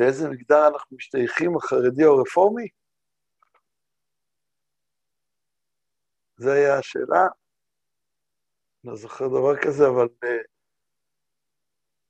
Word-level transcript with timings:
לאיזה 0.00 0.28
מגדר 0.28 0.68
אנחנו 0.68 0.96
משתייכים, 0.96 1.56
החרדי 1.56 2.04
או 2.04 2.18
הרפורמי? 2.18 2.68
זו 6.36 6.50
הייתה 6.50 6.78
השאלה. 6.78 7.26
לא 8.84 8.96
זוכר 8.96 9.28
דבר 9.28 9.56
כזה, 9.62 9.88
אבל 9.88 10.06
uh, 10.06 10.28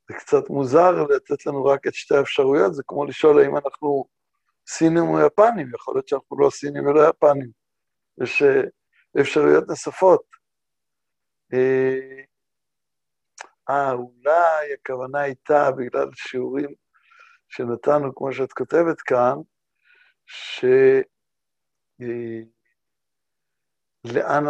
זה 0.08 0.14
קצת 0.14 0.50
מוזר 0.50 0.90
לתת 1.04 1.46
לנו 1.46 1.64
רק 1.64 1.86
את 1.86 1.94
שתי 1.94 2.14
האפשרויות, 2.14 2.74
זה 2.74 2.82
כמו 2.86 3.04
לשאול 3.04 3.42
האם 3.42 3.56
אנחנו 3.56 4.04
סינים 4.68 5.02
או 5.02 5.26
יפנים, 5.26 5.74
יכול 5.74 5.94
להיות 5.94 6.08
שאנחנו 6.08 6.38
לא 6.38 6.50
סינים 6.50 6.86
ולא 6.86 7.08
יפנים. 7.08 7.50
יש 8.22 8.42
uh, 8.42 9.20
אפשרויות 9.20 9.64
נוספות. 9.68 10.22
אה, 11.52 11.98
uh, 13.70 13.92
אולי 13.92 14.74
הכוונה 14.74 15.20
הייתה, 15.20 15.70
בגלל 15.70 16.08
שיעורים 16.14 16.74
שנתנו, 17.50 18.14
כמו 18.14 18.32
שאת 18.32 18.52
כותבת 18.52 19.00
כאן, 19.00 19.34
שלאן 20.26 21.06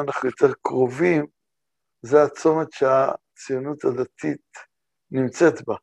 אנחנו 0.04 0.28
יותר 0.28 0.52
קרובים, 0.62 1.26
זה 2.02 2.22
הצומת 2.22 2.68
שהציונות 2.72 3.84
הדתית 3.84 4.56
נמצאת 5.10 5.54
בה. 5.66 5.74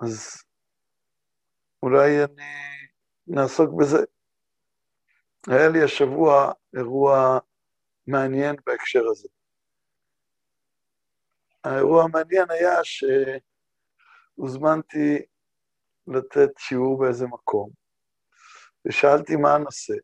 אז 0.00 0.42
אולי 1.82 2.24
אני 2.24 2.52
נעסוק 3.26 3.70
בזה. 3.80 3.98
היה 5.48 5.68
לי 5.68 5.84
השבוע 5.84 6.52
אירוע 6.76 7.38
מעניין 8.06 8.56
בהקשר 8.66 9.02
הזה. 9.10 9.28
האירוע 11.64 12.04
המעניין 12.04 12.50
היה 12.50 12.78
שהוזמנתי 14.38 15.22
לתת 16.06 16.50
שיעור 16.58 16.98
באיזה 16.98 17.26
מקום, 17.26 17.70
ושאלתי 18.86 19.36
מה 19.36 19.54
הנושא. 19.54 19.94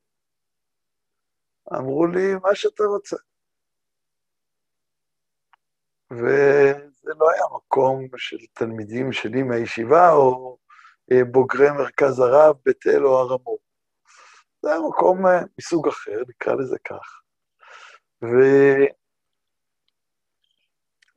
אמרו 1.72 2.06
לי, 2.06 2.34
מה 2.42 2.54
שאתה 2.54 2.84
רוצה. 2.84 3.16
וזה 6.10 7.12
לא 7.18 7.30
היה 7.30 7.44
מקום 7.56 8.08
של 8.16 8.38
תלמידים 8.52 9.12
שלי 9.12 9.42
מהישיבה, 9.42 10.12
או 10.12 10.58
אה, 11.12 11.24
בוגרי 11.24 11.70
מרכז 11.70 12.18
הרב, 12.18 12.56
בית 12.64 12.86
אל 12.86 13.06
או 13.06 13.18
הר 13.18 13.32
המור. 13.32 13.58
זה 14.62 14.70
היה 14.70 14.80
מקום 14.88 15.26
אה, 15.26 15.40
מסוג 15.58 15.88
אחר, 15.88 16.22
נקרא 16.28 16.54
לזה 16.54 16.76
כך. 16.84 17.20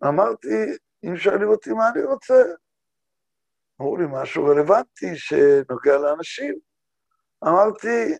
ואמרתי, 0.03 0.47
אם 1.05 1.17
שואלים 1.17 1.49
אותי 1.49 1.69
מה 1.69 1.89
אני 1.89 2.03
רוצה, 2.03 2.43
אמרו 3.81 3.97
לי 3.97 4.03
משהו 4.11 4.45
רלוונטי 4.45 5.15
שנוגע 5.15 5.97
לאנשים. 5.97 6.55
אמרתי, 7.43 8.17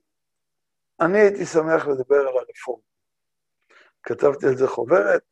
אני 1.02 1.20
הייתי 1.20 1.46
שמח 1.46 1.88
לדבר 1.88 2.16
על 2.16 2.38
הרפורמה. 2.38 2.84
כתבתי 4.04 4.48
על 4.48 4.58
זה 4.58 4.68
חוברת, 4.68 5.26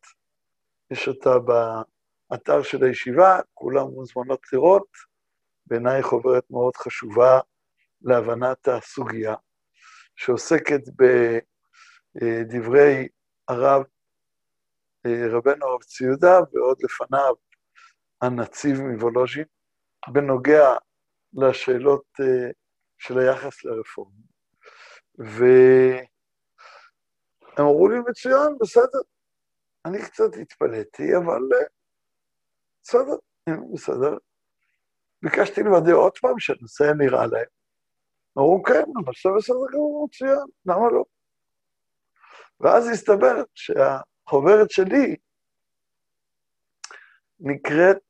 יש 0.92 1.08
אותה 1.08 1.30
באתר 1.40 2.64
של 2.64 2.84
הישיבה, 2.84 3.40
כולם 3.54 3.88
מוזמנות 3.88 4.54
לראות. 4.54 4.88
בעיניי 5.66 6.04
חוברת 6.04 6.44
מאוד 6.50 6.76
חשובה 6.76 7.40
להבנת 8.02 8.68
הסוגיה, 8.68 9.36
שעוסקת 10.16 10.82
בדברי 12.16 13.08
הרב, 13.48 13.84
רבנו 15.08 15.66
הרב 15.66 15.84
ציודה, 15.84 16.40
ועוד 16.54 16.78
לפניו 16.84 17.34
הנציב 18.22 18.82
מוולוז'ין, 18.82 19.46
בנוגע 20.08 20.70
לשאלות 21.34 22.06
של 22.98 23.20
היחס 23.20 23.64
לרפורמה. 23.64 24.12
והם 25.18 26.06
אמרו 27.60 27.90
לי, 27.90 27.96
מצוין, 28.10 28.58
בסדר. 28.60 29.00
אני 29.86 30.02
קצת 30.02 30.36
התפלאתי, 30.42 31.18
אבל 31.18 31.42
בסדר, 32.84 33.16
בסדר. 33.74 34.18
ביקשתי 35.24 35.62
לוודא 35.64 35.92
עוד 35.92 36.18
פעם 36.18 36.40
שהנושא 36.40 36.84
נראה 36.98 37.26
להם. 37.28 37.46
אמרו, 38.38 38.64
כן, 38.64 38.84
אבל 39.06 39.14
בסדר 39.38 39.56
גמור, 39.74 40.08
מצוין, 40.10 40.46
למה 40.66 40.92
לא? 40.92 41.04
ואז 42.60 42.88
הסתבר 42.88 43.44
שהחוברת 44.32 44.72
שלי 44.72 45.16
נקראת 47.40 48.04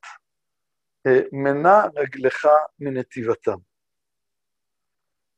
מנה 1.32 1.84
רגלך 1.96 2.48
מנתיבתם. 2.80 3.58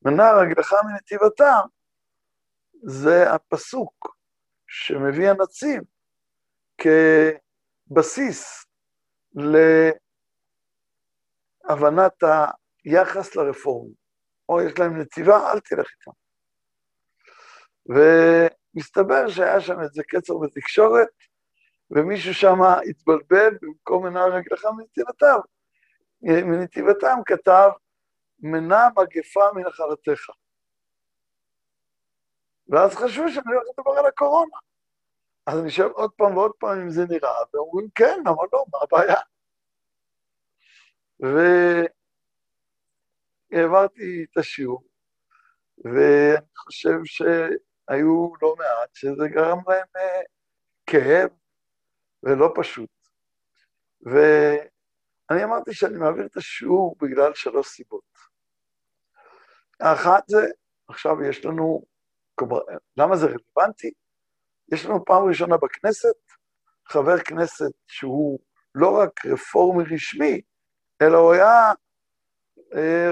מנה 0.06 0.24
רגלך 0.42 0.74
מנתיבתם 0.92 1.68
זה 2.84 3.34
הפסוק 3.34 4.16
שמביא 4.68 5.30
הנציב 5.30 5.84
כבסיס 7.88 8.66
להבנת 11.70 12.24
היחס 12.86 13.36
לרפורמים. 13.36 13.94
או 14.50 14.62
יש 14.62 14.80
להם 14.80 15.02
נתיבה, 15.02 15.52
אל 15.52 15.60
תלך 15.60 15.88
איתם. 16.00 16.12
ומסתבר 18.76 19.30
שהיה 19.30 19.62
שם 19.62 19.82
איזה 19.82 20.04
קצר 20.04 20.38
בתקשורת, 20.38 21.08
ומישהו 21.92 22.34
שם 22.34 22.58
התבלבל, 22.90 23.58
במקום 23.62 24.06
מנה 24.06 24.26
רגלך 24.26 24.66
מנתיבתם, 24.78 25.38
מנתיבתם 26.22 27.18
כתב, 27.26 27.70
מנה 28.40 28.88
מגפה 28.98 29.44
מנחלתך. 29.56 30.30
ואז 32.68 32.96
חשבו 32.96 33.30
שאני 33.30 33.56
הולך 33.56 33.64
לדבר 33.78 33.92
על 34.00 34.06
הקורונה. 34.06 34.58
אז 35.46 35.60
אני 35.60 35.70
שואל 35.70 35.90
עוד 35.90 36.12
פעם 36.12 36.38
ועוד 36.38 36.52
פעם 36.60 36.80
אם 36.80 36.90
זה 36.90 37.02
נראה, 37.10 37.30
ואומרים 37.54 37.88
כן, 37.96 38.20
אבל 38.26 38.48
לא, 38.54 38.66
מה 38.74 38.80
הבעיה? 38.82 39.22
והעברתי 43.54 44.26
את 44.32 44.38
השיעור, 44.38 44.84
ואני 45.78 46.56
חושב 46.58 46.98
שהיו 47.90 48.34
לא 48.42 48.56
מעט 48.58 48.90
שזה 48.94 49.28
גרם 49.28 49.60
להם 49.68 49.88
אה, 49.96 50.22
כאב 50.86 51.30
ולא 52.24 52.54
פשוט. 52.56 52.90
ואני 54.02 55.44
אמרתי 55.44 55.74
שאני 55.74 55.98
מעביר 55.98 56.26
את 56.26 56.38
השיעור 56.38 56.96
בגלל 57.02 57.34
שלוש 57.34 57.68
סיבות. 57.68 58.14
האחת 59.80 60.24
זה, 60.28 60.46
עכשיו 60.88 61.24
יש 61.24 61.46
לנו, 61.46 61.84
כלומר, 62.36 62.60
למה 62.98 63.16
זה 63.16 63.26
רלוונטי? 63.26 63.92
יש 64.72 64.86
לנו 64.86 65.06
פעם 65.06 65.28
ראשונה 65.28 65.58
בכנסת 65.58 66.16
חבר 66.86 67.20
כנסת 67.20 67.72
שהוא 67.88 68.40
לא 68.76 68.98
רק 69.00 69.26
רפורמי 69.26 69.84
רשמי, 69.94 70.42
אלא 71.02 71.18
הוא 71.18 71.34
היה 71.34 71.72
אה, 72.76 73.12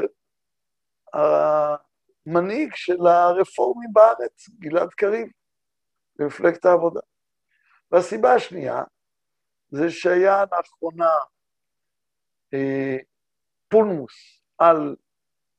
המנהיג 2.27 2.75
של 2.75 3.07
הרפורמים 3.07 3.89
בארץ, 3.93 4.49
גלעד 4.59 4.89
קריב, 4.89 5.27
במפלגת 6.15 6.65
העבודה. 6.65 7.01
והסיבה 7.91 8.33
השנייה 8.33 8.83
זה 9.69 9.89
שהיה 9.89 10.43
לאחרונה 10.51 11.11
אה, 12.53 12.97
פולמוס 13.67 14.41
על 14.57 14.95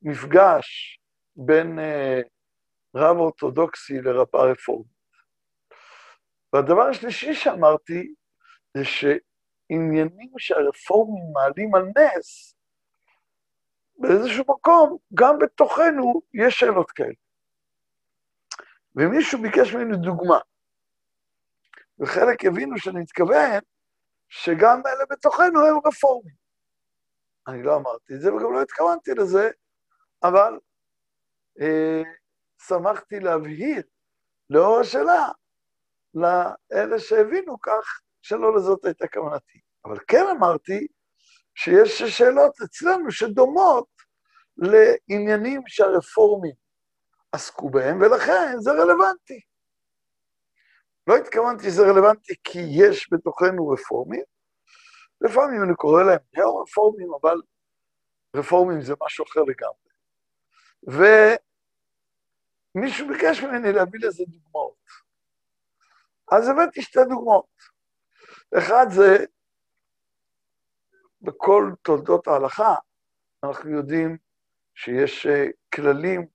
מפגש 0.02 0.98
בין 1.36 1.78
אה, 1.78 2.20
רב 2.94 3.16
אורתודוקסי 3.16 4.00
לרבה 4.00 4.42
רפורמית. 4.42 4.92
והדבר 6.52 6.82
השלישי 6.82 7.34
שאמרתי, 7.34 8.14
זה 8.76 8.84
שעניינים 8.84 10.32
שהרפורמים 10.38 11.24
מעלים 11.32 11.74
על 11.74 11.84
נס, 11.84 12.56
באיזשהו 14.02 14.44
מקום, 14.48 14.96
גם 15.14 15.38
בתוכנו 15.38 16.22
יש 16.34 16.60
שאלות 16.60 16.90
כאלה. 16.90 17.14
ומישהו 18.96 19.42
ביקש 19.42 19.74
ממני 19.74 19.96
דוגמה, 19.96 20.38
וחלק 21.98 22.44
הבינו 22.44 22.78
שאני 22.78 23.00
מתכוון 23.00 23.60
שגם 24.28 24.82
אלה 24.86 25.04
בתוכנו 25.10 25.66
הם 25.66 25.76
רפורמים. 25.86 26.34
אני 27.46 27.62
לא 27.62 27.76
אמרתי 27.76 28.14
את 28.14 28.20
זה 28.20 28.34
וגם 28.34 28.52
לא 28.52 28.62
התכוונתי 28.62 29.10
לזה, 29.14 29.50
אבל 30.22 30.58
אה, 31.60 32.02
שמחתי 32.66 33.20
להבהיר 33.20 33.82
לאור 34.50 34.80
השאלה 34.80 35.28
לאלה 36.14 36.98
שהבינו 36.98 37.60
כך, 37.60 38.00
שלא 38.22 38.56
לזאת 38.56 38.84
הייתה 38.84 39.08
כוונתי. 39.08 39.60
אבל 39.84 39.98
כן 40.08 40.24
אמרתי 40.36 40.86
שיש 41.54 42.02
שאלות 42.02 42.60
אצלנו 42.64 43.10
שדומות 43.10 43.86
לעניינים 44.56 45.62
שהרפורמים 45.66 46.54
עסקו 47.32 47.70
בהם, 47.70 48.00
ולכן 48.00 48.54
זה 48.58 48.70
רלוונטי. 48.70 49.40
לא 51.06 51.16
התכוונתי 51.16 51.62
שזה 51.70 51.82
רלוונטי 51.82 52.34
כי 52.44 52.58
יש 52.70 53.08
בתוכנו 53.12 53.68
רפורמים, 53.68 54.24
לפעמים 55.20 55.62
אני 55.62 55.74
קורא 55.74 56.02
להם 56.02 56.18
נאו-רפורמים, 56.32 57.08
אבל 57.20 57.36
רפורמים 58.36 58.80
זה 58.80 58.94
משהו 59.02 59.24
אחר 59.24 59.40
לגמרי. 59.40 59.92
ומישהו 62.74 63.08
ביקש 63.08 63.42
ממני 63.42 63.72
להביא 63.72 64.00
לזה 64.02 64.24
דוגמאות. 64.26 64.82
אז 66.32 66.48
הבאתי 66.48 66.82
שתי 66.82 67.00
דוגמאות. 67.08 67.62
אחד 68.58 68.86
זה, 68.90 69.24
בכל 71.20 71.72
תולדות 71.82 72.26
ההלכה, 72.28 72.74
אנחנו 73.44 73.70
יודעים 73.70 74.16
שיש 74.74 75.26
אה, 75.26 75.46
כללים 75.74 76.26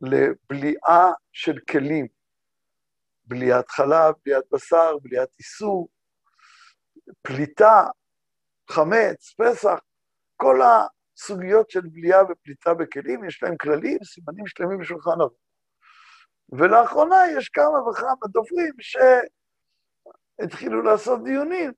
לבליעה 0.00 1.12
של 1.32 1.58
כלים. 1.70 2.06
בליעת 3.24 3.70
חלב, 3.70 4.14
בליעת 4.24 4.44
בשר, 4.52 4.96
בליעת 5.02 5.28
איסור, 5.38 5.88
פליטה, 7.22 7.84
חמץ, 8.70 9.34
פסח, 9.38 9.78
כל 10.36 10.60
הסוגיות 10.62 11.70
של 11.70 11.80
בליעה 11.80 12.22
ופליטה 12.30 12.74
בכלים, 12.74 13.24
יש 13.24 13.42
להם 13.42 13.56
כללים, 13.56 13.98
סימנים 14.04 14.46
שלמים 14.46 14.78
בשולחן 14.78 15.20
ערוך. 15.20 15.32
ולאחרונה 16.52 17.16
יש 17.38 17.48
כמה 17.48 17.88
וכמה 17.90 18.26
דוברים 18.28 18.72
שהתחילו 20.40 20.82
לעשות 20.82 21.24
דיונים 21.24 21.72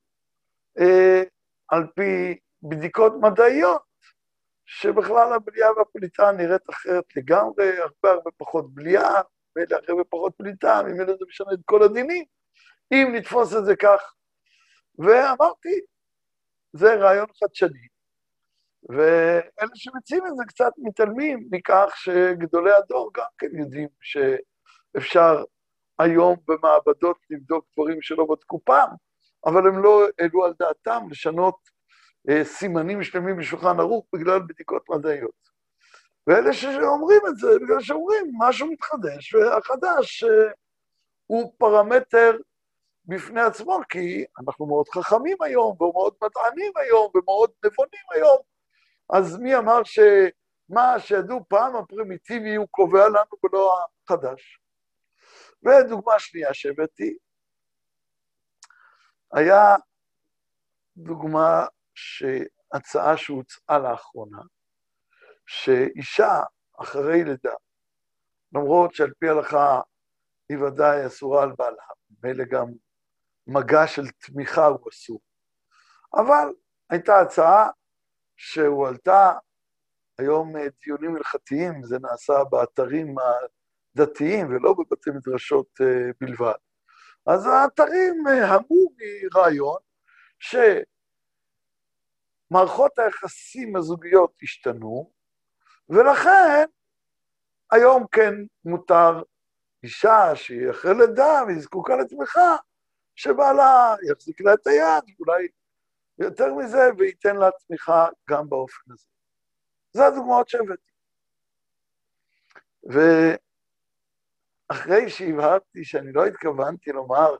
אה, 0.80 1.22
על 1.68 1.86
פי 1.94 2.38
בדיקות 2.62 3.12
מדעיות, 3.20 3.87
שבכלל 4.70 5.32
הבליעה 5.32 5.72
והפליטה 5.72 6.32
נראית 6.32 6.70
אחרת 6.70 7.04
לגמרי, 7.16 7.78
הרבה 7.78 8.10
הרבה 8.10 8.30
פחות 8.36 8.74
בליעה, 8.74 9.20
הרבה 9.88 10.04
פחות 10.10 10.32
פליטה, 10.36 10.82
ממילא 10.82 11.06
זה 11.06 11.24
משנה 11.28 11.52
את 11.52 11.58
כל 11.64 11.82
הדינים, 11.82 12.24
אם 12.92 13.12
נתפוס 13.14 13.56
את 13.56 13.64
זה 13.64 13.76
כך. 13.76 14.14
ואמרתי, 14.98 15.80
זה 16.72 16.94
רעיון 16.94 17.26
חדשני. 17.40 17.88
ואלה 18.88 19.70
שמציעים 19.74 20.26
את 20.26 20.36
זה 20.36 20.44
קצת 20.48 20.72
מתעלמים 20.78 21.48
מכך 21.50 21.92
שגדולי 21.96 22.72
הדור 22.72 23.10
גם 23.14 23.26
כן 23.38 23.58
יודעים 23.58 23.88
שאפשר 24.00 25.44
היום 25.98 26.36
במעבדות 26.48 27.16
לבדוק 27.30 27.64
דברים 27.72 28.02
שלא 28.02 28.26
בדקו 28.30 28.60
פעם, 28.64 28.90
אבל 29.46 29.66
הם 29.66 29.82
לא 29.82 30.06
העלו 30.18 30.44
על 30.44 30.52
דעתם 30.58 31.06
לשנות 31.10 31.77
סימנים 32.42 33.02
שלמים 33.02 33.36
בשולחן 33.36 33.80
ערוך 33.80 34.06
בגלל 34.14 34.38
בדיקות 34.38 34.88
מדעיות. 34.88 35.48
ואלה 36.26 36.52
שאומרים 36.52 37.20
את 37.28 37.36
זה, 37.36 37.48
בגלל 37.62 37.80
שאומרים, 37.80 38.32
משהו 38.38 38.66
מתחדש, 38.66 39.34
והחדש 39.34 40.24
אה, 40.24 40.52
הוא 41.26 41.54
פרמטר 41.58 42.36
בפני 43.04 43.40
עצמו, 43.40 43.80
כי 43.88 44.24
אנחנו 44.40 44.66
מאוד 44.66 44.88
חכמים 44.88 45.36
היום, 45.40 45.76
ומאוד 45.82 46.14
מדענים 46.22 46.72
היום, 46.76 47.10
ומאוד 47.14 47.50
נבונים 47.64 48.04
היום, 48.14 48.38
אז 49.12 49.36
מי 49.36 49.56
אמר 49.56 49.80
שמה 49.84 50.98
שידעו 50.98 51.40
פעם 51.48 51.76
הפרימיטיבי 51.76 52.54
הוא 52.54 52.66
קובע 52.70 53.08
לנו 53.08 53.36
ולא 53.44 53.78
החדש? 54.04 54.60
ודוגמה 55.62 56.18
שנייה 56.18 56.54
שהבאתי, 56.54 57.16
היה 59.32 59.76
דוגמה, 60.96 61.66
הצעה 62.72 63.16
שהוצעה 63.16 63.78
לאחרונה, 63.78 64.38
שאישה 65.46 66.40
אחרי 66.80 67.24
לידה, 67.24 67.54
למרות 68.52 68.94
שעל 68.94 69.12
פי 69.18 69.28
הלכה 69.28 69.80
היא 70.48 70.58
ודאי 70.58 71.06
אסורה 71.06 71.42
על 71.42 71.52
בעלה, 71.58 71.82
מילא 72.22 72.44
גם 72.44 72.66
מגע 73.46 73.86
של 73.86 74.02
תמיכה 74.10 74.66
הוא 74.66 74.88
אסור. 74.90 75.20
אבל 76.14 76.48
הייתה 76.90 77.20
הצעה 77.20 77.70
שהועלתה, 78.36 79.32
היום 80.18 80.56
אה, 80.56 80.66
דיונים 80.84 81.16
הלכתיים, 81.16 81.82
זה 81.82 81.98
נעשה 81.98 82.44
באתרים 82.50 83.14
הדתיים 83.18 84.48
ולא 84.48 84.74
בבתי 84.74 85.10
מדרשות 85.10 85.66
אה, 85.80 86.10
בלבד. 86.20 86.58
אז 87.26 87.46
האתרים 87.46 88.24
אה, 88.28 88.54
המו 88.54 88.88
מרעיון 88.96 89.78
שמערכות 92.48 92.98
היחסים 92.98 93.76
הזוגיות 93.76 94.32
השתנו, 94.42 95.10
ולכן 95.88 96.64
היום 97.70 98.06
כן 98.12 98.34
מותר 98.64 99.22
אישה 99.82 100.36
שהיא 100.36 100.70
אחרי 100.70 100.94
לידה 100.94 101.42
והיא 101.46 101.60
זקוקה 101.60 101.96
לתמיכה, 101.96 102.56
שבעלה 103.16 103.94
יחזיק 104.10 104.40
לה 104.40 104.54
את 104.54 104.66
היד, 104.66 105.16
אולי 105.20 105.48
יותר 106.18 106.54
מזה, 106.54 106.90
וייתן 106.98 107.36
לה 107.36 107.50
תמיכה 107.66 108.06
גם 108.30 108.48
באופן 108.48 108.92
הזה. 108.92 109.06
זה 109.92 110.06
הדוגמאות 110.06 110.48
שהבאתי. 110.48 110.92
ואחרי 114.70 115.10
שהבהרתי 115.10 115.84
שאני 115.84 116.12
לא 116.12 116.26
התכוונתי 116.26 116.92
לומר 116.92 117.36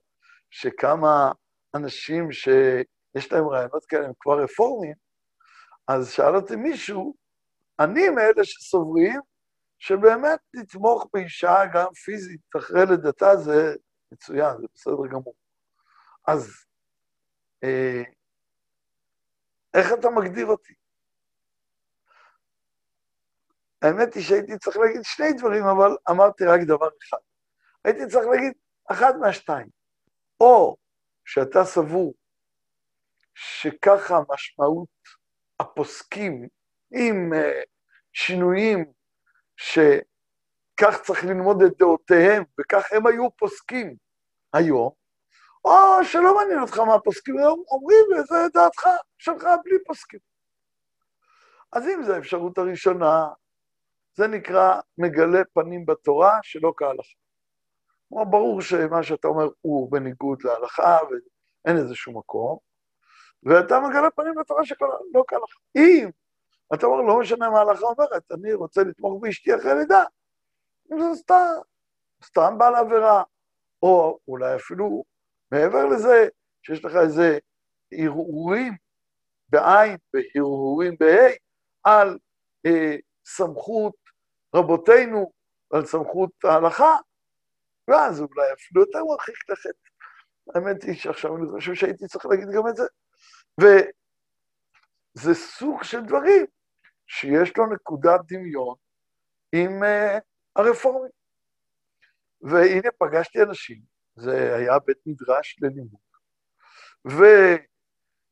שכמה 0.51 1.33
אנשים 1.75 2.33
שיש 3.13 3.33
להם 3.33 3.49
רעיונות 3.49 3.85
כאלה 3.85 4.07
הם 4.07 4.13
כבר 4.21 4.43
רפורמים, 4.43 4.95
אז 5.89 6.11
שאל 6.11 6.37
אותי 6.37 6.57
מישהו, 6.57 7.15
אני 7.81 8.09
מאלה 8.09 8.45
שסוברים 8.45 9.21
שבאמת 9.79 10.41
לתמוך 10.55 11.07
באישה 11.13 11.57
גם 11.75 11.93
פיזית 12.05 12.41
אחרי 12.59 12.81
לידתה 12.91 13.37
זה 13.37 13.75
מצוין, 14.13 14.57
זה 14.61 14.67
בסדר 14.75 15.07
גמור. 15.11 15.35
אז 16.29 16.51
אה, 17.65 18.03
איך 19.75 19.93
אתה 20.01 20.09
מגדיר 20.11 20.47
אותי? 20.47 20.75
האמת 23.83 24.15
היא 24.15 24.23
שהייתי 24.23 24.59
צריך 24.59 24.77
להגיד 24.77 25.01
שני 25.03 25.33
דברים, 25.33 25.65
אבל 25.65 25.97
אמרתי 26.11 26.45
רק 26.45 26.61
דבר 26.67 26.89
אחד. 27.03 27.19
הייתי 27.85 28.07
צריך 28.07 28.27
להגיד 28.27 28.53
אחד 28.91 29.13
מהשתיים. 29.21 29.69
או 30.41 30.77
שאתה 31.25 31.65
סבור 31.65 32.15
שככה 33.41 34.21
משמעות 34.29 34.89
הפוסקים 35.61 36.49
עם 36.93 37.33
uh, 37.33 37.67
שינויים 38.13 38.93
שכך 39.57 41.03
צריך 41.03 41.25
ללמוד 41.25 41.63
את 41.63 41.79
דעותיהם, 41.79 42.45
וכך 42.61 42.93
הם 42.93 43.07
היו 43.07 43.31
פוסקים 43.37 43.97
היום, 44.53 44.91
או 45.65 46.05
שלא 46.05 46.35
מעניין 46.35 46.61
אותך 46.61 46.79
מה 46.79 46.95
הפוסקים 46.95 47.35
אומרים, 47.71 48.05
וזה 48.13 48.37
דעתך 48.55 48.87
שלך 49.19 49.43
בלי 49.65 49.85
פוסקים. 49.87 50.21
אז 51.73 51.89
אם 51.89 52.03
זו 52.03 52.15
האפשרות 52.15 52.59
הראשונה, 52.59 53.29
זה 54.17 54.27
נקרא 54.27 54.81
מגלה 54.99 55.45
פנים 55.55 55.87
בתורה 55.87 56.39
שלא 56.43 56.73
כהלכה. 56.77 57.19
כלומר, 58.09 58.25
ברור 58.25 58.61
שמה 58.61 59.03
שאתה 59.03 59.29
אומר 59.29 59.49
הוא 59.61 59.93
בניגוד 59.93 60.43
להלכה 60.45 60.99
ואין 61.11 61.77
איזשהו 61.77 62.19
מקום, 62.19 62.68
ואתה 63.43 63.81
מגלה 63.81 64.11
פנים 64.11 64.35
בתורה 64.35 64.65
שלא 64.65 65.25
כהלכה. 65.27 65.59
אם 65.77 66.11
אתה 66.75 66.87
אומר, 66.87 67.03
לא 67.03 67.19
משנה 67.21 67.51
מה 67.51 67.59
ההלכה 67.59 67.87
אומרת, 67.87 68.33
אני 68.33 68.53
רוצה 68.53 68.83
לתמוך 68.83 69.23
באשתי 69.23 69.55
אחרי 69.57 69.75
לידה, 69.75 70.05
זה 70.85 71.15
סתם, 71.15 71.55
סתם 72.25 72.59
בעל 72.59 72.75
עבירה, 72.75 73.23
או 73.83 74.19
אולי 74.29 74.57
אפילו 74.57 75.05
מעבר 75.53 75.87
לזה, 75.87 76.29
שיש 76.63 76.85
לך 76.85 76.97
איזה 76.97 77.39
הרהורים 77.93 78.73
בעין 79.49 79.97
והרהורים 80.15 80.97
בה' 81.01 81.33
על 81.83 82.19
אה, 82.67 82.97
סמכות 83.25 83.95
רבותינו 84.55 85.33
ועל 85.71 85.87
סמכות 85.87 86.31
ההלכה, 86.45 86.97
ואז 87.89 88.21
אולי 88.21 88.53
אפילו 88.53 88.81
יותר 88.81 89.05
מרחיק 89.05 89.51
לכת. 89.51 89.75
האמת 90.55 90.83
היא 90.83 90.95
שעכשיו 90.95 91.37
אני 91.37 91.47
חושב 91.51 91.75
שהייתי 91.75 92.07
צריך 92.07 92.27
להגיד 92.27 92.49
גם 92.51 92.69
את 92.69 92.77
זה. 92.77 92.85
וזה 93.59 95.35
סוג 95.35 95.83
של 95.83 96.01
דברים 96.01 96.47
שיש 97.07 97.57
לו 97.57 97.67
נקודת 97.67 98.21
דמיון 98.29 98.75
עם 99.53 99.83
uh, 99.83 100.21
הרפורמים. 100.57 101.11
והנה 102.41 102.89
פגשתי 102.99 103.43
אנשים 103.43 103.81
זה 104.17 104.57
היה 104.57 104.79
בית 104.79 104.99
מדרש 105.07 105.57
ללימוד, 105.63 106.01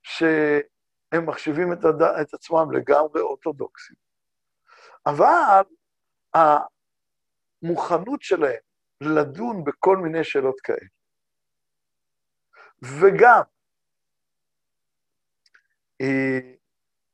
ושהם 0.02 1.26
מחשיבים 1.26 1.72
את, 1.72 1.84
הד... 1.84 2.02
את 2.02 2.34
עצמם 2.34 2.72
לגמרי 2.72 3.20
אורתודוקסים. 3.20 3.96
אבל 5.06 5.62
המוכנות 7.62 8.22
שלהם 8.22 8.60
לדון 9.00 9.64
בכל 9.64 9.96
מיני 9.96 10.24
שאלות 10.24 10.60
כאלה, 10.60 10.88
וגם 12.82 13.40
אה, 13.40 13.55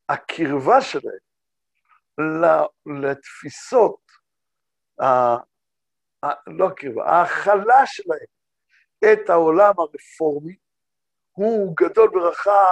הקרבה 0.09 0.81
שלהם 0.81 1.23
לתפיסות, 2.85 4.11
לא 6.47 6.67
הקרבה, 6.67 7.05
ההכלה 7.05 7.85
שלהם 7.85 8.27
את 9.03 9.29
העולם 9.29 9.73
הרפורמי, 9.77 10.55
הוא 11.31 11.73
גדול 11.77 12.09
ברכה 12.13 12.63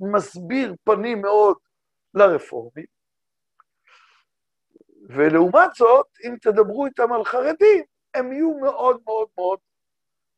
מסביר 0.00 0.74
פנים 0.84 1.22
מאוד 1.22 1.56
לרפורמים, 2.14 2.86
ולעומת 5.08 5.74
זאת, 5.74 6.06
אם 6.24 6.36
תדברו 6.40 6.86
איתם 6.86 7.12
על 7.12 7.24
חרדים, 7.24 7.84
הם 8.14 8.32
יהיו 8.32 8.58
מאוד 8.58 9.00
מאוד 9.04 9.28
מאוד 9.38 9.58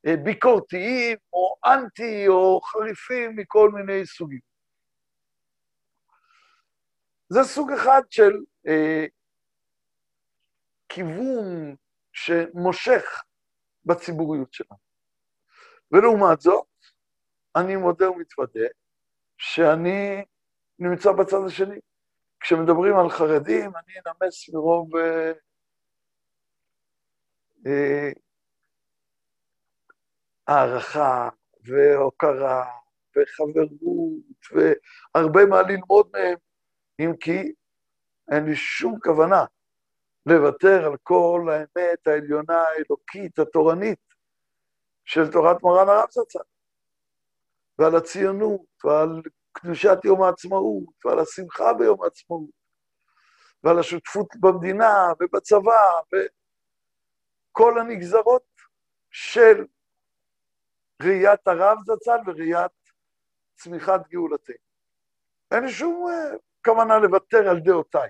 אה, 0.06 0.16
ביקורתיים, 0.16 1.18
או 1.32 1.54
אנטי, 1.66 2.28
או 2.28 2.60
חריפים 2.60 3.36
מכל 3.36 3.70
מיני 3.70 4.06
סוגים. 4.06 4.55
זה 7.28 7.42
סוג 7.42 7.70
אחד 7.72 8.02
של 8.10 8.32
אה, 8.66 9.06
כיוון 10.88 11.76
שמושך 12.12 13.22
בציבוריות 13.84 14.52
שלנו. 14.52 14.78
ולעומת 15.92 16.40
זאת, 16.40 16.66
אני 17.56 17.76
מודה 17.76 18.10
ומתוודה 18.10 18.66
שאני 19.38 20.24
נמצא 20.78 21.12
בצד 21.12 21.36
השני. 21.46 21.80
כשמדברים 22.40 22.96
על 22.96 23.10
חרדים, 23.10 23.70
אני 23.76 23.94
אנמס 24.06 24.48
מרוב 24.48 24.96
אה, 24.96 25.32
אה, 27.66 28.10
הערכה 30.46 31.28
והוקרה 31.64 32.64
וחברות 33.16 33.70
והרבה 34.52 35.46
מה 35.46 35.62
ללמוד 35.62 36.10
מהם, 36.12 36.38
אם 37.00 37.16
כי 37.20 37.52
אין 38.30 38.44
לי 38.44 38.56
שום 38.56 38.98
כוונה 39.00 39.44
לוותר 40.26 40.86
על 40.86 40.96
כל 41.02 41.48
האמת 41.52 42.06
העליונה, 42.06 42.62
האלוקית, 42.62 43.38
התורנית 43.38 43.98
של 45.04 45.32
תורת 45.32 45.62
מרן 45.62 45.88
הרב 45.88 46.10
זצ"ל, 46.10 46.38
ועל 47.78 47.96
הציונות, 47.96 48.84
ועל 48.84 49.22
קדושת 49.52 49.98
יום 50.04 50.22
העצמאות, 50.22 51.04
ועל 51.04 51.18
השמחה 51.18 51.72
ביום 51.72 52.02
העצמאות, 52.02 52.50
ועל 53.64 53.78
השותפות 53.78 54.28
במדינה 54.40 54.92
ובצבא, 55.20 56.00
וכל 56.12 57.78
הנגזרות 57.80 58.46
של 59.10 59.66
ראיית 61.02 61.48
הרב 61.48 61.78
זצ"ל 61.86 62.18
וראיית 62.26 62.72
צמיחת 63.54 64.08
גאולתנו. 64.08 64.56
אין 65.50 65.68
שום 65.68 66.06
uh, 66.08 66.36
כוונה 66.66 66.98
לוותר 66.98 67.48
על 67.50 67.60
דעותיי. 67.60 68.08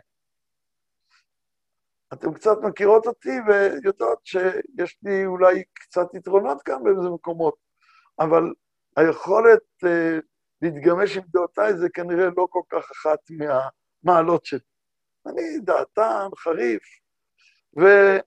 אתם 2.12 2.34
קצת 2.34 2.56
מכירות 2.62 3.06
אותי 3.06 3.38
ויודעות 3.46 4.26
שיש 4.26 4.96
לי 5.02 5.26
אולי 5.26 5.64
קצת 5.72 6.14
יתרונות 6.14 6.62
כאן 6.62 6.84
באיזה 6.84 7.10
מקומות, 7.14 7.54
אבל 8.18 8.42
היכולת 8.96 9.62
uh, 9.84 9.88
להתגמש 10.62 11.16
עם 11.16 11.22
דעותיי 11.28 11.76
זה 11.76 11.88
כנראה 11.88 12.26
לא 12.36 12.46
כל 12.50 12.62
כך 12.68 12.90
אחת 12.90 13.18
מהמעלות 13.30 14.44
שלי. 14.44 14.60
אני 15.26 15.58
דעתן, 15.60 16.28
חריף, 16.36 16.82
ואני 17.76 18.20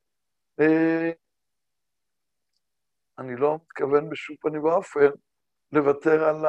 אה, 3.19 3.35
לא 3.39 3.55
מתכוון 3.55 4.09
בשום 4.09 4.35
פנים 4.41 4.63
ואופן 4.63 5.09
לוותר 5.71 6.23
על 6.23 6.45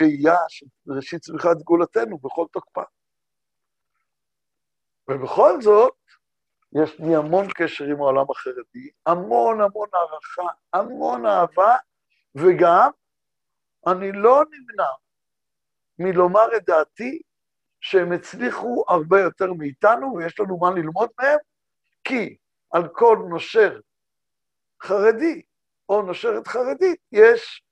הראייה 0.00 0.36
של 0.48 0.66
ראשית 0.86 1.20
צמיחת 1.20 1.56
גאולתנו 1.56 2.18
בכל 2.18 2.46
תוקפה. 2.52 2.82
ובכל 5.10 5.60
זאת, 5.60 5.94
יש 6.82 6.98
לי 7.00 7.16
המון 7.16 7.46
קשר 7.54 7.84
עם 7.84 8.00
העולם 8.00 8.30
החרדי, 8.30 8.90
המון 9.06 9.60
המון 9.60 9.88
הערכה, 9.92 10.52
המון 10.72 11.26
אהבה, 11.26 11.76
וגם 12.34 12.90
אני 13.86 14.12
לא 14.12 14.42
נמנע 14.50 14.90
מלומר 15.98 16.56
את 16.56 16.64
דעתי 16.64 17.22
שהם 17.80 18.12
הצליחו 18.12 18.84
הרבה 18.88 19.20
יותר 19.20 19.52
מאיתנו 19.52 20.14
ויש 20.16 20.40
לנו 20.40 20.58
מה 20.58 20.70
ללמוד 20.70 21.10
מהם, 21.20 21.38
כי 22.04 22.36
על 22.70 22.88
כל 22.88 23.18
נושר 23.28 23.80
חרדי 24.82 25.42
או 25.88 26.02
נושרת 26.02 26.48
חרדית 26.48 27.00
יש 27.12 27.62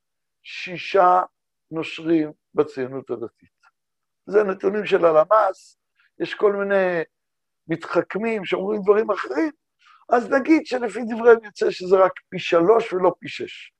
שישה 0.42 1.22
נושרים 1.72 2.32
בציונות 2.54 3.10
הדתית. 3.10 3.48
זה 4.26 4.42
נתונים 4.42 4.86
של 4.86 5.04
הלמ"ס, 5.04 5.78
יש 6.20 6.34
כל 6.34 6.52
מיני 6.52 7.02
מתחכמים 7.68 8.44
שאומרים 8.44 8.82
דברים 8.82 9.10
אחרים, 9.10 9.50
אז 10.12 10.30
נגיד 10.30 10.66
שלפי 10.66 11.00
דבריהם 11.10 11.44
יוצא 11.44 11.70
שזה 11.70 11.96
רק 11.96 12.12
פי 12.28 12.38
שלוש 12.38 12.92
ולא 12.92 13.12
פי 13.18 13.28
שש. 13.28 13.72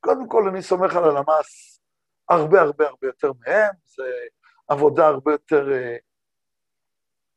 קודם 0.00 0.28
כל, 0.28 0.48
אני 0.48 0.62
סומך 0.62 0.96
על 0.96 1.04
הלמ"ס 1.04 1.80
הרבה 2.28 2.60
הרבה 2.60 2.88
הרבה 2.88 3.06
יותר 3.06 3.32
מהם, 3.46 3.74
זו 3.86 4.02
עבודה 4.68 5.06
הרבה 5.06 5.32
יותר 5.32 5.72
אה, 5.72 5.96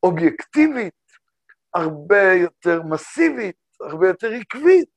אובייקטיבית, 0.03 0.93
הרבה 1.73 2.33
יותר 2.33 2.81
מסיבית, 2.83 3.55
הרבה 3.81 4.07
יותר 4.07 4.31
עקבית, 4.31 4.89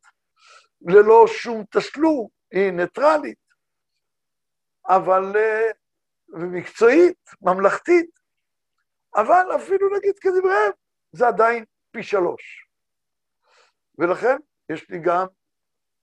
ללא 0.81 1.27
שום 1.27 1.65
תשלום, 1.71 2.29
היא 2.51 2.71
ניטרלית, 2.71 3.48
אבל... 4.89 5.37
אה, 5.37 5.71
ומקצועית, 6.29 7.31
ממלכתית, 7.43 8.11
אבל 9.17 9.57
אפילו 9.57 9.97
נגיד 9.99 10.19
כדבריהם, 10.19 10.73
זה 11.13 11.29
עדיין 11.29 11.65
פי 11.91 12.03
שלוש. 12.03 12.69
ולכן 13.99 14.37
יש 14.69 14.91
לי 14.91 14.99
גם 14.99 15.27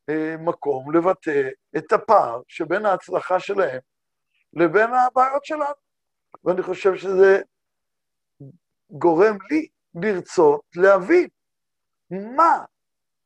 אה, 0.10 0.36
מקום 0.39 0.96
לבטא 0.96 1.50
את 1.77 1.92
הפער 1.92 2.42
שבין 2.48 2.86
ההצלחה 2.86 3.39
שלהם 3.39 3.80
לבין 4.54 4.89
הבעיות 4.94 5.46
שלנו. 5.46 5.86
ואני 6.44 6.62
חושב 6.62 6.96
שזה 6.96 7.42
גורם 8.89 9.38
לי 9.51 9.68
לרצות 9.96 10.62
להבין 10.75 11.27
מה 12.10 12.65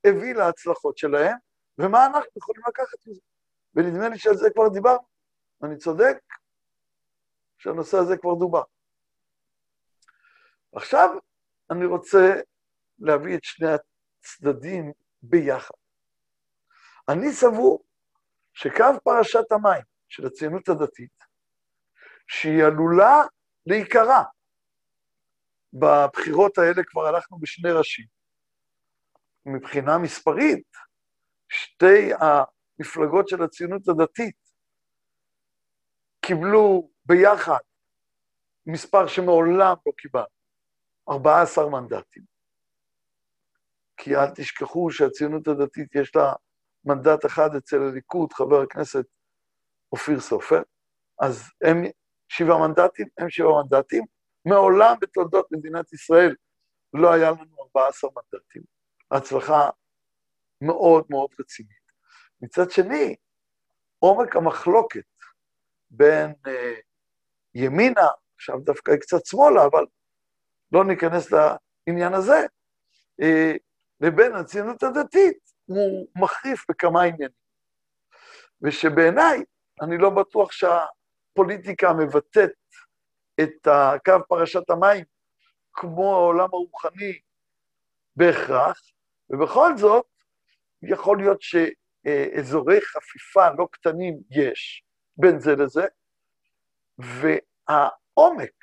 הביא 0.06 0.34
להצלחות 0.34 0.98
שלהם 0.98 1.38
ומה 1.78 2.06
אנחנו 2.06 2.32
יכולים 2.38 2.62
לקחת 2.68 3.08
מזה. 3.08 3.22
ונדמה 3.76 4.10
לי 4.10 4.18
שעל 4.18 4.36
זה 4.36 4.50
כבר 4.54 4.68
דיברנו. 4.68 5.19
אני 5.64 5.78
צודק 5.78 6.18
שהנושא 7.58 7.98
הזה 7.98 8.18
כבר 8.18 8.34
דובר. 8.40 8.62
עכשיו 10.76 11.10
אני 11.72 11.86
רוצה 11.86 12.42
להביא 13.00 13.38
את 13.38 13.44
שני 13.44 13.68
הצדדים 13.68 14.92
ביחד. 15.22 15.74
אני 17.10 17.32
סבור 17.32 17.84
שקו 18.54 18.86
פרשת 19.04 19.52
המים 19.52 19.84
של 20.08 20.26
הציונות 20.26 20.70
הדתית, 20.70 21.24
שהיא 22.28 22.64
עלולה 22.64 23.22
להיקרע, 23.66 24.24
בבחירות 25.74 26.58
האלה 26.58 26.84
כבר 26.88 27.06
הלכנו 27.06 27.40
בשני 27.40 27.72
ראשים. 27.72 28.06
מבחינה 29.46 29.98
מספרית, 29.98 30.68
שתי 31.50 32.10
המפלגות 32.14 33.28
של 33.28 33.44
הציונות 33.44 33.88
הדתית 33.88 34.49
קיבלו 36.30 36.90
ביחד 37.06 37.60
מספר 38.66 39.08
שמעולם 39.08 39.76
לא 39.86 39.92
קיבלנו, 39.98 40.26
14 41.10 41.70
מנדטים. 41.70 42.24
כי 43.98 44.16
אל 44.16 44.30
תשכחו 44.36 44.92
שהציונות 44.92 45.48
הדתית 45.48 45.96
יש 45.96 46.16
לה 46.16 46.34
מנדט 46.86 47.26
אחד 47.26 47.56
אצל 47.56 47.82
הליכוד, 47.82 48.34
חבר 48.34 48.62
הכנסת 48.62 49.06
אופיר 49.92 50.20
סופר, 50.20 50.62
אז 51.20 51.44
הם 51.64 51.84
שבעה 52.28 52.68
מנדטים, 52.68 53.08
הם 53.18 53.30
שבעה 53.30 53.64
מנדטים. 53.64 54.04
מעולם 54.46 54.96
בתולדות 55.02 55.52
מדינת 55.52 55.94
ישראל 55.94 56.36
לא 56.94 57.14
היה 57.14 57.32
לנו 57.32 57.64
14 57.64 58.10
מנדטים. 58.16 58.62
הצלחה 59.12 59.70
מאוד 60.62 61.06
מאוד 61.10 61.30
רצינית. 61.40 61.92
מצד 62.42 62.72
שני, 62.72 63.16
עומק 64.00 64.36
המחלוקת 64.36 65.06
בין 65.92 66.34
אה, 66.48 66.74
ימינה, 67.54 68.08
עכשיו 68.36 68.60
דווקא 68.60 68.92
היא 68.92 69.00
קצת 69.00 69.26
שמאלה, 69.26 69.66
אבל 69.66 69.86
לא 70.72 70.86
ניכנס 70.86 71.32
לעניין 71.32 72.14
הזה, 72.14 72.46
אה, 73.22 73.52
לבין 74.02 74.36
הציונות 74.36 74.84
הדתית, 74.84 75.38
הוא 75.66 76.08
מחריף 76.16 76.66
בכמה 76.70 77.02
עניינים. 77.02 77.40
ושבעיניי, 78.62 79.44
אני 79.82 79.98
לא 79.98 80.10
בטוח 80.10 80.52
שהפוליטיקה 80.52 81.94
מבטאת 81.94 82.52
את 83.42 83.68
קו 84.06 84.14
פרשת 84.28 84.70
המים 84.70 85.06
כמו 85.74 86.16
העולם 86.16 86.48
הרוחני 86.54 87.20
בהכרח, 88.16 88.82
ובכל 89.30 89.78
זאת, 89.78 90.06
יכול 90.82 91.18
להיות 91.18 91.42
שאזורי 91.42 92.82
חפיפה 92.82 93.50
לא 93.58 93.68
קטנים 93.72 94.18
יש 94.32 94.84
בין 95.20 95.40
זה 95.40 95.52
לזה, 95.56 95.86
והעומק 96.98 98.54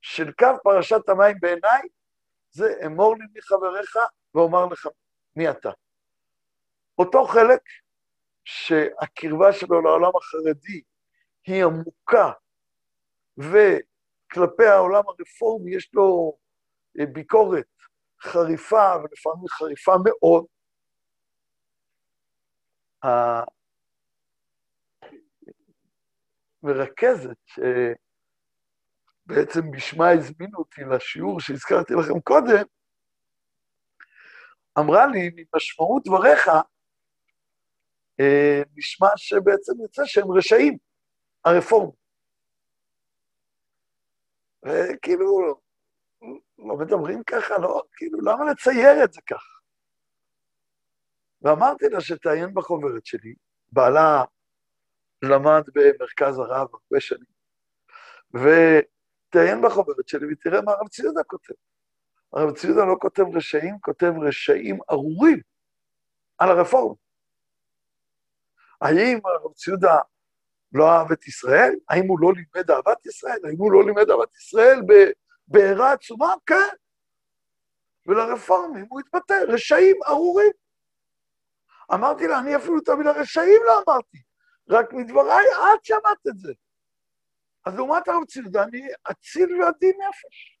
של 0.00 0.32
קו 0.32 0.46
פרשת 0.62 1.08
המים 1.08 1.36
בעיניי 1.40 1.82
זה 2.50 2.74
אמור 2.86 3.16
לי 3.16 3.24
מי 3.32 3.42
חבריך 3.42 3.96
ואומר 4.34 4.66
לך 4.66 4.88
מי 5.36 5.50
אתה. 5.50 5.70
אותו 6.98 7.24
חלק 7.24 7.60
שהקרבה 8.44 9.52
שלו 9.52 9.82
לעולם 9.82 10.10
החרדי 10.16 10.82
היא 11.46 11.64
עמוקה, 11.64 12.32
וכלפי 13.38 14.66
העולם 14.66 15.02
הרפורמי 15.08 15.76
יש 15.76 15.90
לו 15.94 16.36
אה, 17.00 17.06
ביקורת 17.06 17.66
חריפה, 18.22 18.94
ולפעמים 18.96 19.48
חריפה 19.48 19.92
מאוד, 20.04 20.46
המרכזת, 26.62 27.36
שבעצם 29.26 29.70
בשמה 29.70 30.10
הזמינו 30.10 30.58
אותי 30.58 30.80
לשיעור 30.90 31.40
שהזכרתי 31.40 31.94
לכם 31.94 32.20
קודם, 32.20 32.64
אמרה 34.78 35.06
לי, 35.06 35.30
ממשמעות 35.36 36.02
דבריך, 36.06 36.48
אה, 38.20 38.62
נשמע 38.76 39.08
שבעצם 39.16 39.72
יוצא 39.82 40.02
שהם 40.04 40.32
רשעים, 40.32 40.78
הרפורמים. 41.44 42.02
וכאילו, 44.64 45.60
לא 46.58 46.76
מדברים 46.76 47.22
ככה, 47.24 47.58
לא, 47.58 47.82
כאילו, 47.92 48.20
למה 48.20 48.50
לצייר 48.52 49.04
את 49.04 49.12
זה 49.12 49.20
ככה? 49.26 49.58
ואמרתי 51.42 51.84
לה 51.88 52.00
שתעיין 52.00 52.54
בחוברת 52.54 53.06
שלי, 53.06 53.34
בעלה 53.72 54.24
למד 55.22 55.62
במרכז 55.74 56.38
הרב 56.38 56.68
הרבה 56.72 57.00
שנים, 57.00 57.32
ותעיין 58.34 59.62
בחוברת 59.62 60.08
שלי 60.08 60.32
ותראה 60.32 60.62
מה 60.62 60.72
הרב 60.72 60.88
ציודה 60.88 61.22
כותב. 61.26 61.54
הרב 62.32 62.56
ציודה 62.56 62.84
לא 62.84 62.96
כותב 63.00 63.24
רשעים, 63.34 63.78
כותב 63.80 64.12
רשעים 64.22 64.78
ארורים 64.90 65.40
על 66.38 66.48
הרפורמה. 66.50 66.94
האם 68.80 69.18
הרב 69.24 69.52
ציודה 69.52 69.98
לא 70.72 70.90
אהב 70.92 71.12
את 71.12 71.26
ישראל? 71.26 71.74
האם 71.88 72.08
הוא 72.08 72.20
לא 72.20 72.32
לימד 72.32 72.70
אהבת 72.70 73.06
ישראל? 73.06 73.38
האם 73.44 73.58
הוא 73.58 73.72
לא 73.72 73.84
לימד 73.86 74.10
אהבת 74.10 74.36
ישראל 74.36 74.80
בבעירה 74.88 75.92
עצומה? 75.92 76.34
כן. 76.46 76.76
ולרפורמים 78.06 78.86
הוא 78.88 79.00
התבטא, 79.00 79.34
רשעים 79.48 79.96
ארורים. 80.08 80.52
אמרתי 81.94 82.26
לה, 82.26 82.38
אני 82.38 82.56
אפילו 82.56 82.78
את 82.78 82.88
המילה 82.88 83.12
רשעים 83.12 83.60
לא 83.66 83.82
אמרתי, 83.86 84.22
רק 84.72 84.92
מדבריי 84.92 85.44
את 85.74 85.84
שמעת 85.84 86.26
את 86.28 86.38
זה. 86.38 86.52
אז 87.66 87.74
לעומת 87.74 88.08
הרב 88.08 88.22
אני 88.64 88.88
אציל 89.10 89.62
ועדין 89.62 89.96
נפש. 90.08 90.58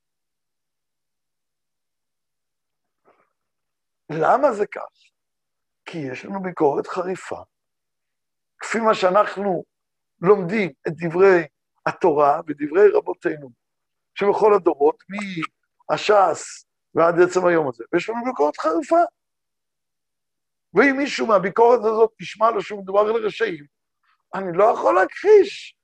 למה 4.10 4.52
זה 4.52 4.66
כך? 4.66 4.90
כי 5.84 5.98
יש 5.98 6.24
לנו 6.24 6.42
ביקורת 6.42 6.86
חריפה. 6.86 7.42
כפי 8.58 8.78
מה 8.78 8.94
שאנחנו 8.94 9.64
לומדים 10.20 10.72
את 10.88 10.92
דברי 10.96 11.46
התורה 11.86 12.40
ודברי 12.46 12.88
רבותינו, 12.94 13.50
שבכל 14.14 14.54
הדורות, 14.54 15.02
מהש"ס 15.08 16.66
ועד 16.94 17.14
עצם 17.28 17.46
היום 17.46 17.68
הזה, 17.68 17.84
ויש 17.92 18.08
לנו 18.08 18.24
ביקורת 18.24 18.56
חריפה. 18.56 19.02
ואם 20.74 20.96
מישהו 20.96 21.26
מהביקורת 21.26 21.80
הזאת 21.80 22.10
נשמע 22.20 22.50
לו 22.50 22.62
שמדובר 22.62 23.00
על 23.00 23.26
רשעים, 23.26 23.66
אני 24.34 24.56
לא 24.58 24.64
יכול 24.64 24.94
להכחיש 24.94 25.76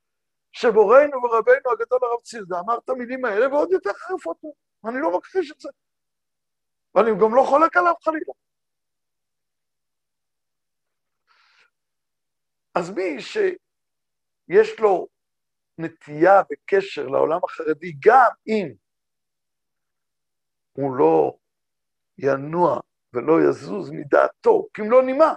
שבוראנו 0.53 1.23
ורבנו 1.23 1.73
הגדול 1.73 1.99
הרב 2.03 2.21
צידה 2.23 2.61
אמר 2.61 2.79
את 2.79 2.89
המילים 2.89 3.25
האלה 3.25 3.49
ועוד 3.49 3.73
יותר 3.73 3.93
חריפות. 3.93 4.37
אני 4.89 5.01
לא 5.01 5.19
מכחיש 5.19 5.51
את 5.51 5.61
זה. 5.61 5.69
ואני 6.95 7.11
גם 7.11 7.35
לא 7.35 7.43
חולק 7.49 7.77
עליו 7.77 7.95
חלילה. 8.03 8.33
אז 12.75 12.91
מי 12.91 13.21
שיש 13.21 14.81
לו 14.81 15.09
נטייה 15.79 16.43
וקשר 16.53 17.07
לעולם 17.07 17.41
החרדי, 17.45 17.93
גם 18.07 18.31
אם 18.47 18.75
הוא 20.73 20.97
לא 20.97 21.39
ינוע 22.19 22.81
ולא 23.13 23.33
יזוז 23.49 23.91
מדעתו, 23.91 24.67
כמלוא 24.75 25.03
נימה, 25.03 25.35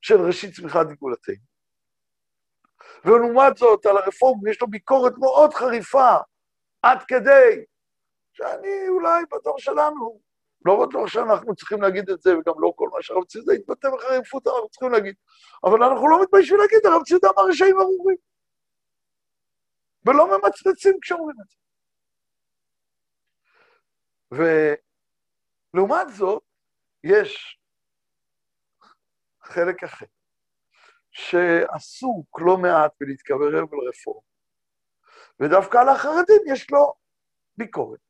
של 0.00 0.14
ראשית 0.26 0.54
צמיחת 0.54 0.86
גאולתנו. 0.86 1.53
ולעומת 3.04 3.56
זאת, 3.56 3.86
על 3.86 3.96
הרפורם 3.96 4.46
יש 4.46 4.60
לו 4.60 4.66
ביקורת 4.66 5.12
מאוד 5.18 5.54
חריפה, 5.54 6.14
עד 6.82 6.98
כדי 7.08 7.64
שאני 8.32 8.88
אולי 8.88 9.22
בדור 9.32 9.58
שלנו, 9.58 10.20
לא 10.64 10.86
בטוח 10.86 11.06
שאנחנו 11.06 11.54
צריכים 11.54 11.82
להגיד 11.82 12.10
את 12.10 12.20
זה, 12.20 12.38
וגם 12.38 12.54
לא 12.58 12.72
כל 12.76 12.88
מה 12.92 13.02
שהרב 13.02 13.24
צידה 13.24 13.52
התבטא 13.52 13.88
בחריפות 13.90 14.46
אנחנו 14.46 14.68
צריכים 14.68 14.92
להגיד, 14.92 15.14
אבל 15.64 15.82
אנחנו 15.82 16.08
לא 16.08 16.22
מתביישים 16.22 16.56
להגיד, 16.56 16.78
הרב 16.86 17.02
צידה 17.02 17.28
אמר 17.30 17.48
רשעים 17.48 17.80
ארורים. 17.80 18.16
ולא 20.04 20.38
ממצמצים 20.38 20.98
כשאומרים 21.02 21.36
את 21.40 21.46
זה. 21.48 21.56
ולעומת 25.74 26.08
זאת, 26.08 26.42
יש 27.04 27.58
חלק 29.42 29.84
אחר, 29.84 30.06
שעסוק 31.14 32.40
לא 32.40 32.56
מעט 32.56 32.92
בלהתקרב 33.00 33.40
אל 33.42 33.88
רפורמה, 33.88 34.20
ודווקא 35.40 35.78
על 35.78 35.88
החרדים 35.88 36.42
יש 36.46 36.70
לו 36.70 36.94
ביקורת. 37.56 38.00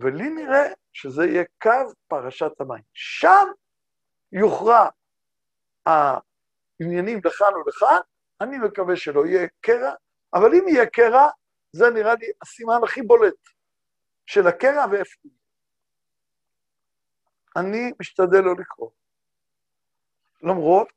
ולי 0.00 0.30
נראה 0.30 0.72
שזה 0.92 1.24
יהיה 1.24 1.44
קו 1.62 1.92
פרשת 2.08 2.60
המים. 2.60 2.82
שם 2.92 3.46
יוכרע 4.32 4.88
העניינים 5.86 7.20
לכאן 7.24 7.54
ולכאן, 7.54 8.00
אני 8.40 8.58
מקווה 8.58 8.96
שלא 8.96 9.26
יהיה 9.26 9.48
קרע, 9.60 9.92
אבל 10.34 10.54
אם 10.54 10.68
יהיה 10.68 10.86
קרע, 10.86 11.28
זה 11.72 11.90
נראה 11.90 12.14
לי 12.14 12.26
הסימן 12.42 12.80
הכי 12.84 13.02
בולט 13.02 13.34
של 14.26 14.46
הקרע 14.46 14.84
ואיפה 14.90 15.16
הוא. 15.22 15.32
אני 17.56 17.92
משתדל 18.00 18.40
לא 18.40 18.54
לקרוא. 18.58 18.90
למרות 20.42 20.88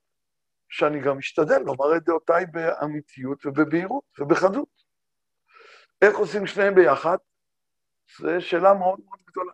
שאני 0.69 1.01
גם 1.01 1.17
משתדל 1.17 1.57
לומר 1.57 1.97
את 1.97 2.03
דעותיי 2.03 2.45
באמיתיות 2.45 3.45
ובבהירות 3.45 4.03
ובחדות. 4.19 4.83
איך 6.01 6.17
עושים 6.17 6.47
שניהם 6.47 6.75
ביחד? 6.75 7.17
זו 8.17 8.29
שאלה 8.39 8.73
מאוד 8.73 8.99
מאוד 9.05 9.19
גדולה. 9.27 9.53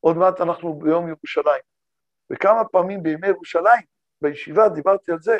עוד 0.00 0.16
מעט 0.16 0.40
אנחנו 0.40 0.78
ביום 0.78 1.08
ירושלים. 1.08 1.62
וכמה 2.30 2.64
פעמים 2.64 3.02
בימי 3.02 3.26
ירושלים, 3.26 3.82
בישיבה 4.20 4.68
דיברתי 4.68 5.12
על 5.12 5.18
זה, 5.20 5.36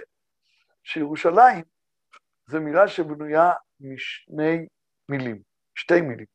שירושלים 0.83 1.65
זו 2.47 2.61
מילה 2.61 2.89
שבנויה 2.89 3.53
משני 3.81 4.67
מילים, 5.09 5.43
שתי 5.75 6.01
מילים. 6.01 6.27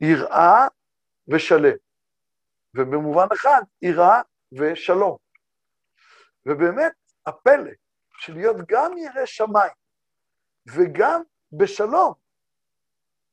יראה 0.00 0.66
ושלם. 1.28 1.76
ובמובן 2.74 3.26
אחד, 3.32 3.62
יראה 3.82 4.20
ושלום. 4.52 5.21
ובאמת, 6.46 6.92
הפלא 7.26 7.70
של 8.18 8.32
להיות 8.34 8.56
גם 8.68 8.98
ירא 8.98 9.26
שמיים 9.26 9.72
וגם 10.66 11.22
בשלום, 11.52 12.12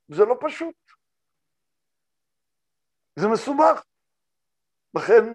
זה 0.08 0.26
לא 0.26 0.36
פשוט. 0.42 0.76
זה 3.16 3.28
מסובך. 3.28 3.84
לכן, 4.94 5.32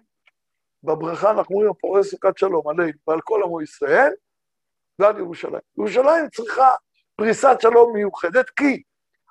בברכה 0.83 1.31
אנחנו 1.31 1.55
אומרים, 1.55 1.71
הפורס 1.71 2.11
סוכת 2.11 2.37
שלום 2.37 2.67
עלינו 2.69 2.97
ועל 3.07 3.21
כל 3.23 3.41
עמו 3.43 3.61
ישראל 3.61 4.11
ועל 4.99 5.17
ירושלים. 5.17 5.61
ירושלים 5.77 6.29
צריכה 6.29 6.69
פריסת 7.15 7.57
שלום 7.61 7.93
מיוחדת, 7.93 8.49
כי 8.49 8.83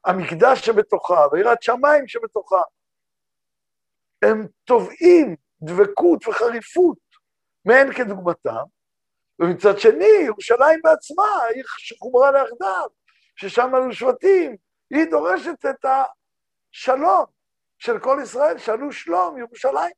המקדש 0.05 0.67
שבתוכה 0.67 1.27
ויראת 1.33 1.63
שמיים 1.63 2.09
שבתוכה 2.09 2.61
הם 4.23 4.47
תובעים 4.65 5.37
דבקות 5.63 6.29
וחריפות 6.29 7.04
מאין 7.65 7.93
כדוגמתם, 7.93 8.65
ומצד 9.39 9.79
שני, 9.79 10.25
ירושלים 10.27 10.81
בעצמה, 10.85 11.25
העיר 11.25 11.65
שחוברה 11.79 12.33
ליחדיו, 12.33 12.89
ששם 13.37 13.75
היו 13.75 13.93
שבטים, 13.93 14.57
היא 14.91 15.05
דורשת 15.11 15.67
את 15.71 15.85
השלום 15.85 17.25
של 17.79 17.99
כל 17.99 18.19
ישראל, 18.23 18.59
שאלו 18.59 18.93
שלום 18.93 19.39
ירושלים. 19.39 19.93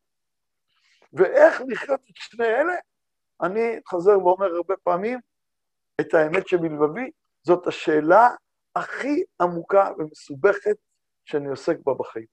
ואיך 1.13 1.63
לחיות 1.69 2.01
את 2.01 2.17
שני 2.17 2.47
אלה? 2.47 2.75
אני 3.43 3.81
חוזר 3.87 4.19
ואומר 4.19 4.47
הרבה 4.57 4.75
פעמים, 4.77 5.21
את 6.01 6.15
האמת 6.15 6.49
שבלבבי, 6.49 7.11
זאת 7.43 7.67
השאלה 7.67 8.29
הכי 8.77 9.25
עמוקה 9.41 9.91
ומסובכת 9.99 10.77
שאני 11.25 11.49
עוסק 11.49 11.77
בה 11.85 11.93
בחיים. 11.95 12.27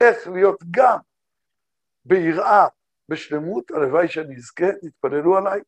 איך 0.00 0.28
להיות 0.28 0.60
גם 0.70 0.98
ביראה, 2.04 2.66
בשלמות, 3.08 3.70
הלוואי 3.70 4.08
שאני 4.08 4.36
אזכה, 4.36 4.66
תתפללו 4.80 5.36
עליי, 5.36 5.60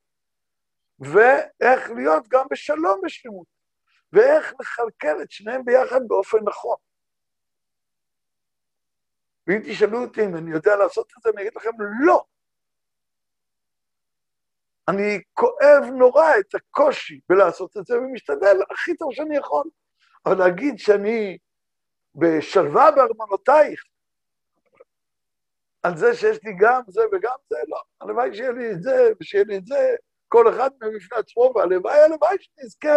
ואיך 0.98 1.90
להיות 1.96 2.28
גם 2.28 2.46
בשלום 2.50 3.00
בשלמות, 3.04 3.46
ואיך 4.12 4.54
לכלכל 4.60 5.22
את 5.22 5.30
שניהם 5.30 5.64
ביחד 5.64 6.00
באופן 6.08 6.38
נכון. 6.48 6.76
ואם 9.46 9.60
תשאלו 9.64 10.04
אותי 10.04 10.24
אם 10.24 10.36
אני 10.36 10.50
יודע 10.50 10.76
לעשות 10.76 11.12
את 11.18 11.22
זה, 11.22 11.30
אני 11.30 11.42
אגיד 11.42 11.52
לכם 11.56 11.70
לא. 12.00 12.24
אני 14.88 15.22
כואב 15.32 15.84
נורא 15.98 16.38
את 16.40 16.54
הקושי 16.54 17.20
בלעשות 17.28 17.76
את 17.76 17.86
זה, 17.86 17.98
ומשתדל 17.98 18.56
הכי 18.70 18.96
טוב 18.96 19.08
שאני 19.12 19.36
יכול. 19.36 19.64
אבל 20.26 20.38
להגיד 20.38 20.78
שאני 20.78 21.38
בשלווה 22.14 22.90
בארמונותייך, 22.90 23.84
על 25.82 25.96
זה 25.96 26.14
שיש 26.14 26.38
לי 26.44 26.52
גם 26.60 26.82
זה 26.88 27.00
וגם 27.12 27.36
זה, 27.48 27.56
לא. 27.68 27.82
הלוואי 28.00 28.34
שיהיה 28.34 28.52
לי 28.52 28.72
את 28.72 28.82
זה 28.82 29.08
ושיהיה 29.20 29.44
לי 29.44 29.56
את 29.56 29.66
זה, 29.66 29.96
כל 30.28 30.54
אחד 30.54 30.70
מהם 30.80 30.96
בפני 30.96 31.18
עצמו, 31.18 31.52
והלוואי, 31.54 32.00
הלוואי 32.00 32.36
שנזכה 32.40 32.94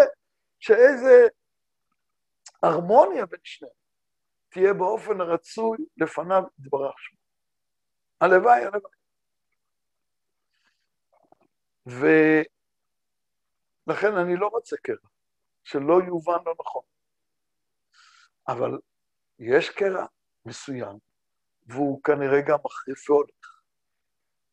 שאיזה 0.60 1.28
הרמוניה 2.64 3.26
בין 3.26 3.40
שניהם 3.44 3.74
תהיה 4.50 4.74
באופן 4.74 5.22
הרצוי 5.22 5.78
לפניו 5.98 6.44
יתברך 6.60 6.96
שמו. 6.98 7.20
הלוואי, 8.22 8.66
הלוואי. 8.66 8.94
ולכן 13.86 14.18
אני 14.18 14.36
לא 14.36 14.48
רוצה 14.48 14.78
קרע, 14.78 15.10
שלא 15.64 16.00
יובן 16.08 16.38
לא 16.46 16.54
נכון. 16.60 16.84
אבל 18.48 18.80
יש 19.40 19.70
קרע 19.70 20.06
מסוים, 20.46 20.98
והוא 21.68 22.04
כנראה 22.04 22.42
גם 22.42 22.58
מחריף 22.66 23.10
והולך, 23.10 23.62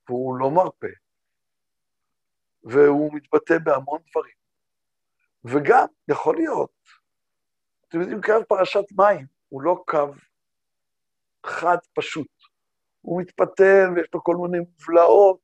והוא 0.09 0.37
לא 0.37 0.51
מרפה, 0.51 0.87
והוא 2.65 3.15
מתבטא 3.15 3.59
בהמון 3.59 4.01
דברים. 4.11 4.35
וגם, 5.45 5.87
יכול 6.09 6.37
להיות, 6.37 6.71
אתם 7.89 8.01
יודעים, 8.01 8.23
קו 8.23 8.33
פרשת 8.49 8.85
מים 8.97 9.27
הוא 9.49 9.63
לא 9.63 9.85
קו 9.87 10.07
חד 11.47 11.79
פשוט. 11.95 12.29
הוא 13.01 13.21
מתפתל 13.23 13.87
ויש 13.97 14.09
לו 14.15 14.25
כל 14.25 14.37
מיני 14.37 14.59
מובלעות. 14.59 15.41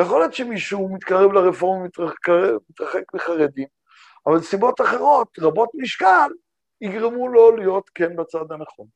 יכול 0.00 0.20
להיות 0.20 0.34
שמישהו 0.34 0.94
מתקרב 0.94 1.32
לרפורמה 1.32 1.84
ומתרחק 1.84 3.14
מחרדים, 3.14 3.68
אבל 4.26 4.40
סיבות 4.40 4.80
אחרות, 4.80 5.38
רבות 5.38 5.68
משקל, 5.74 6.30
יגרמו 6.80 7.28
לו 7.28 7.56
להיות 7.56 7.90
כן 7.94 8.16
בצד 8.16 8.52
הנכון. 8.52 8.86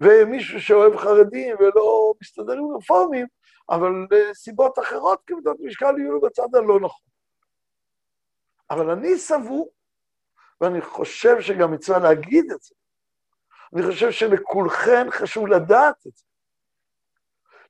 ומישהו 0.00 0.60
שאוהב 0.60 0.96
חרדים 0.96 1.56
ולא 1.58 2.12
מסתדר 2.22 2.52
עם 2.52 2.76
רפורמים, 2.76 3.26
אבל 3.70 3.90
סיבות 4.34 4.78
אחרות 4.78 5.22
כבדות 5.26 5.56
משקל 5.60 5.98
יהיו 5.98 6.12
לו 6.12 6.20
בצד 6.20 6.54
הלא 6.54 6.80
נכון. 6.80 7.06
אבל 8.70 8.90
אני 8.90 9.18
סבור, 9.18 9.72
ואני 10.60 10.80
חושב 10.80 11.40
שגם 11.40 11.72
מצווה 11.72 11.98
להגיד 11.98 12.52
את 12.52 12.62
זה, 12.62 12.74
אני 13.74 13.82
חושב 13.82 14.10
שלכולכם 14.10 15.06
חשוב 15.10 15.46
לדעת 15.46 16.06
את 16.06 16.16
זה, 16.16 16.24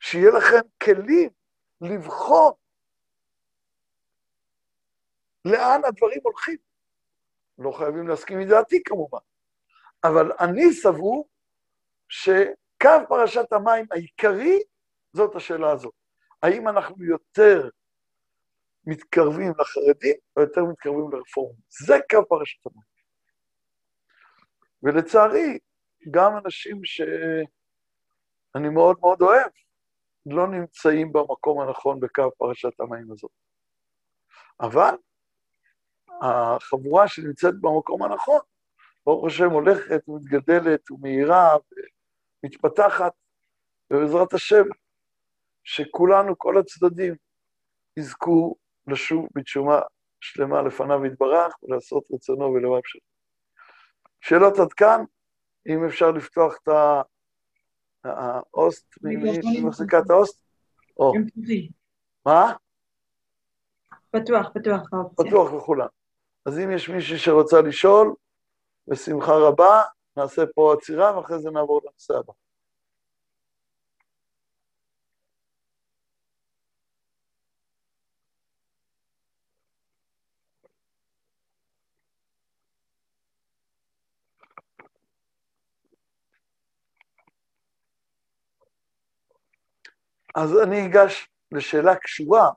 שיהיה 0.01 0.31
לכם 0.31 0.69
כלים 0.83 1.31
לבחון 1.81 2.53
לאן 5.45 5.81
הדברים 5.85 6.21
הולכים. 6.23 6.57
לא 7.59 7.73
חייבים 7.73 8.09
להסכים 8.09 8.39
עם 8.39 8.49
דעתי 8.49 8.83
כמובן, 8.85 9.19
אבל 10.05 10.33
אני 10.41 10.73
סבור 10.73 11.29
שקו 12.09 12.91
פרשת 13.09 13.53
המים 13.53 13.87
העיקרי 13.91 14.59
זאת 15.13 15.35
השאלה 15.35 15.71
הזאת. 15.71 15.95
האם 16.43 16.69
אנחנו 16.69 17.05
יותר 17.05 17.69
מתקרבים 18.87 19.53
לחרדים 19.59 20.17
או 20.37 20.43
יותר 20.43 20.65
מתקרבים 20.65 21.11
לרפורמים? 21.13 21.61
זה 21.69 21.95
קו 22.11 22.29
פרשת 22.29 22.67
המים. 22.67 22.97
ולצערי, 24.83 25.59
גם 26.11 26.37
אנשים 26.45 26.85
שאני 26.85 28.69
מאוד 28.69 28.97
מאוד 29.01 29.23
אוהב, 29.23 29.51
לא 30.27 30.49
נמצאים 30.49 31.13
במקום 31.13 31.61
הנכון 31.61 32.01
בקו 32.01 32.31
פרשת 32.39 32.81
המים 32.81 33.13
הזאת. 33.13 33.31
אבל 34.61 34.95
החבורה 36.23 37.09
שנמצאת 37.09 37.55
במקום 37.61 38.03
הנכון, 38.03 38.41
ברוך 39.07 39.27
השם 39.27 39.51
הולכת 39.51 40.09
ומתגדלת 40.09 40.91
ומאירה 40.91 41.57
ומתפתחת, 42.45 43.13
ובעזרת 43.91 44.33
השם, 44.33 44.65
שכולנו, 45.65 46.39
כל 46.39 46.59
הצדדים, 46.59 47.15
יזכו 47.97 48.55
לשוב 48.87 49.29
בתשובה 49.35 49.81
שלמה 50.21 50.63
לפניו 50.63 51.07
יתברך 51.07 51.55
ולעשות 51.63 52.05
רצונו 52.15 52.45
ולאוהב 52.45 52.83
שלו. 52.85 53.01
שאלות 54.21 54.59
עד 54.59 54.73
כאן, 54.73 55.05
אם 55.69 55.85
אפשר 55.85 56.11
לפתוח 56.11 56.55
את 56.63 56.69
ה-host, 58.05 58.95
מי 59.03 59.17
מחזיקה 59.63 59.99
את 59.99 60.11
ה-host? 60.11 60.43
מה? 62.27 62.53
פתוח, 64.11 64.49
פתוח 64.55 64.83
פתוח 65.17 65.53
לכולם. 65.53 65.87
אז 66.47 66.59
אם 66.59 66.71
יש 66.71 66.89
מישהי 66.89 67.19
שרוצה 67.19 67.61
לשאול, 67.61 68.15
בשמחה 68.89 69.33
רבה, 69.33 69.83
נעשה 70.17 70.43
פה 70.55 70.75
עצירה 70.79 71.19
ואחרי 71.19 71.39
זה 71.39 71.51
נעבור 71.51 71.81
לנושא 71.85 72.15
הבא. 72.15 72.33
אז 90.37 90.51
אני 90.65 90.87
אגש 90.87 91.29
לשאלה 91.53 91.97
קשורה, 91.97 92.51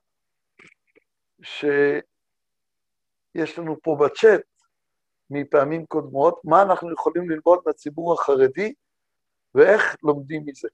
שיש 1.41 2.03
לנו 3.59 3.75
פה 3.83 3.97
בצ'אט 3.99 4.41
מפעמים 5.29 5.85
קודמות, 5.85 6.41
מה 6.43 6.61
אנחנו 6.61 6.93
יכולים 6.93 7.29
ללמוד 7.29 7.59
מהציבור 7.65 8.13
החרדי 8.13 8.73
ואיך 9.55 9.95
לומדים 10.03 10.43
מזה. 10.45 10.67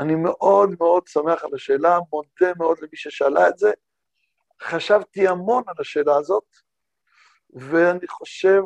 אני 0.00 0.14
מאוד 0.14 0.70
מאוד 0.78 1.06
שמח 1.06 1.44
על 1.44 1.54
השאלה, 1.54 1.98
מודה 2.12 2.52
מאוד 2.58 2.78
למי 2.78 2.96
ששאלה 2.96 3.48
את 3.48 3.58
זה. 3.58 3.70
חשבתי 4.62 5.28
המון 5.28 5.62
על 5.66 5.74
השאלה 5.80 6.16
הזאת, 6.16 6.56
ואני 7.50 8.08
חושב 8.08 8.62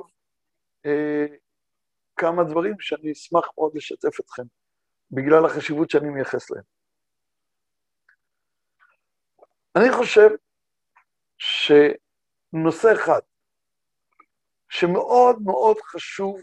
אה, 0.87 1.27
כמה 2.17 2.45
דברים 2.45 2.81
שאני 2.81 3.13
אשמח 3.13 3.49
מאוד 3.59 3.73
לשתף 3.75 4.21
אתכם, 4.21 4.43
בגלל 5.11 5.47
החשיבות 5.47 5.91
שאני 5.91 6.09
מייחס 6.09 6.51
להם. 6.51 6.63
אני 9.77 9.93
חושב 9.93 10.29
שנושא 11.39 12.93
אחד 12.93 13.21
שמאוד 14.73 15.37
מאוד 15.45 15.77
חשוב 15.81 16.41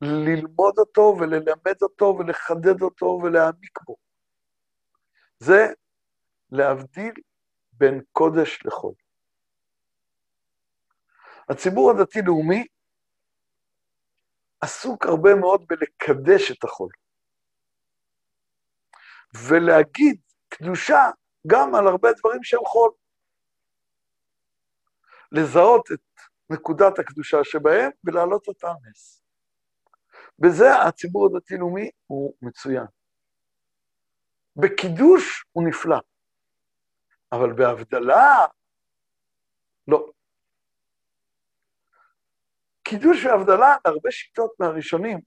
ללמוד 0.00 0.78
אותו 0.78 1.16
וללמד 1.20 1.82
אותו 1.82 2.16
ולחדד 2.18 2.82
אותו 2.82 3.20
ולהעמיק 3.22 3.78
בו, 3.82 3.96
זה 5.38 5.66
להבדיל 6.50 7.14
בין 7.72 8.02
קודש 8.12 8.58
לחול. 8.64 8.94
הציבור 11.48 11.90
הדתי-לאומי 11.90 12.66
עסוק 14.60 15.06
הרבה 15.06 15.30
מאוד 15.40 15.66
בלקדש 15.66 16.50
את 16.50 16.64
החול, 16.64 16.90
ולהגיד 19.48 20.20
קדושה 20.48 21.10
גם 21.46 21.74
על 21.74 21.86
הרבה 21.86 22.08
דברים 22.12 22.42
שהם 22.42 22.64
חול. 22.64 22.90
לזהות 25.32 25.92
את 25.92 26.15
נקודת 26.50 26.98
הקדושה 26.98 27.36
שבהם 27.44 27.90
ולהעלות 28.04 28.48
אותה 28.48 28.72
נס. 28.82 29.22
בזה 30.38 30.74
הציבור 30.74 31.26
הדתי-לאומי 31.26 31.90
הוא 32.06 32.34
מצוין. 32.42 32.86
בקידוש 34.56 35.44
הוא 35.52 35.68
נפלא, 35.68 35.98
אבל 37.32 37.52
בהבדלה, 37.52 38.46
לא. 39.88 40.10
קידוש 42.82 43.24
והבדלה, 43.24 43.76
הרבה 43.84 44.10
שיטות 44.10 44.50
מהראשונים, 44.58 45.20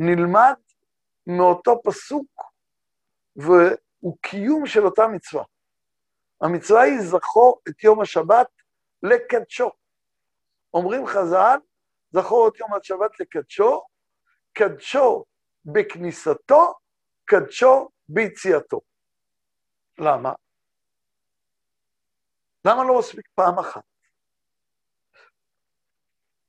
נלמד 0.00 0.54
מאותו 1.26 1.80
פסוק, 1.84 2.42
הוא 4.00 4.16
קיום 4.20 4.66
של 4.66 4.84
אותה 4.84 5.02
מצווה. 5.06 5.44
המצווה 6.40 6.82
היא 6.82 7.00
זכור 7.00 7.60
את 7.68 7.84
יום 7.84 8.00
השבת 8.00 8.48
לקדשו. 9.02 9.70
אומרים 10.74 11.06
חז"ל, 11.06 11.58
זכור 12.12 12.48
את 12.48 12.60
יום 12.60 12.74
השבת 12.74 13.20
לקדשו, 13.20 13.82
קדשו 14.52 15.24
בכניסתו, 15.64 16.74
קדשו 17.24 17.88
ביציאתו. 18.08 18.80
למה? 19.98 20.32
למה 22.64 22.84
לא 22.84 22.98
מספיק 22.98 23.28
פעם 23.34 23.58
אחת? 23.58 23.82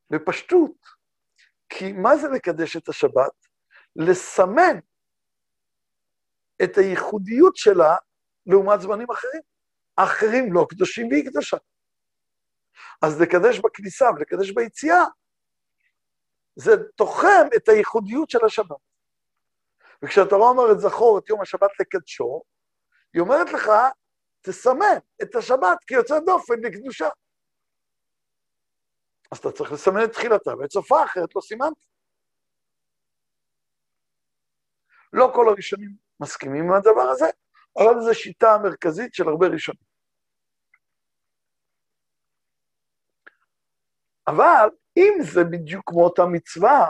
בפשטות, 0.10 0.78
כי 1.70 1.92
מה 1.92 2.18
זה 2.18 2.28
לקדש 2.36 2.78
את 2.78 2.90
השבת? 2.90 3.32
לסמן 3.96 4.80
את 6.64 6.78
הייחודיות 6.78 7.56
שלה 7.56 7.96
לעומת 8.46 8.82
זמנים 8.82 9.12
אחרים. 9.12 9.42
האחרים 9.98 10.54
לא 10.54 10.66
קדושים 10.70 11.08
והיא 11.08 11.26
קדושה. 11.30 11.58
אז 13.02 13.22
לקדש 13.22 13.60
בכניסה 13.60 14.06
ולקדש 14.16 14.52
ביציאה, 14.52 15.04
זה 16.56 16.72
תוחם 16.96 17.48
את 17.56 17.70
הייחודיות 17.70 18.30
של 18.30 18.46
השבת. 18.46 18.78
וכשאתה 20.04 20.38
לא 20.38 20.50
אומר 20.50 20.72
את 20.72 20.80
זכור 20.80 21.20
את 21.20 21.30
יום 21.30 21.42
השבת 21.42 21.70
לקדשו, 21.80 22.42
היא 23.14 23.22
אומרת 23.22 23.54
לך, 23.54 23.72
תסמן 24.42 24.98
את 25.22 25.36
השבת 25.36 25.84
כיוצא 25.88 26.20
דופן 26.20 26.60
לקדושה. 26.64 27.10
אז 29.32 29.38
אתה 29.38 29.52
צריך 29.52 29.72
לסמן 29.72 30.04
את 30.04 30.12
תחילתה 30.12 30.58
ואת 30.58 30.72
סופה, 30.72 31.04
אחרת 31.04 31.36
לא 31.36 31.42
סימנתי. 31.42 31.86
לא 35.14 35.32
כל 35.36 35.50
הראשונים 35.50 35.96
מסכימים 36.20 36.64
עם 36.64 36.74
הדבר 36.74 37.02
הזה, 37.02 37.26
אבל 37.78 38.02
זו 38.02 38.16
שיטה 38.16 38.58
מרכזית 38.64 39.14
של 39.14 39.28
הרבה 39.28 39.48
ראשונים. 39.48 39.91
אבל 44.28 44.70
אם 44.98 45.14
זה 45.34 45.44
בדיוק 45.44 45.90
כמו 45.90 46.04
אותה 46.04 46.26
מצווה, 46.32 46.90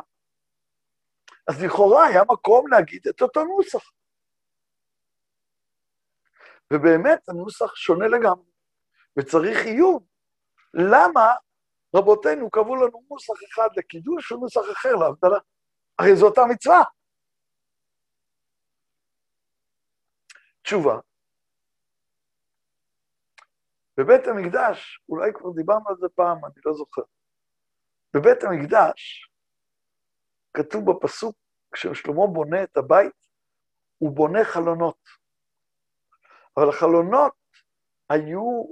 אז 1.48 1.64
לכאורה 1.64 2.06
היה 2.06 2.22
מקום 2.32 2.68
להגיד 2.68 3.08
את 3.08 3.22
אותו 3.22 3.44
נוסח. 3.44 3.92
ובאמת 6.74 7.30
הנוסח 7.30 7.76
שונה 7.76 8.08
לגמרי, 8.08 8.52
וצריך 9.20 9.66
עיון. 9.66 10.04
למה 10.74 11.34
רבותינו 11.96 12.50
קבעו 12.50 12.76
לנו 12.76 13.04
נוסח 13.12 13.34
אחד 13.54 13.70
לקידוש 13.76 14.32
ונוסח 14.32 14.62
אחר 14.72 14.96
להבדלה? 14.96 15.40
הרי 16.00 16.16
זו 16.16 16.28
אותה 16.28 16.42
מצווה. 16.50 16.84
תשובה. 20.62 21.00
בבית 23.98 24.28
המקדש, 24.28 25.02
אולי 25.10 25.32
כבר 25.34 25.50
דיברנו 25.56 25.90
על 25.90 25.96
זה 26.00 26.08
פעם, 26.16 26.46
אני 26.46 26.62
לא 26.66 26.74
זוכר. 26.74 27.02
בבית 28.14 28.44
המקדש 28.44 29.30
כתוב 30.54 30.92
בפסוק, 30.92 31.36
כששלמה 31.74 32.28
בונה 32.34 32.64
את 32.64 32.78
הבית, 32.78 33.28
הוא 33.98 34.16
בונה 34.16 34.46
חלונות. 34.46 35.00
אבל 36.58 36.70
החלונות 36.70 37.34
היו 38.10 38.64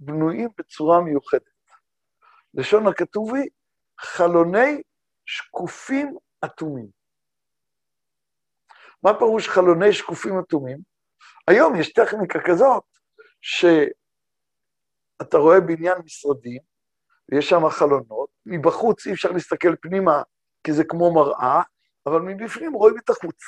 בנויים 0.00 0.48
בצורה 0.58 1.00
מיוחדת. 1.00 1.60
לשון 2.54 2.86
הכתוב 2.86 3.34
היא 3.34 3.50
חלוני 4.00 4.82
שקופים 5.26 6.16
אטומים. 6.44 6.90
מה 9.02 9.18
פירוש 9.18 9.48
חלוני 9.48 9.92
שקופים 9.92 10.40
אטומים? 10.40 10.78
היום 11.48 11.76
יש 11.80 11.92
טכניקה 11.92 12.38
כזאת, 12.46 12.84
שאתה 13.40 15.36
רואה 15.38 15.60
בניין 15.60 15.98
משרדים, 16.04 16.62
ויש 17.28 17.48
שם 17.48 17.68
חלונות, 17.70 18.29
מבחוץ 18.46 19.06
אי 19.06 19.12
אפשר 19.12 19.30
להסתכל 19.30 19.76
פנימה 19.76 20.22
כי 20.64 20.72
זה 20.72 20.84
כמו 20.84 21.14
מראה, 21.14 21.62
אבל 22.06 22.20
מבפנים 22.20 22.72
רואים 22.72 22.98
את 22.98 23.10
החוץ. 23.10 23.42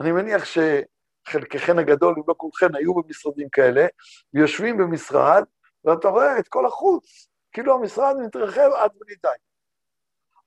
אני 0.00 0.12
מניח 0.12 0.42
שחלקכן 0.44 1.78
הגדול, 1.78 2.14
אם 2.18 2.22
לא 2.28 2.34
כולכן, 2.36 2.74
היו 2.74 2.94
במשרדים 2.94 3.48
כאלה, 3.48 3.86
ויושבים 4.34 4.78
במשרד, 4.78 5.44
ואתה 5.84 6.08
רואה 6.08 6.38
את 6.38 6.48
כל 6.48 6.66
החוץ, 6.66 7.28
כאילו 7.52 7.74
המשרד 7.74 8.16
מתרחב 8.26 8.70
עד 8.76 8.90
בלי 8.94 9.14
די. 9.22 9.28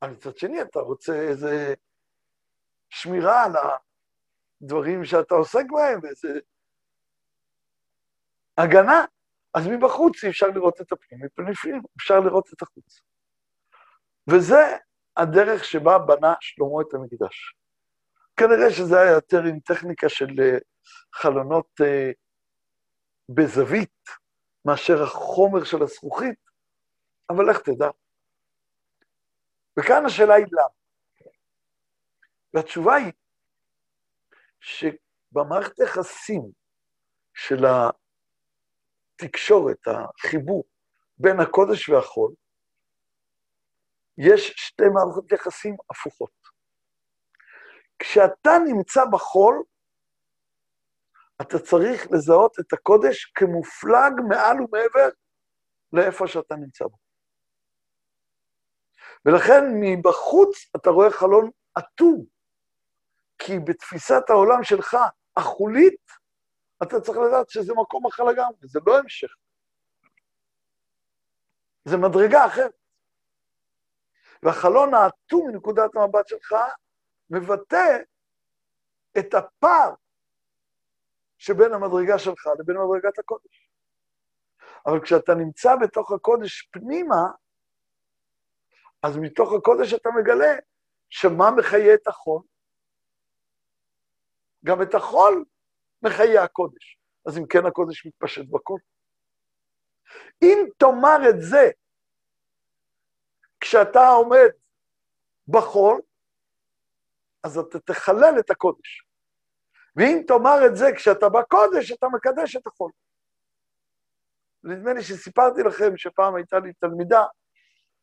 אבל 0.02 0.12
מצד 0.12 0.38
שני, 0.38 0.62
אתה 0.62 0.80
רוצה 0.80 1.14
איזה 1.14 1.74
שמירה 2.90 3.44
על 3.44 3.52
הדברים 4.62 5.06
שאתה 5.06 5.36
עוסק 5.36 5.64
בהם, 5.72 6.00
ואיזה 6.04 6.40
הגנה. 8.58 9.06
אז 9.54 9.68
מבחוץ 9.68 10.24
אי 10.24 10.30
אפשר 10.30 10.48
לראות 10.48 10.82
את 10.82 10.92
הפנים, 10.92 11.26
מפנים 11.26 11.82
אפשר 11.98 12.20
לראות 12.20 12.50
את 12.54 12.62
החוץ. 12.62 13.02
וזה 14.30 14.78
הדרך 15.18 15.64
שבה 15.64 15.98
בנה 16.00 16.34
שלמה 16.42 16.82
את 16.82 16.94
המקדש. 16.94 17.56
כנראה 18.38 18.72
שזה 18.72 19.00
היה 19.00 19.12
יותר 19.12 19.44
עם 19.44 19.60
טכניקה 19.60 20.10
של 20.10 20.40
אה, 20.40 20.58
חלונות 21.14 21.68
אה, 21.82 22.12
בזווית 23.30 24.04
מאשר 24.66 25.04
החומר 25.04 25.64
של 25.64 25.84
הזכוכית, 25.84 26.40
אבל 27.30 27.50
לך 27.50 27.58
תדע. 27.60 27.90
וכאן 29.80 30.06
השאלה 30.06 30.34
היא 30.34 30.46
למה. 30.52 30.78
והתשובה 32.54 32.96
היא 32.96 33.12
שבמערכת 34.60 35.80
היחסים 35.80 36.52
של 37.34 37.66
התקשורת, 39.22 39.78
החיבור 39.88 40.64
בין 41.18 41.40
הקודש 41.40 41.90
והחול, 41.90 42.34
יש 44.18 44.54
שתי 44.58 44.84
מערכות 44.94 45.32
יחסים 45.32 45.76
הפוכות. 45.90 46.32
כשאתה 48.00 48.52
נמצא 48.66 49.02
בחול, 49.12 49.64
אתה 51.42 51.60
צריך 51.60 52.08
לזהות 52.12 52.60
את 52.60 52.74
הקודש 52.74 53.32
כמופלג 53.36 54.14
מעל 54.30 54.62
ומעבר 54.62 55.10
לאיפה 55.94 56.28
שאתה 56.28 56.56
נמצא 56.56 56.86
בו. 56.86 56.98
ולכן 59.26 59.64
מבחוץ 59.82 60.70
אתה 60.76 60.90
רואה 60.90 61.12
חלון 61.12 61.50
אטום, 61.80 62.26
כי 63.40 63.60
בתפיסת 63.60 64.30
העולם 64.30 64.64
שלך, 64.64 64.98
החולית, 65.38 66.02
אתה 66.84 67.02
צריך 67.02 67.18
לדעת 67.18 67.50
שזה 67.50 67.74
מקום 67.74 68.06
אחר 68.06 68.24
לגמרי, 68.24 68.68
זה 68.68 68.80
לא 68.88 68.98
המשך. 68.98 69.36
זה 71.86 71.98
מדרגה 71.98 72.46
אחרת. 72.46 72.74
והחלון 74.44 74.94
האטום 74.94 75.48
מנקודת 75.48 75.96
המבט 75.96 76.28
שלך 76.28 76.56
מבטא 77.30 77.98
את 79.20 79.34
הפער 79.34 79.94
שבין 81.38 81.74
המדרגה 81.74 82.20
שלך 82.20 82.48
לבין 82.60 82.76
מדרגת 82.78 83.20
הקודש. 83.20 83.72
אבל 84.86 85.04
כשאתה 85.04 85.36
נמצא 85.36 85.76
בתוך 85.76 86.12
הקודש 86.12 86.62
פנימה, 86.72 87.24
אז 89.04 89.18
מתוך 89.18 89.54
הקודש 89.54 89.94
אתה 89.94 90.10
מגלה 90.20 90.56
שמה 91.10 91.52
מחיה 91.52 91.94
את 91.94 92.08
החול? 92.08 92.42
גם 94.66 94.82
את 94.82 94.96
החול 94.96 95.46
מחיה 96.02 96.44
הקודש. 96.44 96.98
אז 97.28 97.38
אם 97.38 97.48
כן, 97.48 97.66
הקודש 97.66 98.06
מתפשט 98.06 98.46
בכל. 98.50 98.78
אם 100.42 100.58
תאמר 100.78 101.30
את 101.30 101.36
זה 101.40 101.70
כשאתה 103.60 104.08
עומד 104.08 104.50
בחול, 105.48 106.02
אז 107.44 107.58
אתה 107.58 107.80
תחלל 107.80 108.36
את 108.40 108.50
הקודש. 108.50 109.04
ואם 109.96 110.24
תאמר 110.28 110.66
את 110.66 110.76
זה 110.76 110.86
כשאתה 110.96 111.30
בקודש, 111.30 111.92
אתה 111.92 112.08
מקדש 112.14 112.56
את 112.56 112.68
החול. 112.68 112.92
נדמה 114.64 114.94
לי 114.94 115.04
שסיפרתי 115.04 115.64
לכם 115.64 115.98
שפעם 115.98 116.36
הייתה 116.36 116.60
לי 116.60 116.74
תלמידה, 116.74 117.24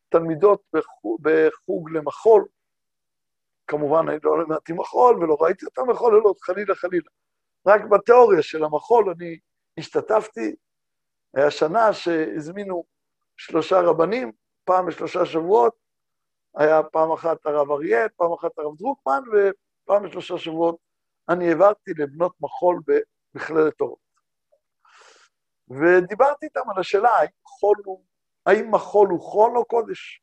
תלמידות 0.09 0.61
בחוג, 0.73 1.19
בחוג 1.21 1.89
למחול, 1.89 2.47
כמובן 3.67 4.09
אני 4.09 4.17
לא 4.23 4.43
למדתי 4.43 4.73
מחול 4.73 5.23
ולא 5.23 5.37
ראיתי 5.39 5.65
אותם 5.65 5.89
מחוללות, 5.89 6.41
חלילה 6.41 6.75
חלילה. 6.75 7.09
רק 7.67 7.81
בתיאוריה 7.91 8.41
של 8.41 8.63
המחול 8.63 9.09
אני 9.09 9.39
השתתפתי, 9.77 10.55
היה 11.33 11.51
שנה 11.51 11.93
שהזמינו 11.93 12.83
שלושה 13.37 13.81
רבנים, 13.81 14.31
פעם 14.63 14.85
בשלושה 14.85 15.25
שבועות, 15.25 15.75
היה 16.55 16.83
פעם 16.83 17.11
אחת 17.11 17.45
הרב 17.45 17.71
אריאל, 17.71 18.07
פעם 18.15 18.33
אחת 18.33 18.59
הרב 18.59 18.77
דרוקמן, 18.77 19.21
ופעם 19.31 20.03
בשלושה 20.03 20.37
שבועות 20.37 20.77
אני 21.29 21.47
העברתי 21.47 21.91
לבנות 21.97 22.33
מחול 22.41 22.81
במכללת 22.87 23.81
אורות. 23.81 24.05
ודיברתי 25.69 26.45
איתם 26.45 26.69
על 26.69 26.79
השאלה 26.79 27.09
האם 27.09 27.29
חול 27.45 27.77
הוא, 27.85 28.03
האם 28.45 28.71
מחול 28.71 29.09
הוא 29.09 29.21
חול 29.21 29.57
או 29.57 29.65
קודש? 29.65 30.21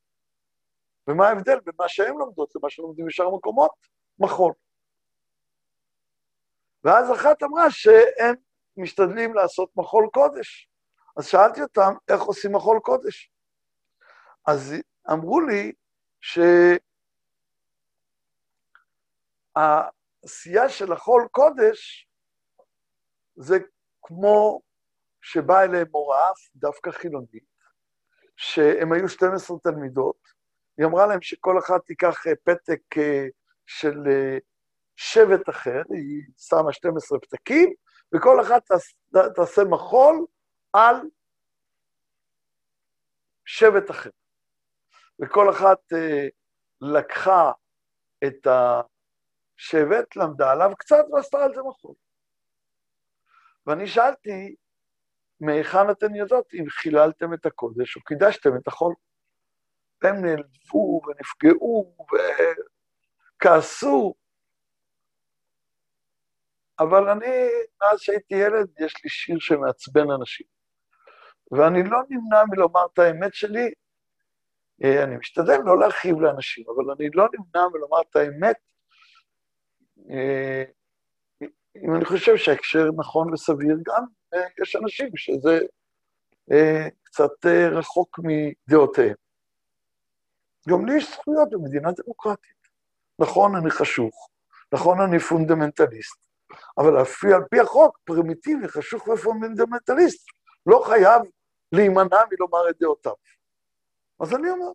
ומה 1.08 1.28
ההבדל 1.28 1.60
בין 1.60 1.74
מה 1.78 1.88
שהן 1.88 2.16
לומדות 2.16 2.52
למה 2.56 2.70
שלומדים 2.70 3.06
בשאר 3.06 3.26
המקומות? 3.26 3.70
מחול. 4.18 4.52
ואז 6.84 7.12
אחת 7.12 7.42
אמרה 7.42 7.70
שהם 7.70 8.34
משתדלים 8.76 9.34
לעשות 9.34 9.70
מחול 9.76 10.08
קודש. 10.12 10.68
אז 11.16 11.26
שאלתי 11.26 11.62
אותם, 11.62 11.94
איך 12.08 12.22
עושים 12.22 12.52
מחול 12.54 12.80
קודש? 12.82 13.32
אז 14.46 14.74
אמרו 15.12 15.40
לי 15.40 15.72
שהעשייה 19.54 20.68
של 20.68 20.92
החול 20.92 21.28
קודש 21.30 22.08
זה 23.36 23.58
כמו 24.02 24.60
שבאה 25.20 25.64
אליהם 25.64 25.86
מורה, 25.90 26.30
דווקא 26.54 26.90
חילונית, 26.90 27.52
שהם 28.36 28.92
היו 28.92 29.08
12 29.08 29.56
תלמידות, 29.62 30.16
היא 30.78 30.86
אמרה 30.86 31.06
להם 31.06 31.22
שכל 31.22 31.58
אחת 31.58 31.86
תיקח 31.86 32.26
אה, 32.26 32.32
פתק 32.44 32.98
אה, 32.98 33.26
של 33.66 33.98
אה, 34.06 34.38
שבט 34.96 35.48
אחר, 35.48 35.82
היא 35.90 36.22
שמה 36.38 36.72
12 36.72 37.18
פתקים, 37.18 37.72
וכל 38.14 38.40
אחת 38.40 38.62
תעשה 39.34 39.62
מחול 39.70 40.26
על 40.72 40.96
שבט 43.44 43.90
אחר. 43.90 44.10
וכל 45.22 45.50
אחת 45.50 45.92
אה, 45.92 46.28
לקחה 46.80 47.52
את 48.24 48.46
השבט, 48.46 50.16
למדה 50.16 50.52
עליו 50.52 50.70
קצת 50.78 51.04
ועשתה 51.12 51.44
על 51.44 51.54
זה 51.54 51.60
מחול. 51.62 51.94
ואני 53.66 53.86
שאלתי, 53.86 54.54
מהיכן 55.40 55.90
אתן 55.90 56.14
יודעות 56.14 56.54
אם 56.54 56.64
חיללתם 56.68 57.34
את 57.34 57.46
הקודש 57.46 57.96
או 57.96 58.02
קידשתם 58.02 58.56
את 58.56 58.68
החול? 58.68 58.94
והם 60.02 60.24
נעלבו 60.24 61.00
ונפגעו 61.06 61.96
וכעסו, 63.36 64.14
אבל 66.78 67.08
אני, 67.08 67.48
מאז 67.80 68.00
שהייתי 68.00 68.34
ילד, 68.34 68.68
יש 68.80 68.94
לי 69.04 69.10
שיר 69.10 69.36
שמעצבן 69.38 70.10
אנשים. 70.10 70.46
ואני 71.52 71.82
לא 71.82 71.98
נמנע 72.10 72.42
מלומר 72.50 72.86
את 72.92 72.98
האמת 72.98 73.34
שלי, 73.34 73.72
אה, 74.84 75.04
אני 75.04 75.16
משתדל 75.16 75.58
לא 75.64 75.80
להרחיב 75.80 76.20
לאנשים, 76.20 76.64
אבל 76.76 76.90
אני 76.90 77.10
לא 77.14 77.28
נמנע 77.34 77.68
מלומר 77.68 78.00
את 78.10 78.16
האמת, 78.16 78.56
אה, 80.10 80.64
אם 81.76 81.94
אני 81.96 82.04
חושב 82.04 82.36
שההקשר 82.36 82.84
נכון 82.96 83.32
וסביר, 83.32 83.76
גם 83.86 84.04
אה, 84.34 84.46
יש 84.62 84.76
אנשים 84.76 85.08
שזה 85.16 85.58
קצת 87.02 87.46
רחוק 87.72 88.18
מדעותיהם. 88.22 89.14
גם 90.68 90.86
לי 90.86 90.96
יש 90.96 91.12
זכויות 91.12 91.50
במדינה 91.50 91.88
דמוקרטית. 91.92 92.62
נכון, 93.18 93.56
אני 93.56 93.70
חשוך, 93.70 94.28
נכון, 94.72 95.00
אני 95.00 95.18
פונדמנטליסט, 95.18 96.28
אבל 96.78 96.96
על 97.34 97.44
פי 97.50 97.60
החוק, 97.60 97.98
פרימיטיבי, 98.04 98.68
חשוך 98.68 99.08
ופונדמנטליסט, 99.08 100.28
לא 100.66 100.84
חייב 100.86 101.22
להימנע 101.72 102.20
מלומר 102.30 102.70
את 102.70 102.78
דעותיו. 102.78 103.12
אז 104.22 104.34
אני 104.34 104.50
אומר. 104.50 104.72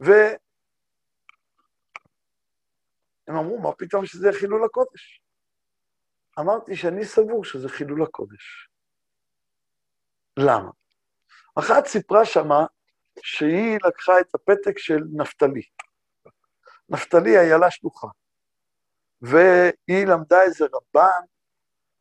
והם 0.00 0.38
אמרו, 3.30 3.58
מה 3.58 3.72
פתאום 3.72 4.06
שזה 4.06 4.28
חילול 4.32 4.64
הקודש? 4.64 5.20
אמרתי 6.40 6.76
שאני 6.76 7.04
סבור 7.04 7.44
שזה 7.44 7.68
חילול 7.68 8.02
הקודש. 8.02 8.68
למה? 10.38 10.70
אחת 11.58 11.86
סיפרה 11.86 12.24
שמה 12.24 12.66
שהיא 13.22 13.78
לקחה 13.86 14.20
את 14.20 14.34
הפתק 14.34 14.78
של 14.78 15.00
נפתלי. 15.12 15.62
נפתלי 16.88 17.38
היה 17.38 17.58
לה 17.58 17.70
שלוחה, 17.70 18.08
והיא 19.24 20.06
למדה 20.06 20.42
איזה 20.42 20.64
רבן 20.64 21.20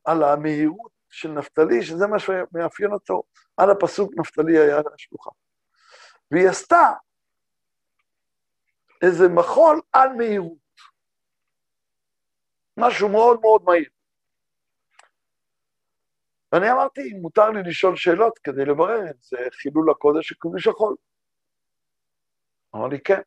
על 0.04 0.24
המהירות 0.24 0.92
של 1.10 1.30
נפתלי, 1.30 1.84
שזה 1.84 2.08
מה 2.08 2.20
שמאפיין 2.20 2.92
אותו, 2.92 3.24
על 3.58 3.72
הפסוק 3.72 4.12
נפתלי 4.18 4.60
היה 4.60 4.76
לה 4.76 4.92
שלוחה. 4.98 5.30
והיא 6.32 6.50
עשתה 6.50 6.94
איזה 9.02 9.28
מחול 9.30 9.82
על 9.92 10.10
מהירות. 10.18 10.58
משהו 12.78 13.10
מאוד 13.10 13.42
מאוד 13.42 13.64
מהיר. 13.64 13.90
ואני 16.52 16.72
אמרתי, 16.72 17.14
מותר 17.14 17.50
לי 17.50 17.64
לשאול 17.64 17.96
שאלות 17.96 18.40
כדי 18.40 18.66
לברר 18.66 19.10
את 19.10 19.22
זה, 19.22 19.38
חילול 19.52 19.92
הקודש 19.92 20.34
קודש 20.34 20.68
החול. 20.68 20.96
אמר 22.76 22.88
לי, 22.88 23.00
כן. 23.02 23.22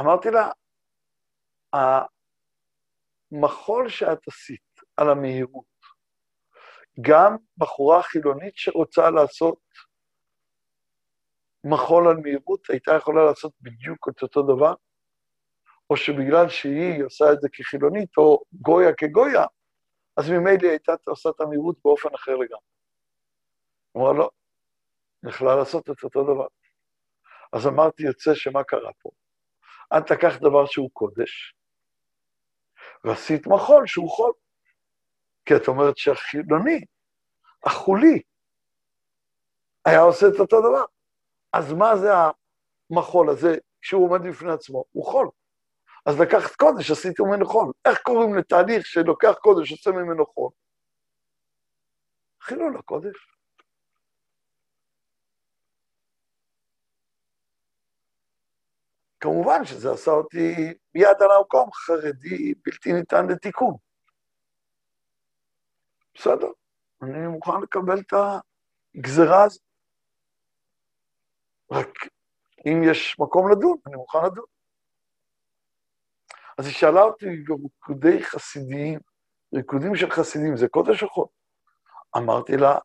אמרתי 0.00 0.28
לה, 0.30 0.50
המחול 3.32 3.88
שאת 3.88 4.28
עשית 4.28 4.80
על 4.96 5.10
המהירות, 5.10 5.64
גם 7.00 7.36
בחורה 7.56 8.02
חילונית 8.02 8.56
שרוצה 8.56 9.10
לעשות 9.10 9.58
מחול 11.64 12.08
על 12.08 12.16
מהירות, 12.16 12.70
הייתה 12.70 12.92
יכולה 12.94 13.24
לעשות 13.24 13.52
בדיוק 13.60 14.08
את 14.08 14.22
אותו 14.22 14.42
דבר, 14.42 14.74
או 15.90 15.96
שבגלל 15.96 16.48
שהיא 16.48 17.04
עושה 17.04 17.32
את 17.32 17.40
זה 17.40 17.48
כחילונית, 17.52 18.16
או 18.16 18.42
גויה 18.52 18.94
כגויה, 18.94 19.44
אז 20.16 20.30
ממילא 20.30 20.68
הייתה 20.68 20.92
עושה 21.06 21.28
את 21.28 21.40
המהירות 21.40 21.76
באופן 21.84 22.08
אחר 22.14 22.32
לגמרי. 22.32 22.70
הוא 23.92 24.02
אמר, 24.02 24.18
לא, 24.18 24.30
יכלה 25.28 25.56
לעשות 25.56 25.90
את 25.90 26.02
אותו 26.02 26.22
דבר. 26.22 26.46
אז 27.52 27.66
אמרתי, 27.66 28.02
יוצא 28.02 28.34
שמה 28.34 28.64
קרה 28.64 28.90
פה? 29.02 29.10
את 29.98 30.10
לקחת 30.10 30.40
דבר 30.40 30.66
שהוא 30.66 30.90
קודש, 30.92 31.54
ועשית 33.04 33.46
מחול 33.46 33.86
שהוא 33.86 34.10
חול. 34.10 34.32
כי 35.44 35.56
את 35.56 35.68
אומרת 35.68 35.96
שהחילוני, 35.96 36.84
החולי, 37.64 38.22
היה 39.84 40.00
עושה 40.00 40.26
את 40.26 40.40
אותו 40.40 40.60
דבר. 40.60 40.84
אז 41.52 41.72
מה 41.72 41.96
זה 41.96 42.08
המחול 42.90 43.30
הזה 43.30 43.56
כשהוא 43.80 44.04
עומד 44.08 44.20
בפני 44.28 44.52
עצמו? 44.52 44.84
הוא 44.92 45.04
חול. 45.04 45.28
אז 46.06 46.20
לקחת 46.20 46.54
קודש, 46.54 46.90
עשית 46.90 47.20
ממנו 47.20 47.46
חול. 47.46 47.72
איך 47.84 47.98
קוראים 48.02 48.34
לתהליך 48.34 48.86
שלוקח 48.86 49.34
קודש, 49.40 49.72
עושה 49.72 49.90
ממנו 49.90 50.26
חול? 50.26 50.50
חילול 52.42 52.76
הקודש. 52.78 53.16
כמובן 59.20 59.64
שזה 59.64 59.92
עשה 59.92 60.10
אותי 60.10 60.54
מיד 60.94 61.16
על 61.20 61.30
המקום 61.38 61.72
חרדי 61.72 62.54
בלתי 62.66 62.92
ניתן 62.92 63.26
לתיקון. 63.26 63.74
בסדר, 66.14 66.48
אני 67.02 67.26
מוכן 67.26 67.60
לקבל 67.62 68.00
את 68.00 68.12
הגזרה 68.96 69.44
הזאת. 69.44 69.62
רק 71.72 71.88
אם 72.66 72.82
יש 72.90 73.16
מקום 73.20 73.50
לדון, 73.52 73.76
אני 73.86 73.96
מוכן 73.96 74.18
לדון. 74.26 74.44
אז 76.58 76.66
היא 76.66 76.74
שאלה 76.74 77.02
אותי 77.02 77.26
בריקודי 77.46 78.24
חסידים, 78.24 79.00
ריקודים 79.54 79.96
של 79.96 80.10
חסידים, 80.10 80.56
זה 80.56 80.68
קודש 80.68 81.02
החול? 81.02 81.26
אמרתי 82.16 82.56
לה, 82.56 82.78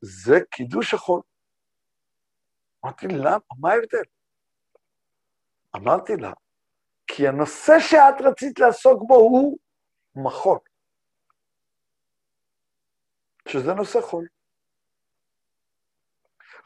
זה 0.00 0.38
קידוש 0.50 0.94
החול. 0.94 1.20
אמרתי, 2.84 3.06
למה? 3.08 3.38
מה 3.58 3.72
ההבדל? 3.72 4.02
אמרתי 5.76 6.16
לה, 6.16 6.32
כי 7.06 7.28
הנושא 7.28 7.72
שאת 7.80 8.20
רצית 8.20 8.58
לעסוק 8.58 9.02
בו 9.06 9.14
הוא 9.14 9.58
מחול, 10.14 10.58
שזה 13.48 13.74
נושא 13.74 14.00
חול. 14.00 14.26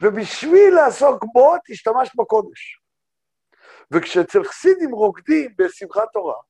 ובשביל 0.02 0.74
לעסוק 0.74 1.24
בו, 1.32 1.56
את 1.56 1.60
השתמשת 1.70 2.16
בקודש. 2.16 2.80
וכשאצל 3.90 4.44
חסידים 4.44 4.90
רוקדים 4.90 5.54
בשמחת 5.58 6.08
תורה, 6.12 6.40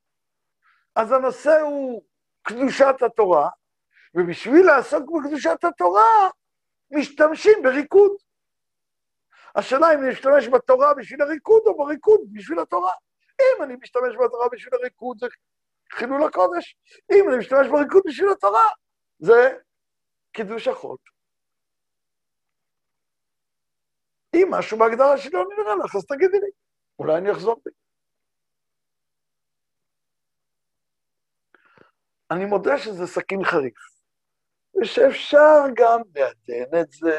אז 0.97 1.13
הנושא 1.13 1.61
הוא 1.61 2.03
קדושת 2.43 3.03
התורה, 3.07 3.49
ובשביל 4.15 4.67
לעסוק 4.67 5.03
בקדושת 5.11 5.65
התורה, 5.65 6.31
משתמשים 6.91 7.63
בריקוד. 7.63 8.11
השאלה 9.55 9.95
אם 9.95 9.99
אני 9.99 10.11
משתמש 10.11 10.49
בתורה 10.49 10.95
בשביל 10.95 11.23
הריקוד 11.23 11.63
או 11.67 11.77
בריקוד 11.77 12.21
בשביל 12.33 12.59
התורה. 12.59 12.93
אם 13.41 13.63
אני 13.63 13.77
משתמש 13.77 14.15
בתורה 14.25 14.49
בשביל 14.53 14.75
הריקוד 14.75 15.19
זה 15.19 15.27
חילול 15.93 16.25
הקודש, 16.25 16.77
אם 17.13 17.29
אני 17.29 17.39
משתמש 17.39 17.69
בריקוד 17.69 18.03
בשביל 18.07 18.29
התורה 18.31 18.69
זה 19.19 19.59
קידוש 20.33 20.69
החול. 20.69 20.97
אם 24.35 24.49
משהו 24.51 24.79
בהגדרה 24.79 25.19
שלי 25.19 25.31
לא 25.33 25.45
נראה 25.59 25.75
לך, 25.85 25.97
אז 25.97 26.07
תגידי 26.07 26.41
לי, 26.41 26.51
אולי 26.99 27.19
אני 27.19 27.33
אחזור 27.33 27.61
בי. 27.65 27.71
אני 32.31 32.45
מודה 32.45 32.79
שזה 32.79 33.07
סכין 33.07 33.45
חריף, 33.45 33.75
ושאפשר 34.81 35.61
גם 35.75 36.01
לעדן 36.15 36.81
את 36.81 36.93
זה, 36.93 37.17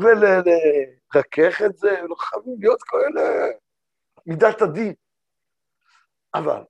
ולרכך 0.00 1.62
את 1.66 1.76
זה, 1.76 2.04
ולא 2.04 2.14
חייבים 2.14 2.56
להיות 2.60 2.82
כאלה 2.82 3.46
מידת 4.26 4.62
הדין. 4.62 4.94
אבל 6.34 6.62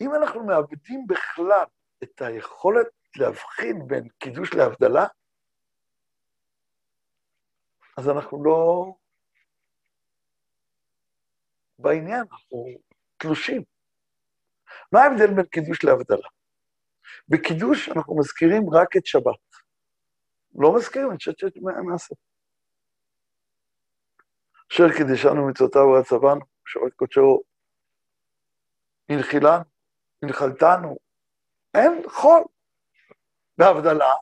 אם 0.00 0.14
אנחנו 0.14 0.46
מאבדים 0.46 1.06
בכלל 1.06 1.64
את 2.02 2.22
היכולת 2.22 2.86
להבחין 3.16 3.86
בין 3.86 4.08
קידוש 4.18 4.54
להבדלה, 4.54 5.06
אז 7.96 8.08
אנחנו 8.08 8.44
לא 8.44 8.92
בעניין, 11.78 12.24
אנחנו 12.32 12.66
תלושים. 13.16 13.62
מה 14.92 15.00
ההבדל 15.02 15.34
בין 15.34 15.46
קידוש 15.46 15.84
להבדלה? 15.84 16.28
בקידוש 17.28 17.88
אנחנו 17.88 18.18
מזכירים 18.18 18.62
רק 18.74 18.96
את 18.96 19.06
שבת. 19.06 19.61
לא 20.54 20.76
מזכירים 20.76 21.12
את 21.12 21.20
שבת 21.20 21.56
מעשה. 21.84 22.14
אשר 24.72 24.84
קידשנו 24.96 25.48
מצוותיו 25.48 25.82
ורצבנו, 25.82 26.40
שבת 26.66 26.94
קודשו 26.96 27.42
הנחילנו, 29.08 29.64
הנחלתנו, 30.22 30.96
אין 31.74 32.02
חול. 32.08 32.42
בהבדלה, 33.58 34.12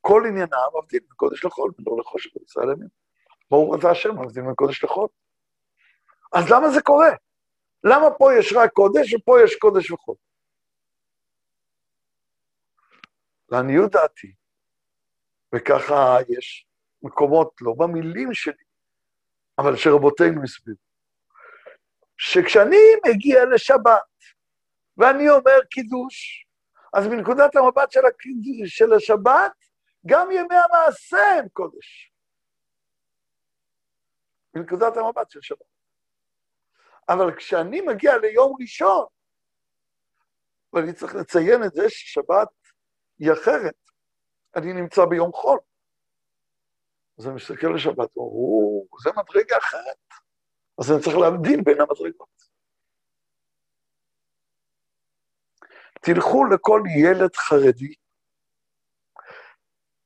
כל 0.00 0.22
עניינם 0.28 0.70
עובדים 0.72 1.00
מקודש 1.10 1.44
לחול, 1.44 1.72
ולא 1.78 1.96
לחושך 2.00 2.30
בישראל 2.36 2.72
ימים. 2.72 2.88
ברוך 3.50 3.74
אתה 3.78 3.90
השם, 3.90 4.16
עובדים 4.16 4.50
מקודש 4.50 4.84
לחול. 4.84 5.08
אז 6.32 6.50
למה 6.50 6.70
זה 6.70 6.82
קורה? 6.82 7.10
למה 7.84 8.06
פה 8.18 8.30
יש 8.38 8.52
רק 8.56 8.70
קודש 8.72 9.14
ופה 9.14 9.36
יש 9.44 9.56
קודש 9.56 9.90
וחול? 9.90 10.14
לעניות 13.48 13.92
דעתי, 13.92 14.34
וככה 15.54 16.16
יש 16.28 16.66
מקומות, 17.02 17.54
לא 17.60 17.74
במילים 17.78 18.34
שלי, 18.34 18.64
אבל 19.58 19.76
שרבותינו 19.76 20.42
הסבירו, 20.42 20.78
שכשאני 22.16 22.76
מגיע 23.08 23.44
לשבת 23.54 24.02
ואני 24.96 25.30
אומר 25.30 25.64
קידוש, 25.70 26.46
אז 26.94 27.06
מנקודת 27.06 27.56
המבט 27.56 27.90
של, 27.90 28.06
הקידוש, 28.06 28.78
של 28.78 28.92
השבת, 28.92 29.52
גם 30.06 30.30
ימי 30.30 30.56
המעשה 30.56 31.38
הם 31.38 31.48
קודש. 31.48 32.12
מנקודת 34.54 34.96
המבט 34.96 35.30
של 35.30 35.40
שבת. 35.42 35.58
אבל 37.08 37.36
כשאני 37.36 37.80
מגיע 37.80 38.18
ליום 38.18 38.56
ראשון, 38.60 39.06
ואני 40.72 40.92
צריך 40.92 41.14
לציין 41.14 41.64
את 41.64 41.72
זה 41.72 41.90
ששבת 41.90 42.48
היא 43.18 43.32
אחרת, 43.32 43.83
אני 44.56 44.72
נמצא 44.72 45.04
ביום 45.04 45.32
חול. 45.32 45.58
אז 47.18 47.26
אני 47.26 47.34
מסתכל 47.34 47.66
לשבת, 47.76 48.16
או, 48.16 48.86
זה 49.02 49.10
מדרגה 49.16 49.58
אחרת. 49.58 49.96
אז 50.80 50.92
אני 50.92 51.02
צריך 51.02 51.16
להבדיל 51.16 51.60
בין 51.64 51.80
המדרגות. 51.80 52.34
תלכו 56.00 56.44
לכל 56.44 56.82
ילד 57.04 57.36
חרדי, 57.36 57.94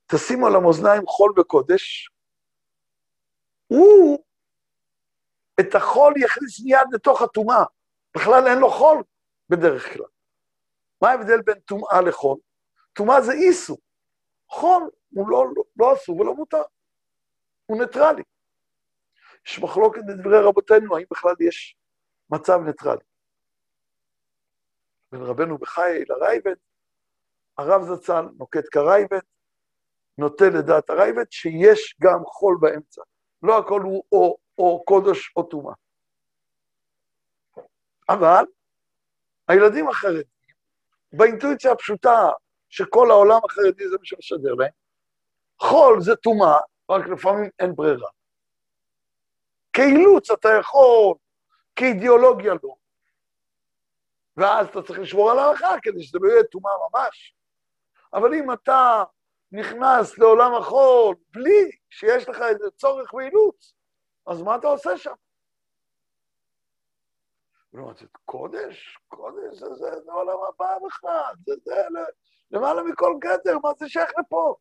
תשימו 0.06 0.46
על 0.46 0.56
המאזניים 0.56 1.06
חול 1.06 1.40
וקודש, 1.40 2.10
הוא 3.66 4.24
את 5.60 5.74
החול 5.74 6.14
יכניס 6.16 6.60
מיד 6.64 6.86
לתוך 6.92 7.22
הטומאה. 7.22 7.64
בכלל 8.16 8.46
אין 8.46 8.58
לו 8.58 8.70
חול 8.70 9.02
בדרך 9.48 9.92
כלל. 9.92 10.06
מה 11.02 11.10
ההבדל 11.10 11.42
בין 11.42 11.60
טומאה 11.60 12.00
לחול? 12.00 12.38
טומאה 12.92 13.22
זה 13.22 13.32
איסור. 13.32 13.78
חול 14.48 14.90
הוא 15.10 15.30
לא, 15.30 15.46
לא, 15.56 15.62
לא 15.76 15.94
אסור 15.94 16.20
ולא 16.20 16.34
מותר, 16.34 16.62
הוא 17.66 17.82
ניטרלי. 17.82 18.22
יש 19.46 19.58
מחלוקת 19.58 20.00
בדברי 20.08 20.38
רבותינו, 20.40 20.96
האם 20.96 21.04
בכלל 21.10 21.34
יש 21.40 21.76
מצב 22.30 22.60
ניטרלי. 22.66 23.04
בין 25.12 25.22
רבנו 25.22 25.58
בחיי 25.58 26.04
לראב"ד, 26.08 26.54
הרב 27.58 27.82
זצ"ל 27.82 28.24
נוקט 28.38 28.64
כראב"ד, 28.72 29.20
נוטה 30.18 30.44
לדעת 30.44 30.90
הראב"ד 30.90 31.24
שיש 31.30 31.96
גם 32.02 32.24
חול 32.24 32.58
באמצע. 32.60 33.02
לא 33.42 33.58
הכל 33.58 33.80
הוא 33.80 34.04
או, 34.12 34.36
או 34.58 34.84
קודש 34.84 35.32
או 35.36 35.42
טומאה. 35.42 35.74
אבל 38.08 38.44
הילדים 39.48 39.88
החרדים, 39.88 40.22
באינטואיציה 41.12 41.72
הפשוטה 41.72 42.28
שכל 42.68 43.10
העולם 43.10 43.40
החרדי 43.44 43.88
זה 43.88 43.96
מה 43.98 44.04
שמשדר 44.04 44.54
להם, 44.54 44.70
חול 45.60 46.00
זה 46.00 46.16
טומאה, 46.16 46.58
רק 46.90 47.06
לפעמים 47.06 47.50
אין 47.58 47.74
ברירה. 47.74 48.08
כאילוץ 49.72 50.30
אתה 50.30 50.48
יכול, 50.60 51.14
כאידיאולוגיה 51.76 52.54
לא. 52.62 52.74
ואז 54.36 54.68
אתה 54.68 54.82
צריך 54.82 54.98
לשמור 54.98 55.30
על 55.30 55.38
ההלכה 55.38 55.74
כדי 55.82 56.02
שזה 56.02 56.18
לא 56.22 56.28
יהיה 56.28 56.44
טומאה 56.44 56.72
ממש. 56.90 57.34
אבל 58.12 58.34
אם 58.34 58.52
אתה 58.52 59.04
נכנס 59.52 60.18
לעולם 60.18 60.54
החול 60.54 61.16
בלי 61.30 61.70
שיש 61.90 62.28
לך 62.28 62.42
איזה 62.42 62.70
צורך 62.76 63.14
ואילוץ, 63.14 63.74
אז 64.26 64.42
מה 64.42 64.56
אתה 64.56 64.66
עושה 64.66 64.98
שם? 64.98 65.14
ולעומת 67.72 67.96
זאת, 67.96 68.16
קודש, 68.24 68.98
קודש, 69.08 69.58
זה, 69.58 69.74
זה, 69.74 70.00
זה 70.04 70.12
עולם 70.12 70.38
הבא 70.48 70.74
בכלל, 70.86 71.34
זה, 71.46 71.52
זה, 71.64 71.74
למעלה 72.50 72.82
מכל 72.82 73.14
גדר, 73.18 73.58
מה 73.62 73.70
זה 73.78 73.88
שייך 73.88 74.10
לפה? 74.18 74.56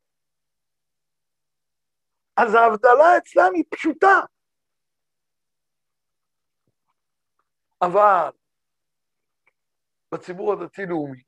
אז 2.38 2.54
ההבדלה 2.54 3.18
אצלם 3.18 3.52
היא 3.56 3.64
פשוטה. 3.70 4.20
אבל 7.82 8.30
בציבור 10.12 10.54
הדתי-לאומי, 10.54 11.24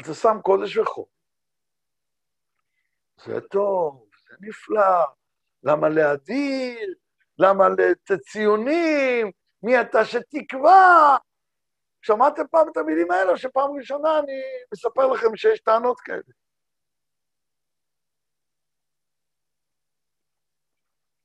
אתה 0.00 0.14
שם 0.14 0.36
קודש 0.42 0.76
וחול. 0.76 1.04
זה 3.16 3.40
טוב, 3.50 4.08
זה 4.28 4.34
נפלא, 4.40 5.04
למה 5.62 5.88
להדיר? 5.88 6.94
למה 7.38 7.68
לתת 7.68 8.20
ציונים? 8.20 9.30
מי 9.62 9.80
אתה 9.80 10.04
שתקבע? 10.04 11.16
שמעתם 12.02 12.42
פעם 12.50 12.68
את 12.72 12.76
המילים 12.76 13.10
האלה, 13.10 13.36
שפעם 13.36 13.70
ראשונה 13.78 14.18
אני 14.18 14.42
מספר 14.72 15.06
לכם 15.06 15.36
שיש 15.36 15.60
טענות 15.60 16.00
כאלה. 16.00 16.22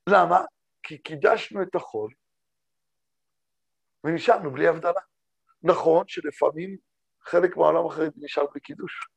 למה? 0.09 0.41
כי 0.83 0.97
קידשנו 0.97 1.61
את 1.61 1.75
החול 1.75 2.13
ונשארנו 4.03 4.51
בלי 4.51 4.67
הבדלה. 4.67 5.01
נכון 5.63 6.07
שלפעמים 6.07 6.77
חלק 7.23 7.57
מהעולם 7.57 7.85
החרדי 7.85 8.19
נשאר 8.21 8.45
בלי 8.51 8.61
קידוש. 8.61 9.09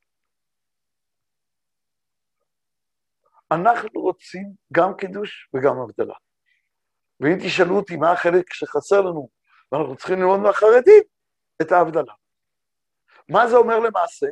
אנחנו 3.51 4.01
רוצים 4.01 4.53
גם 4.73 4.93
קידוש 4.97 5.49
וגם 5.53 5.79
הבדלה. 5.79 6.15
ואם 7.19 7.37
תשאלו 7.43 7.75
אותי 7.75 7.95
מה 7.95 8.11
החלק 8.11 8.53
שחסר 8.53 9.01
לנו, 9.01 9.29
ואנחנו 9.71 9.95
צריכים 9.95 10.19
ללמוד 10.19 10.39
מהחרדים, 10.39 11.03
את 11.61 11.71
ההבדלה. 11.71 12.13
מה 13.29 13.47
זה 13.49 13.55
אומר 13.55 13.79
למעשה? 13.79 14.27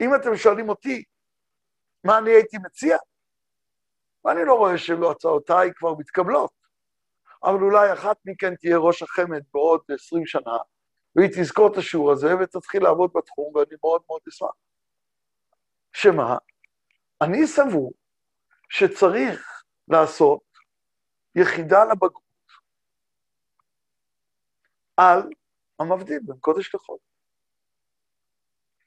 אם 0.00 0.14
אתם 0.14 0.36
שואלים 0.36 0.68
אותי 0.68 1.04
מה 2.04 2.18
אני 2.18 2.30
הייתי 2.30 2.58
מציע, 2.58 2.96
ואני 4.24 4.40
לא 4.44 4.54
רואה 4.54 4.78
שלא 4.78 5.10
הצעותיי 5.10 5.70
כבר 5.74 5.94
מתקבלות, 5.98 6.52
אבל 7.44 7.62
אולי 7.62 7.92
אחת 7.92 8.16
מכן 8.24 8.56
תהיה 8.56 8.78
ראש 8.78 9.02
החמ"ד 9.02 9.42
בעוד 9.54 9.80
20 9.90 10.26
שנה, 10.26 10.56
והיא 11.16 11.28
תזכור 11.28 11.72
את 11.72 11.76
השיעור 11.76 12.12
הזה 12.12 12.28
ותתחיל 12.36 12.82
לעבוד 12.82 13.10
בתחום, 13.14 13.56
ואני 13.56 13.76
מאוד 13.84 14.02
מאוד 14.08 14.20
אשמח. 14.28 14.50
שמה? 15.92 16.36
אני 17.20 17.46
סבור 17.46 17.92
שצריך 18.68 19.62
לעשות 19.88 20.40
יחידה 21.34 21.84
לבגרות 21.84 22.22
על 24.96 25.22
המבדיל 25.78 26.18
בין 26.22 26.36
קודש 26.40 26.74
לחול. 26.74 26.98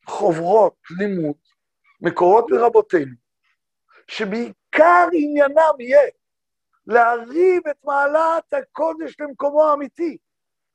חוברות 0.08 0.76
לימוד, 1.00 1.36
מקורות 2.02 2.46
מרבותינו, 2.52 3.16
שבעיקר 4.08 5.08
עניינם 5.14 5.80
יהיה 5.80 6.12
להריב 6.88 7.68
את 7.68 7.84
מעלת 7.84 8.54
הקודש 8.54 9.20
למקומו 9.20 9.64
האמיתי. 9.66 10.18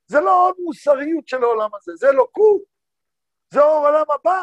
זה 0.06 0.20
לא 0.20 0.46
עוד 0.46 0.54
מוסריות 0.58 1.28
של 1.28 1.42
העולם 1.42 1.74
הזה, 1.74 1.92
זה 1.96 2.08
אלוקות, 2.08 2.62
זה 3.50 3.60
אור 3.60 3.86
עולם 3.86 4.04
הבא, 4.14 4.42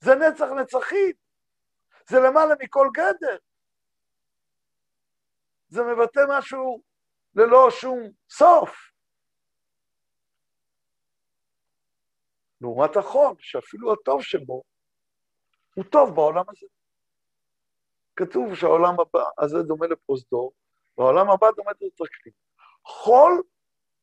זה 0.00 0.14
נצח 0.14 0.46
נצחים, 0.60 1.12
זה 2.08 2.20
למעלה 2.20 2.54
מכל 2.60 2.88
גדר. 2.94 3.36
זה 5.68 5.82
מבטא 5.82 6.20
משהו 6.28 6.82
ללא 7.34 7.70
שום 7.70 8.10
סוף. 8.30 8.93
לעומת 12.64 12.96
החול, 12.96 13.34
שאפילו 13.38 13.92
הטוב 13.92 14.22
שבו 14.22 14.62
הוא 15.74 15.84
טוב 15.84 16.14
בעולם 16.14 16.44
הזה. 16.48 16.66
כתוב 18.16 18.54
שהעולם 18.54 19.00
הבא 19.00 19.24
הזה 19.38 19.62
דומה 19.62 19.86
לפרוזדור, 19.86 20.52
והעולם 20.98 21.30
הבא 21.30 21.46
דומה 21.56 21.70
לטרקלין. 21.70 22.34
חול 22.84 23.42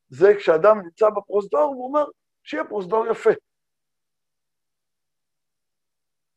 זה 0.10 0.28
כשאדם 0.38 0.78
נמצא 0.84 1.10
בפרוזדור, 1.10 1.62
הוא 1.62 1.88
אומר, 1.88 2.06
שיהיה 2.44 2.64
פרוזדור 2.64 3.06
יפה. 3.12 3.30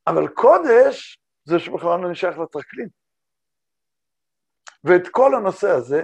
אבל 0.07 0.29
קודש 0.29 1.19
זה 1.45 1.59
שבכלל 1.59 2.01
לא 2.01 2.11
נשייך 2.11 2.39
לטרקלין. 2.39 2.89
ואת 4.85 5.09
כל 5.11 5.35
הנושא 5.35 5.71
הזה, 5.71 6.03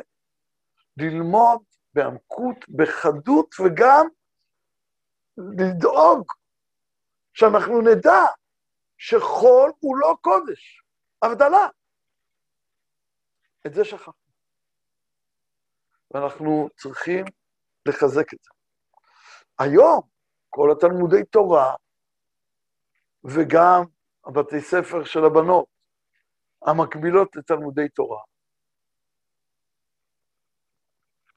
ללמוד 0.96 1.62
בעמקות, 1.94 2.56
בחדות, 2.68 3.54
וגם 3.60 4.06
לדאוג 5.58 6.32
שאנחנו 7.32 7.80
נדע 7.80 8.20
שחול 8.98 9.72
הוא 9.80 9.96
לא 9.96 10.14
קודש, 10.20 10.82
הבדלה. 11.22 11.68
את 13.66 13.74
זה 13.74 13.84
שכחנו. 13.84 14.12
ואנחנו 16.10 16.68
צריכים 16.76 17.24
לחזק 17.88 18.34
את 18.34 18.38
זה. 18.42 18.50
היום, 19.58 20.00
כל 20.48 20.68
התלמודי 20.72 21.24
תורה, 21.24 21.74
וגם 23.24 23.84
הבתי 24.26 24.60
ספר 24.60 25.04
של 25.04 25.24
הבנות, 25.24 25.66
המקבילות 26.66 27.36
לתלמודי 27.36 27.88
תורה, 27.88 28.22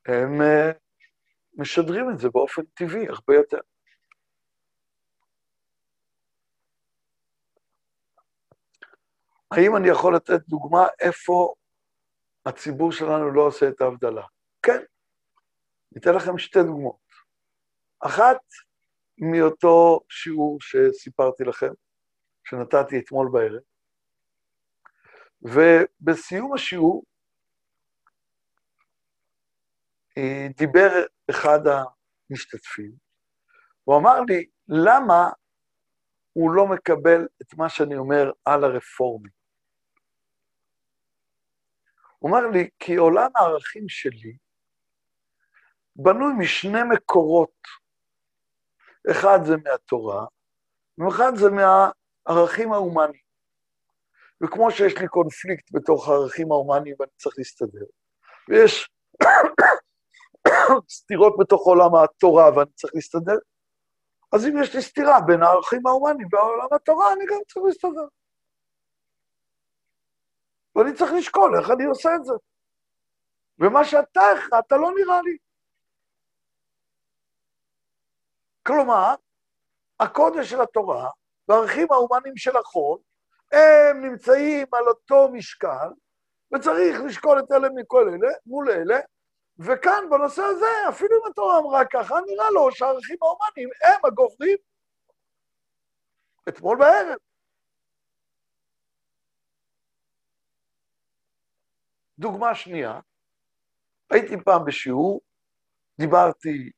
הם 0.05 0.41
אה, 0.41 0.71
משדרים 1.53 2.05
את 2.13 2.19
זה 2.19 2.29
באופן 2.29 2.61
טבעי 2.73 3.07
הרבה 3.07 3.35
יותר. 3.35 3.59
האם 9.55 9.75
אני 9.75 9.89
יכול 9.89 10.15
לתת 10.15 10.47
דוגמה 10.47 10.87
איפה 10.99 11.53
הציבור 12.45 12.91
שלנו 12.91 13.31
לא 13.31 13.41
עושה 13.41 13.69
את 13.69 13.81
ההבדלה? 13.81 14.25
כן, 14.61 14.79
ניתן 15.91 16.15
לכם 16.15 16.37
שתי 16.37 16.59
דוגמאות. 16.63 17.03
אחת, 17.99 18.41
מאותו 19.17 19.99
שיעור 20.09 20.57
שסיפרתי 20.61 21.43
לכם, 21.43 21.71
שנתתי 22.43 22.99
אתמול 22.99 23.29
בערב, 23.31 23.61
ובסיום 25.41 26.53
השיעור 26.53 27.03
אה, 30.17 30.47
דיבר 30.57 30.89
אחד 31.29 31.59
המשתתפים, 32.29 32.91
הוא 33.83 33.97
אמר 33.97 34.21
לי, 34.21 34.45
למה 34.67 35.29
הוא 36.33 36.51
לא 36.51 36.67
מקבל 36.67 37.27
את 37.41 37.53
מה 37.57 37.69
שאני 37.69 37.97
אומר 37.97 38.31
על 38.45 38.63
הרפורמים? 38.63 39.42
הוא 42.23 42.39
לי, 42.53 42.69
כי 42.79 42.95
עולם 42.95 43.29
הערכים 43.35 43.89
שלי 43.89 44.37
בנוי 45.95 46.33
משני 46.39 46.79
מקורות. 46.89 47.61
אחד 49.11 49.39
זה 49.43 49.55
מהתורה, 49.57 50.25
ואחד 50.97 51.31
זה 51.35 51.49
מהערכים 51.49 52.73
ההומניים. 52.73 53.23
וכמו 54.43 54.71
שיש 54.71 54.97
לי 54.97 55.07
קונפליקט 55.07 55.67
בתוך 55.71 56.09
הערכים 56.09 56.51
ההומניים 56.51 56.95
ואני 56.99 57.11
צריך 57.17 57.35
להסתדר, 57.37 57.85
ויש 58.49 58.89
סתירות 60.97 61.35
בתוך 61.39 61.61
עולם 61.61 61.95
התורה 61.95 62.57
ואני 62.57 62.71
צריך 62.75 62.95
להסתדר, 62.95 63.37
אז 64.33 64.45
אם 64.45 64.57
יש 64.63 64.75
לי 64.75 64.81
סתירה 64.81 65.21
בין 65.27 65.43
הערכים 65.43 65.87
ההומניים 65.87 66.27
ועולם 66.31 66.67
התורה, 66.75 67.13
אני 67.13 67.25
גם 67.25 67.39
צריך 67.47 67.65
להסתדר. 67.65 68.07
ואני 70.75 70.93
צריך 70.93 71.11
לשקול 71.13 71.59
איך 71.59 71.71
אני 71.71 71.83
עושה 71.83 72.15
את 72.15 72.25
זה. 72.25 72.33
ומה 73.59 73.85
שאתה 73.85 74.21
החלטת 74.21 74.71
לא 74.71 74.91
נראה 74.97 75.21
לי. 75.21 75.37
כלומר, 78.67 79.15
הקודש 79.99 80.49
של 80.49 80.61
התורה 80.61 81.09
והערכים 81.47 81.87
ההומניים 81.91 82.37
של 82.37 82.57
החול, 82.57 82.99
הם 83.51 84.05
נמצאים 84.05 84.67
על 84.71 84.87
אותו 84.87 85.29
משקל, 85.31 85.89
וצריך 86.55 86.99
לשקול 87.05 87.39
את 87.39 87.51
אלה 87.51 87.67
מכל 87.75 88.09
אלה, 88.09 88.33
מול 88.45 88.69
אלה, 88.69 88.99
וכאן, 89.59 90.03
בנושא 90.09 90.41
הזה, 90.41 90.89
אפילו 90.89 91.17
אם 91.17 91.31
התורה 91.31 91.59
אמרה 91.59 91.85
ככה, 91.85 92.15
נראה 92.27 92.49
לו 92.49 92.71
שהערכים 92.71 93.17
ההומניים 93.21 93.69
הם 93.83 94.05
הגוברים. 94.05 94.57
אתמול 96.49 96.77
בערב. 96.77 97.17
דוגמה 102.19 102.55
שנייה, 102.55 102.99
הייתי 104.11 104.33
פעם 104.45 104.65
בשיעור, 104.65 105.21
דיברתי 105.99 106.71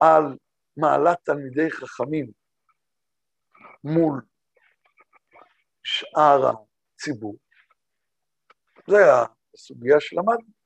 על 0.00 0.38
מעלת 0.76 1.18
תלמידי 1.24 1.70
חכמים 1.70 2.32
מול 3.84 4.22
שאר 5.82 6.50
הציבור. 6.94 7.36
זו 8.86 8.96
הסוגיה 9.54 9.96
שלמדנו. 10.00 10.58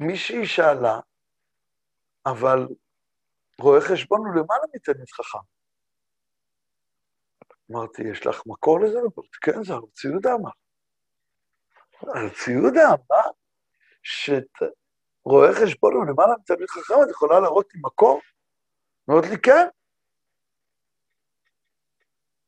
ומישהי 0.00 0.46
שאלה, 0.46 1.00
אבל 2.26 2.58
רואה 3.60 3.80
חשבון 3.80 4.20
הוא 4.20 4.34
למעלה 4.34 4.62
מתלמיד 4.74 5.08
חכם. 5.10 5.38
אמרתי, 7.70 8.02
יש 8.02 8.26
לך 8.26 8.42
מקור 8.46 8.80
לזה? 8.80 8.98
כן, 9.42 9.64
זה 9.64 9.72
הרב 9.72 9.90
ציודה 9.90 10.30
הרב 12.00 12.30
ציודה 12.44 12.88
אמר 12.88 13.30
שרואה 14.02 15.54
חשבון 15.54 15.94
הוא 15.94 16.06
למעלה 16.06 16.34
מתלמיד 16.40 16.68
חכם, 16.68 16.94
את 17.04 17.10
יכולה 17.10 17.40
להראות 17.40 17.74
לי 17.74 17.80
מקור? 17.84 18.20
אמרת 19.10 19.24
לי, 19.30 19.40
כן. 19.42 19.68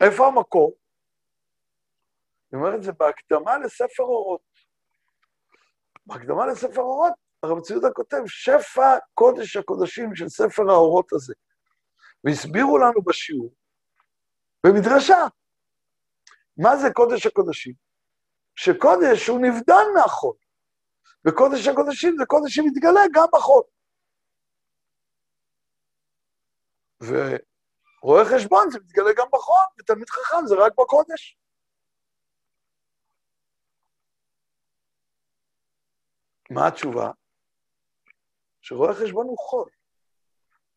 איפה 0.00 0.26
המקור? 0.26 0.76
היא 2.52 2.60
אומרת, 2.60 2.82
זה 2.82 2.92
בהקדמה 2.92 3.58
לספר 3.58 4.02
אורות. 4.02 4.40
בהקדמה 6.06 6.46
לספר 6.46 6.80
האורות, 6.80 7.12
הרב 7.42 7.60
ציודה 7.60 7.88
כותב, 7.90 8.22
שפע 8.26 8.96
קודש 9.14 9.56
הקודשים 9.56 10.14
של 10.14 10.28
ספר 10.28 10.62
האורות 10.70 11.12
הזה. 11.12 11.34
והסבירו 12.24 12.78
לנו 12.78 13.02
בשיעור, 13.02 13.54
במדרשה, 14.66 15.26
מה 16.56 16.76
זה 16.76 16.88
קודש 16.92 17.26
הקודשים? 17.26 17.87
שקודש 18.60 19.28
הוא 19.28 19.40
נבדל 19.42 19.84
מהחול, 19.94 20.36
וקודש 21.24 21.66
הקודשים 21.66 22.16
זה 22.18 22.24
קודש 22.26 22.54
שמתגלה 22.54 23.00
גם 23.14 23.26
בחול. 23.32 23.62
ורואה 27.00 28.24
חשבון 28.24 28.70
זה 28.70 28.78
מתגלה 28.78 29.10
גם 29.16 29.26
בחול, 29.32 29.66
ותלמיד 29.78 30.10
חכם 30.10 30.46
זה 30.46 30.54
רק 30.54 30.72
בקודש. 30.72 31.38
מה 36.50 36.68
התשובה? 36.68 37.10
שרואה 38.60 38.94
חשבון 38.94 39.26
הוא 39.26 39.38
חול, 39.38 39.70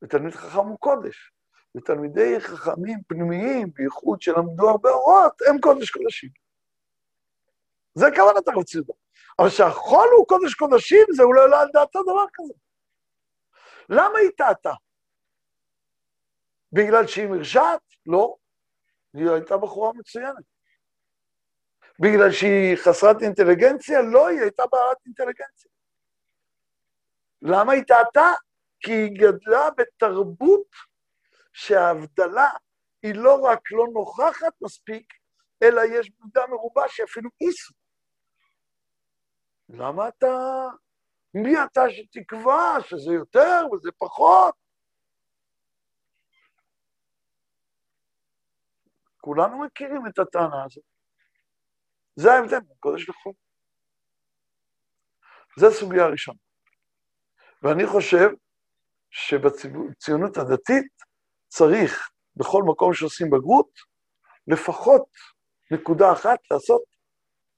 ותלמיד 0.04 0.34
חכם 0.34 0.68
הוא 0.68 0.80
קודש, 0.80 1.32
ותלמידי 1.78 2.40
חכמים 2.40 3.00
פנימיים, 3.08 3.74
בייחוד 3.74 4.22
שלמדו 4.22 4.70
הרבה 4.70 4.90
אורות, 4.90 5.42
הם 5.50 5.60
קודש 5.60 5.90
קודשים. 5.90 6.41
זה 7.96 8.06
כוונת 8.16 8.48
הרב 8.48 8.64
ציודה. 8.64 8.94
אבל 9.39 9.50
שהחול 9.50 10.08
הוא 10.18 10.28
קודש 10.28 10.54
קודשים, 10.54 11.06
זה 11.16 11.24
אולי 11.24 11.42
לא 11.50 11.62
על 11.62 11.68
דעתו 11.74 12.04
דבר 12.04 12.26
כזה. 12.34 12.54
למה 13.89 14.20
היא 14.20 14.30
טעתה? 14.38 14.74
בגלל 16.74 17.08
שהיא 17.08 17.28
מרשעת? 17.28 17.82
לא. 18.06 18.36
היא 19.14 19.30
הייתה 19.30 19.58
בחורה 19.58 19.94
מצוינת. 19.94 20.44
בגלל 22.00 22.32
שהיא 22.32 22.76
חסרת 22.76 23.22
אינטליגנציה? 23.22 24.02
לא, 24.02 24.28
היא 24.28 24.42
הייתה 24.42 24.64
בעלת 24.72 24.98
אינטליגנציה. 25.06 25.72
למה 27.42 27.74
היא 27.74 27.84
טעתה? 27.84 28.32
כי 28.80 28.92
היא 28.92 29.20
גדלה 29.20 29.70
בתרבות 29.78 30.68
שההבדלה 31.54 32.50
היא 33.04 33.16
לא 33.16 33.42
רק 33.44 33.72
לא 33.72 33.86
נוכחת 33.94 34.54
מספיק, 34.62 35.14
אלא 35.64 35.82
יש 35.82 36.12
מידה 36.20 36.48
מרובה 36.48 36.84
שאפילו 36.88 37.30
איסו. 37.42 37.74
למה 39.74 40.07
אתה... 40.07 40.28
מי 41.34 41.63
אתה 41.63 41.82
שתקבע 41.89 42.78
שזה 42.86 43.13
יותר 43.13 43.65
וזה 43.74 43.91
פחות? 43.97 44.55
כולנו 49.22 49.65
מכירים 49.65 50.07
את 50.07 50.19
הטענה 50.19 50.63
הזאת. 50.65 50.84
זה 52.15 52.32
ההבדל 52.32 52.59
בין 52.59 52.78
קודש 52.80 53.09
לחול. 53.09 53.34
זו 55.59 55.67
הסוגיה 55.67 56.03
הראשונה. 56.03 56.38
ואני 57.63 57.88
חושב 57.88 58.30
שבציונות 59.09 60.38
הדתית 60.38 60.93
צריך, 61.47 62.09
בכל 62.36 62.63
מקום 62.67 62.93
שעושים 62.93 63.30
בגרות, 63.30 63.69
לפחות 64.47 65.09
נקודה 65.72 66.13
אחת 66.13 66.39
לעשות 66.51 66.82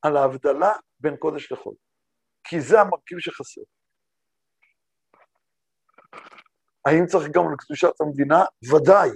על 0.01 0.17
ההבדלה 0.17 0.73
בין 0.99 1.17
קודש 1.17 1.51
לחול. 1.51 1.75
כי 2.43 2.61
זה 2.61 2.81
המרכיב 2.81 3.19
שחסר. 3.19 3.61
האם 6.85 7.05
צריך 7.07 7.27
גם 7.35 7.43
לקדושת 7.53 8.01
המדינה? 8.01 8.39
ודאי. 8.71 9.09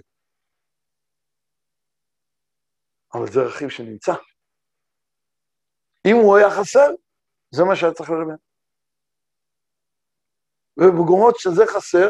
אבל 3.14 3.28
זה 3.34 3.40
רכיב 3.40 3.70
שנמצא. 3.70 4.14
אם 6.06 6.16
הוא 6.16 6.38
היה 6.38 6.48
חסר, 6.60 6.90
זה 7.52 7.64
מה 7.64 7.76
שהיה 7.76 7.94
צריך 7.94 8.10
ללמד. 8.10 8.38
ובמקומות 10.78 11.36
שזה 11.38 11.64
חסר, 11.68 12.08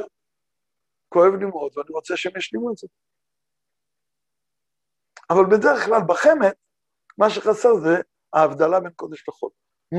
כואב 1.09 1.33
לי 1.39 1.45
מאוד, 1.45 1.77
ואני 1.77 1.89
רוצה 1.89 2.17
שהם 2.17 2.37
ישלימו 2.37 2.71
את 2.71 2.77
זה. 2.77 2.87
אבל 5.29 5.45
בדרך 5.51 5.85
כלל 5.85 6.01
בחמ"ד, 6.07 6.53
מה 7.17 7.29
שחסר 7.29 7.69
זה 7.83 7.95
ההבדלה 8.33 8.79
בין 8.79 8.91
קודש 8.95 9.29
לחול. 9.29 9.49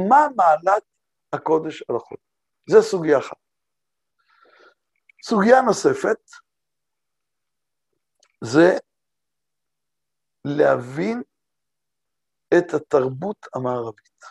מה 0.09 0.27
מעלת 0.37 0.83
הקודש 1.33 1.83
על 1.89 1.97
החול? 1.97 2.19
זה 2.71 2.83
סוגיה 2.83 3.19
אחת. 3.19 3.37
סוגיה 5.23 5.61
נוספת 5.61 6.31
זה 8.45 8.79
להבין 10.45 11.23
את 12.59 12.75
התרבות 12.75 13.47
המערבית. 13.55 14.25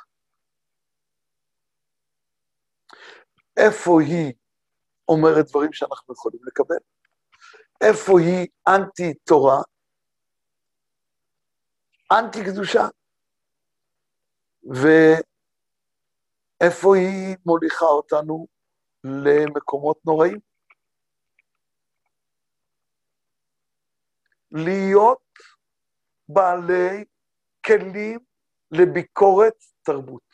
איפה 3.57 3.91
היא 4.01 4.33
אומרת 5.07 5.45
דברים 5.49 5.73
שאנחנו 5.73 6.13
יכולים 6.13 6.39
לקבל? 6.47 6.77
איפה 7.81 8.19
היא 8.19 8.47
אנטי-תורה, 8.67 9.61
אנטי-קדושה, 12.11 12.87
ואיפה 16.61 16.95
היא 16.95 17.35
מוליכה 17.45 17.85
אותנו 17.85 18.47
למקומות 19.03 19.97
נוראים? 20.05 20.39
להיות 24.51 25.21
בעלי 26.29 27.05
כלים 27.65 28.19
לביקורת 28.71 29.53
תרבות. 29.81 30.27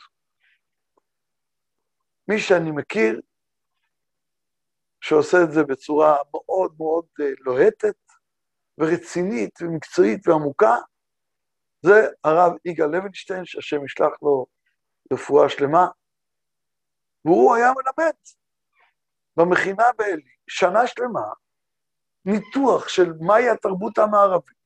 מי 2.27 2.39
שאני 2.39 2.71
מכיר, 2.71 3.21
שעושה 5.01 5.37
את 5.43 5.51
זה 5.51 5.63
בצורה 5.63 6.17
מאוד 6.31 6.75
מאוד 6.77 7.05
אה, 7.21 7.25
לוהטת 7.39 7.97
ורצינית 8.77 9.61
ומקצועית 9.61 10.27
ועמוקה, 10.27 10.75
זה 11.81 12.07
הרב 12.23 12.51
יגאל 12.65 12.87
לוינשטיין, 12.87 13.45
שהשם 13.45 13.85
ישלח 13.85 14.11
לו 14.21 14.45
רפואה 15.13 15.49
שלמה, 15.49 15.87
והוא 17.25 17.55
היה 17.55 17.71
מלמד 17.71 18.13
במכינה 19.37 19.85
בעלי, 19.97 20.35
שנה 20.47 20.87
שלמה, 20.87 21.33
ניתוח 22.25 22.87
של 22.87 23.13
מהי 23.19 23.49
התרבות 23.49 23.97
המערבית, 23.97 24.57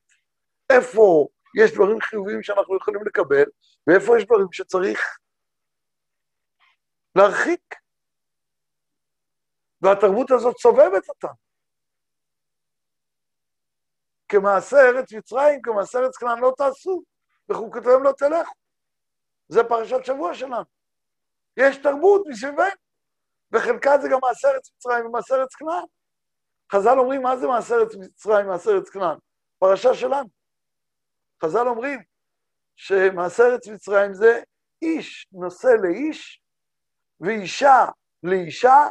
איפה 0.70 1.28
יש 1.56 1.74
דברים 1.74 2.00
חיוביים 2.00 2.42
שאנחנו 2.42 2.76
יכולים 2.76 3.00
לקבל, 3.06 3.44
ואיפה 3.86 4.18
יש 4.18 4.24
דברים 4.24 4.46
שצריך 4.52 5.18
להרחיק. 7.16 7.74
והתרבות 9.82 10.30
הזאת 10.30 10.58
סובבת 10.58 11.08
אותם. 11.08 11.34
כמעשה 14.28 14.76
ארץ 14.76 15.12
מצרים, 15.12 15.62
כמעשה 15.62 15.98
ארץ 15.98 16.16
כנען 16.16 16.38
לא 16.38 16.52
תעשו, 16.56 17.02
בחוקותיהם 17.48 18.02
לא 18.02 18.12
תלכו. 18.18 18.52
זה 19.48 19.60
פרשת 19.68 20.04
שבוע 20.04 20.34
שלנו. 20.34 20.77
יש 21.58 21.76
תרבות 21.76 22.22
מסביבנו, 22.26 22.66
וחלקה 23.52 23.98
זה 23.98 24.08
גם 24.08 24.18
מעשה 24.22 24.48
ארץ 24.48 24.70
מצרים 24.76 25.06
ומעשה 25.06 25.34
ארץ 25.34 25.54
כנען. 25.54 25.84
חז"ל 26.72 26.98
אומרים, 26.98 27.22
מה 27.22 27.36
זה 27.36 27.46
מעשה 27.46 27.74
ארץ 27.74 27.94
מצרים 27.94 28.46
ומעשה 28.46 28.70
ארץ 28.70 28.88
כנען? 28.90 29.18
פרשה 29.58 29.94
שלנו. 29.94 30.28
חז"ל 31.44 31.68
אומרים 31.68 32.00
שמעשה 32.76 33.42
ארץ 33.42 33.68
מצרים 33.68 34.14
זה 34.14 34.42
איש 34.82 35.28
נושא 35.32 35.66
לאיש, 35.82 36.42
ואישה 37.20 37.86
לאישה, 38.22 38.86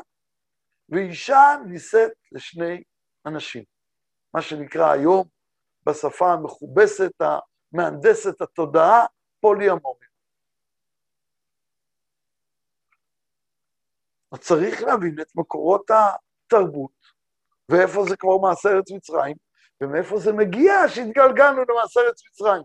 ואישה 0.90 1.56
נישאת 1.66 2.12
לשני 2.32 2.84
אנשים. 3.26 3.64
מה 4.34 4.42
שנקרא 4.42 4.92
היום 4.92 5.28
בשפה 5.86 6.34
המכובסת, 6.34 7.12
המהנדסת 7.20 8.42
התודעה, 8.42 9.06
פוליאמוריה. 9.40 10.07
אז 14.32 14.40
צריך 14.40 14.82
להבין 14.82 15.16
את 15.22 15.36
מקורות 15.36 15.92
התרבות, 15.92 16.92
ואיפה 17.70 18.04
זה 18.10 18.18
כבר 18.18 18.38
מעשה 18.38 18.70
ארץ 18.70 18.92
מצרים, 18.92 19.36
ומאיפה 19.82 20.18
זה 20.18 20.34
מגיע 20.34 20.74
שהתגלגלנו 20.88 21.62
למעשה 21.70 22.00
ארץ 22.00 22.22
מצרים. 22.28 22.64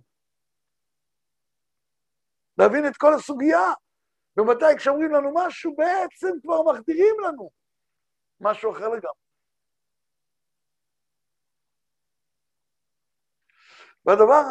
להבין 2.59 2.87
את 2.87 2.97
כל 2.97 3.15
הסוגיה, 3.15 3.73
ומתי 4.37 4.77
כשאומרים 4.77 5.13
לנו 5.13 5.31
משהו, 5.35 5.77
בעצם 5.77 6.29
כבר 6.43 6.63
מחדירים 6.63 7.17
לנו 7.25 7.51
משהו 8.41 8.73
אחר 8.73 8.89
לגמרי. 8.89 9.23
והדבר 14.07 14.43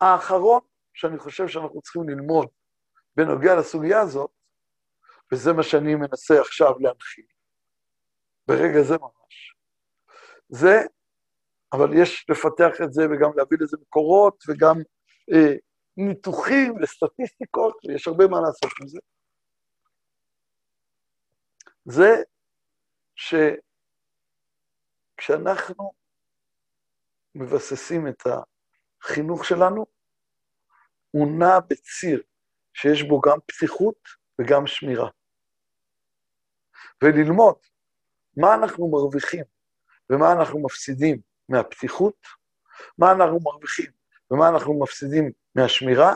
האחרון 0.00 0.60
שאני 0.94 1.18
חושב 1.18 1.48
שאנחנו 1.48 1.82
צריכים 1.82 2.08
ללמוד 2.08 2.48
בנוגע 3.16 3.56
לסוגיה 3.56 4.00
הזאת, 4.00 4.30
וזה 5.32 5.52
מה 5.52 5.62
שאני 5.62 5.94
מנסה 5.94 6.40
עכשיו 6.40 6.78
להנחיל, 6.80 7.24
ברגע 8.46 8.82
זה 8.82 8.98
ממש, 8.98 9.56
זה, 10.48 10.80
אבל 11.72 11.88
יש 12.02 12.26
לפתח 12.28 12.80
את 12.84 12.92
זה 12.92 13.02
וגם 13.02 13.30
להביא 13.36 13.58
לזה 13.60 13.76
מקורות 13.80 14.44
וגם 14.48 14.76
אה, 15.32 15.54
ניתוחים 15.96 16.74
וסטטיסטיקות, 16.82 17.84
ויש 17.84 18.08
הרבה 18.08 18.26
מה 18.26 18.40
לעשות 18.40 18.70
עם 18.80 18.88
זה. 18.88 18.98
זה 21.84 22.22
שכשאנחנו 25.16 25.92
מבססים 27.34 28.08
את 28.08 28.22
החינוך 29.02 29.44
שלנו, 29.44 29.86
הוא 31.10 31.38
נע 31.38 31.60
בציר 31.60 32.22
שיש 32.74 33.02
בו 33.02 33.20
גם 33.20 33.38
פתיחות 33.46 33.98
וגם 34.40 34.66
שמירה. 34.66 35.10
וללמוד 37.02 37.54
מה 38.36 38.54
אנחנו 38.54 38.90
מרוויחים 38.90 39.44
ומה 40.10 40.32
אנחנו 40.32 40.62
מפסידים 40.62 41.20
מהפתיחות, 41.48 42.16
מה 42.98 43.12
אנחנו 43.12 43.38
מרוויחים 43.42 43.90
ומה 44.30 44.48
אנחנו 44.48 44.80
מפסידים 44.80 45.30
מהשמירה, 45.54 46.14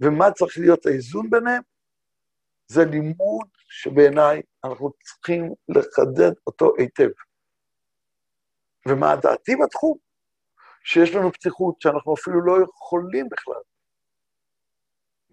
ומה 0.00 0.30
צריך 0.30 0.58
להיות 0.58 0.86
האיזון 0.86 1.30
ביניהם, 1.30 1.62
זה 2.66 2.84
לימוד 2.84 3.48
שבעיניי 3.68 4.42
אנחנו 4.64 4.90
צריכים 5.02 5.54
לחדד 5.68 6.32
אותו 6.46 6.72
היטב. 6.78 7.08
ומה 8.88 9.16
דעתי 9.16 9.56
בתחום? 9.56 9.98
שיש 10.84 11.14
לנו 11.14 11.32
פתיחות 11.32 11.80
שאנחנו 11.80 12.14
אפילו 12.14 12.46
לא 12.46 12.64
יכולים 12.64 13.28
בכלל 13.28 13.62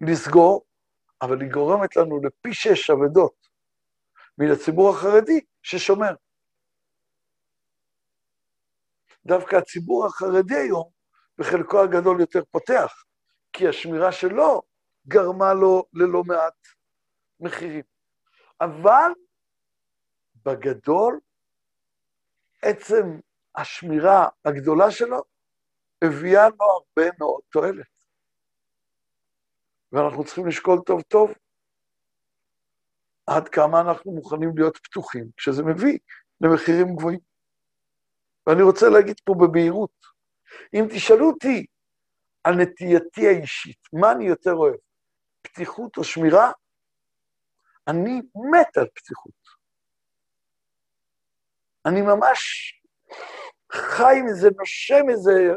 לסגור, 0.00 0.64
אבל 1.22 1.40
היא 1.40 1.52
גורמת 1.52 1.96
לנו 1.96 2.20
לפי 2.22 2.54
שש 2.54 2.90
אבדות 2.90 3.47
מן 4.38 4.50
הציבור 4.50 4.90
החרדי 4.90 5.40
ששומר. 5.62 6.14
דווקא 9.26 9.56
הציבור 9.56 10.06
החרדי 10.06 10.54
היום, 10.54 10.90
בחלקו 11.38 11.80
הגדול 11.82 12.20
יותר 12.20 12.44
פותח, 12.50 13.04
כי 13.52 13.68
השמירה 13.68 14.12
שלו 14.12 14.62
גרמה 15.08 15.54
לו 15.54 15.84
ללא 15.92 16.22
מעט 16.26 16.54
מחירים. 17.40 17.84
אבל 18.60 19.10
בגדול, 20.44 21.20
עצם 22.62 23.20
השמירה 23.56 24.28
הגדולה 24.44 24.90
שלו 24.90 25.22
הביאה 26.02 26.48
לו 26.48 26.64
הרבה 26.64 27.10
מאוד 27.18 27.40
תועלת. 27.50 27.86
ואנחנו 29.92 30.24
צריכים 30.24 30.46
לשקול 30.46 30.78
טוב 30.86 31.02
טוב 31.02 31.32
עד 33.28 33.48
כמה 33.48 33.80
אנחנו 33.80 34.12
מוכנים 34.12 34.52
להיות 34.56 34.76
פתוחים 34.76 35.30
כשזה 35.36 35.62
מביא 35.62 35.98
למחירים 36.40 36.96
גבוהים. 36.96 37.20
ואני 38.46 38.62
רוצה 38.62 38.88
להגיד 38.88 39.20
פה 39.24 39.34
בבהירות, 39.34 40.06
אם 40.74 40.84
תשאלו 40.94 41.30
אותי 41.30 41.66
על 42.44 42.54
נטייתי 42.54 43.26
האישית, 43.26 43.78
מה 43.92 44.12
אני 44.12 44.24
יותר 44.24 44.52
אוהב, 44.52 44.76
פתיחות 45.42 45.96
או 45.96 46.04
שמירה? 46.04 46.52
אני 47.88 48.20
מת 48.52 48.76
על 48.76 48.86
פתיחות. 48.94 49.32
אני 51.86 52.00
ממש 52.02 52.72
חי 53.72 54.14
מזה, 54.26 54.48
נושם 54.58 55.06
מזה, 55.06 55.54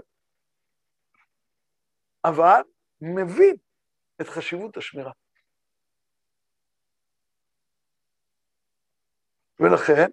אבל 2.25 2.61
מבין 3.01 3.55
את 4.21 4.27
חשיבות 4.27 4.77
השמירה. 4.77 5.11
ולכן, 9.61 10.09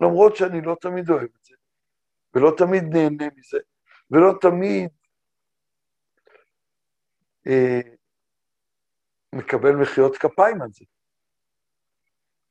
למרות 0.00 0.36
שאני 0.36 0.60
לא 0.60 0.76
תמיד 0.80 1.10
אוהב 1.10 1.28
את 1.40 1.44
זה, 1.44 1.54
ולא 2.34 2.50
תמיד 2.58 2.82
נהנה 2.82 3.34
מזה, 3.36 3.58
ולא 4.10 4.32
תמיד 4.40 4.90
אה, 7.46 7.80
מקבל 9.34 9.72
מחיאות 9.82 10.16
כפיים 10.16 10.62
על 10.62 10.68
זה. 10.72 10.84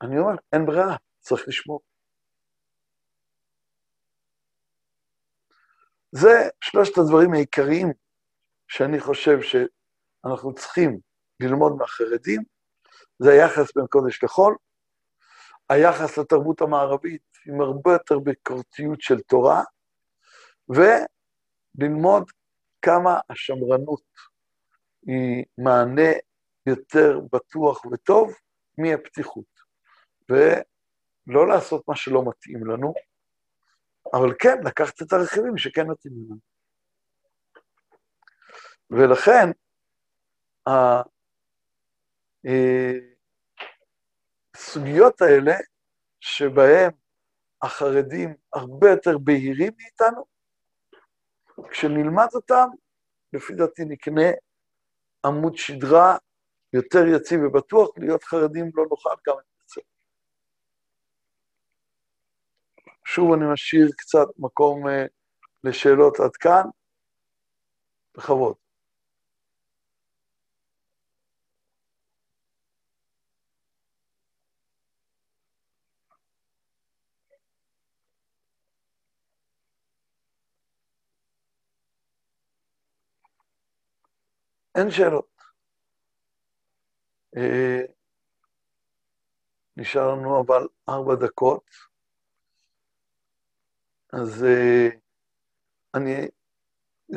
אני 0.02 0.20
אומר, 0.20 0.36
אין 0.54 0.66
ברירה, 0.66 0.96
צריך 1.20 1.48
לשמור. 1.48 1.82
זה 6.12 6.50
שלושת 6.62 6.98
הדברים 6.98 7.34
העיקריים 7.34 7.88
שאני 8.68 9.00
חושב 9.00 9.38
שאנחנו 9.42 10.54
צריכים 10.56 11.00
ללמוד 11.40 11.74
מהחרדים, 11.78 12.44
זה 13.20 13.30
היחס 13.30 13.76
בין 13.76 13.86
קודש 13.90 14.24
לחול, 14.24 14.56
היחס 15.70 16.18
לתרבות 16.18 16.62
המערבית 16.62 17.38
עם 17.48 17.62
הרבה 17.62 17.94
יותר 17.94 18.20
ביקורתיות 18.20 19.02
של 19.02 19.22
תורה, 19.22 19.64
וללמוד 20.70 22.32
כמה 22.82 23.20
השמרנות 23.30 24.04
היא 25.08 25.46
מענה 25.58 26.12
יותר 26.66 27.20
בטוח 27.34 27.86
וטוב 27.86 28.34
מהפתיחות. 28.78 29.58
ולא 30.30 31.48
לעשות 31.48 31.88
מה 31.88 31.96
שלא 31.96 32.24
מתאים 32.30 32.66
לנו, 32.68 32.94
אבל 34.14 34.34
כן, 34.40 34.58
לקחת 34.66 35.02
את 35.02 35.14
הרכיבים 35.14 35.58
שכן 35.58 35.88
מתאימים 35.88 36.26
לנו. 36.30 36.40
ולכן, 38.90 39.50
הסוגיות 40.68 41.08
אה, 42.46 43.17
האלה, 45.22 45.54
שבהן 46.20 46.92
החרדים 47.62 48.36
הרבה 48.54 48.90
יותר 48.90 49.18
בהירים 49.18 49.74
מאיתנו, 49.78 50.26
כשנלמד 51.70 52.28
אותם, 52.34 52.68
לפי 53.34 53.54
דעתי 53.54 53.86
נקנה 53.86 54.30
עמוד 55.26 55.58
שדרה 55.58 56.18
יותר 56.74 57.06
יציב 57.16 57.40
ובטוח, 57.44 57.90
להיות 57.98 58.24
חרדים 58.24 58.72
לא 58.76 58.86
נוכל 58.90 59.10
גם 59.28 59.36
להתנצל. 59.38 59.82
שוב 63.06 63.34
אני 63.34 63.54
משאיר 63.54 63.88
קצת 63.98 64.28
מקום 64.38 64.88
uh, 64.88 64.92
לשאלות 65.64 66.20
עד 66.20 66.36
כאן, 66.36 66.64
בכבוד. 68.18 68.67
אין 84.78 84.92
שאלות. 84.92 85.42
אה, 87.38 87.82
נשאר 89.78 90.12
לנו 90.12 90.42
אבל 90.46 90.68
ארבע 90.90 91.16
דקות, 91.16 91.70
אז 94.14 94.44
אה, 94.44 94.90
אני 95.96 96.28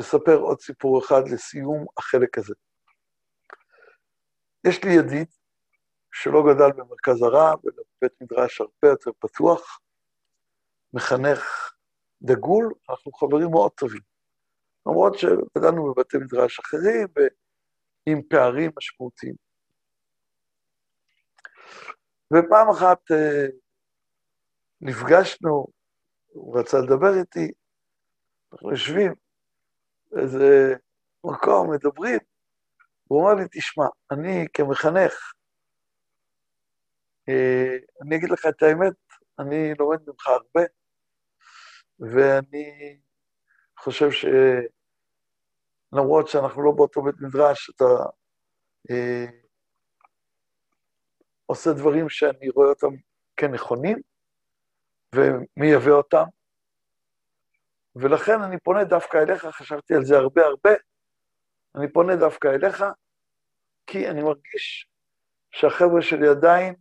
אספר 0.00 0.36
עוד 0.36 0.61
סיפור 0.61 1.04
אחד 1.04 1.22
לסיום 1.32 1.86
החלק 1.98 2.38
הזה. 2.38 2.54
יש 4.66 4.84
לי 4.84 4.90
ידיד 4.90 5.28
שלא 6.12 6.42
גדל 6.42 6.72
במרכז 6.72 7.22
הרב, 7.22 7.58
אלא 7.66 7.82
בבית 7.96 8.20
מדרש 8.20 8.61
הרבה 8.61 8.88
יותר 8.88 9.11
פתוח, 9.18 9.80
מחנך 10.92 11.72
דגול, 12.22 12.74
אנחנו 12.90 13.12
חברים 13.12 13.50
מאוד 13.50 13.72
טובים. 13.72 14.02
למרות 14.86 15.18
שגדלנו 15.18 15.94
בבתי 15.94 16.16
מדרש 16.16 16.58
אחרים, 16.58 17.08
עם 18.12 18.22
פערים 18.22 18.70
משמעותיים. 18.76 19.34
ופעם 22.32 22.70
אחת 22.70 23.11
אה, 23.11 23.46
נפגשנו, 24.80 25.66
הוא 26.26 26.58
רצה 26.58 26.76
לדבר 26.78 27.18
איתי, 27.20 27.52
אנחנו 28.52 28.70
יושבים 28.70 29.14
באיזה 30.11 30.74
מקום, 31.24 31.72
מדברים, 31.74 32.18
הוא 33.08 33.22
אמר 33.22 33.34
לי, 33.34 33.48
תשמע, 33.52 33.84
אני 34.12 34.46
כמחנך, 34.52 35.32
אה, 37.28 37.76
אני 38.02 38.16
אגיד 38.16 38.30
לך 38.30 38.46
את 38.48 38.62
האמת, 38.62 38.94
אני 39.38 39.74
לומד 39.78 39.98
ממך 40.06 40.28
הרבה, 40.28 40.62
ואני 42.00 42.98
חושב 43.78 44.11
ש... 44.11 44.24
למרות 45.93 46.28
שאנחנו 46.28 46.62
לא 46.62 46.72
באותו 46.76 47.03
בית 47.03 47.14
מדרש, 47.20 47.70
אתה 47.70 47.84
אה, 48.91 49.26
עושה 51.47 51.70
דברים 51.72 52.09
שאני 52.09 52.49
רואה 52.49 52.68
אותם 52.68 52.95
כנכונים 53.36 53.99
ומייבא 55.14 55.91
אותם, 55.91 56.24
ולכן 57.97 58.43
אני 58.43 58.61
פונה 58.61 58.84
דווקא 58.84 59.16
אליך, 59.16 59.47
חשבתי 59.47 59.95
על 59.95 60.05
זה 60.05 60.16
הרבה 60.16 60.43
הרבה, 60.43 60.70
אני 61.76 61.93
פונה 61.93 62.16
דווקא 62.16 62.49
אליך, 62.49 62.84
כי 63.86 64.09
אני 64.11 64.22
מרגיש 64.22 64.88
שהחבר'ה 65.51 66.03
שלי 66.03 66.28
עדיין 66.28 66.74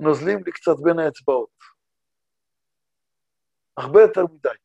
נוזלים 0.00 0.38
לי 0.46 0.52
קצת 0.52 0.76
בין 0.84 0.98
האצבעות. 0.98 1.50
הרבה 3.76 4.00
יותר 4.00 4.22
מדי. 4.32 4.63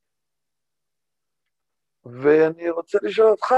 ואני 2.12 2.70
רוצה 2.70 2.97
לשאול 3.01 3.28
אותך, 3.28 3.53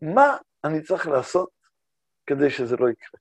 מה 0.00 0.36
אני 0.64 0.82
צריך 0.82 1.06
לעשות 1.06 1.50
כדי 2.26 2.50
שזה 2.50 2.76
לא 2.76 2.88
יקרה? 2.90 3.20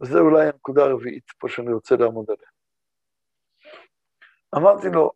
וזו 0.00 0.18
אולי 0.18 0.46
הנקודה 0.46 0.82
הרביעית 0.82 1.30
פה 1.38 1.48
שאני 1.48 1.72
רוצה 1.72 1.94
לעמוד 1.96 2.26
עליה. 2.30 2.48
אמרתי 4.56 4.86
לו, 4.94 5.10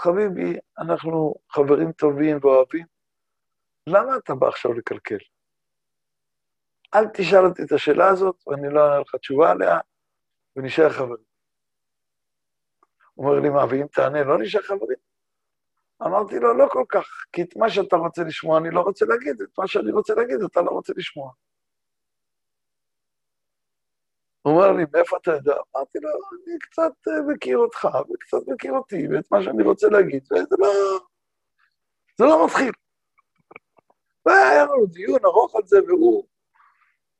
חביבי, 0.00 0.58
אנחנו 0.78 1.34
חברים 1.50 1.92
טובים 1.92 2.38
ואוהבים, 2.42 2.86
למה 3.88 4.16
אתה 4.16 4.34
בא 4.34 4.48
עכשיו 4.48 4.72
לקלקל? 4.72 5.18
אל 6.94 7.04
תשאל 7.14 7.44
אותי 7.48 7.62
את 7.62 7.72
השאלה 7.72 8.08
הזאת, 8.08 8.36
ואני 8.46 8.74
לא 8.74 8.80
אענה 8.80 9.00
לך 9.00 9.14
תשובה 9.16 9.50
עליה, 9.50 9.78
ונשאר 10.56 10.90
חברים. 10.90 11.33
אומר 13.18 13.40
לי, 13.40 13.50
מה, 13.50 13.64
ואם 13.70 13.86
תענה, 13.86 14.24
לא 14.24 14.38
נשאר 14.38 14.62
חברים? 14.62 14.98
אמרתי 16.02 16.38
לו, 16.38 16.54
לא 16.54 16.66
כל 16.70 16.84
כך, 16.88 17.06
כי 17.32 17.42
את 17.42 17.56
מה 17.56 17.70
שאתה 17.70 17.96
רוצה 17.96 18.22
לשמוע 18.22 18.58
אני 18.58 18.70
לא 18.70 18.80
רוצה 18.80 19.06
להגיד, 19.06 19.42
את 19.42 19.58
מה 19.58 19.66
שאני 19.66 19.92
רוצה 19.92 20.14
להגיד 20.14 20.36
אתה 20.42 20.60
לא 20.60 20.70
רוצה 20.70 20.92
לשמוע. 20.96 21.32
הוא 24.42 24.54
אומר 24.54 24.72
לי, 24.72 24.84
מאיפה 24.92 25.16
אתה 25.16 25.30
יודע? 25.30 25.52
אמרתי 25.52 25.98
לו, 25.98 26.08
אני 26.10 26.58
קצת 26.58 26.92
אה, 27.08 27.34
מכיר 27.34 27.58
אותך, 27.58 27.88
וקצת 28.14 28.48
מכיר 28.48 28.72
אותי, 28.72 29.08
ואת 29.08 29.32
מה 29.32 29.42
שאני 29.42 29.62
רוצה 29.62 29.88
להגיד, 29.88 30.22
וזה 30.32 30.56
לא... 30.58 30.68
זה 32.18 32.24
לא 32.24 32.46
מתחיל. 32.46 32.72
והיה 34.26 34.64
לנו 34.64 34.86
דיון 34.86 35.24
ארוך 35.24 35.56
על 35.56 35.62
זה, 35.66 35.76
והוא 35.86 36.26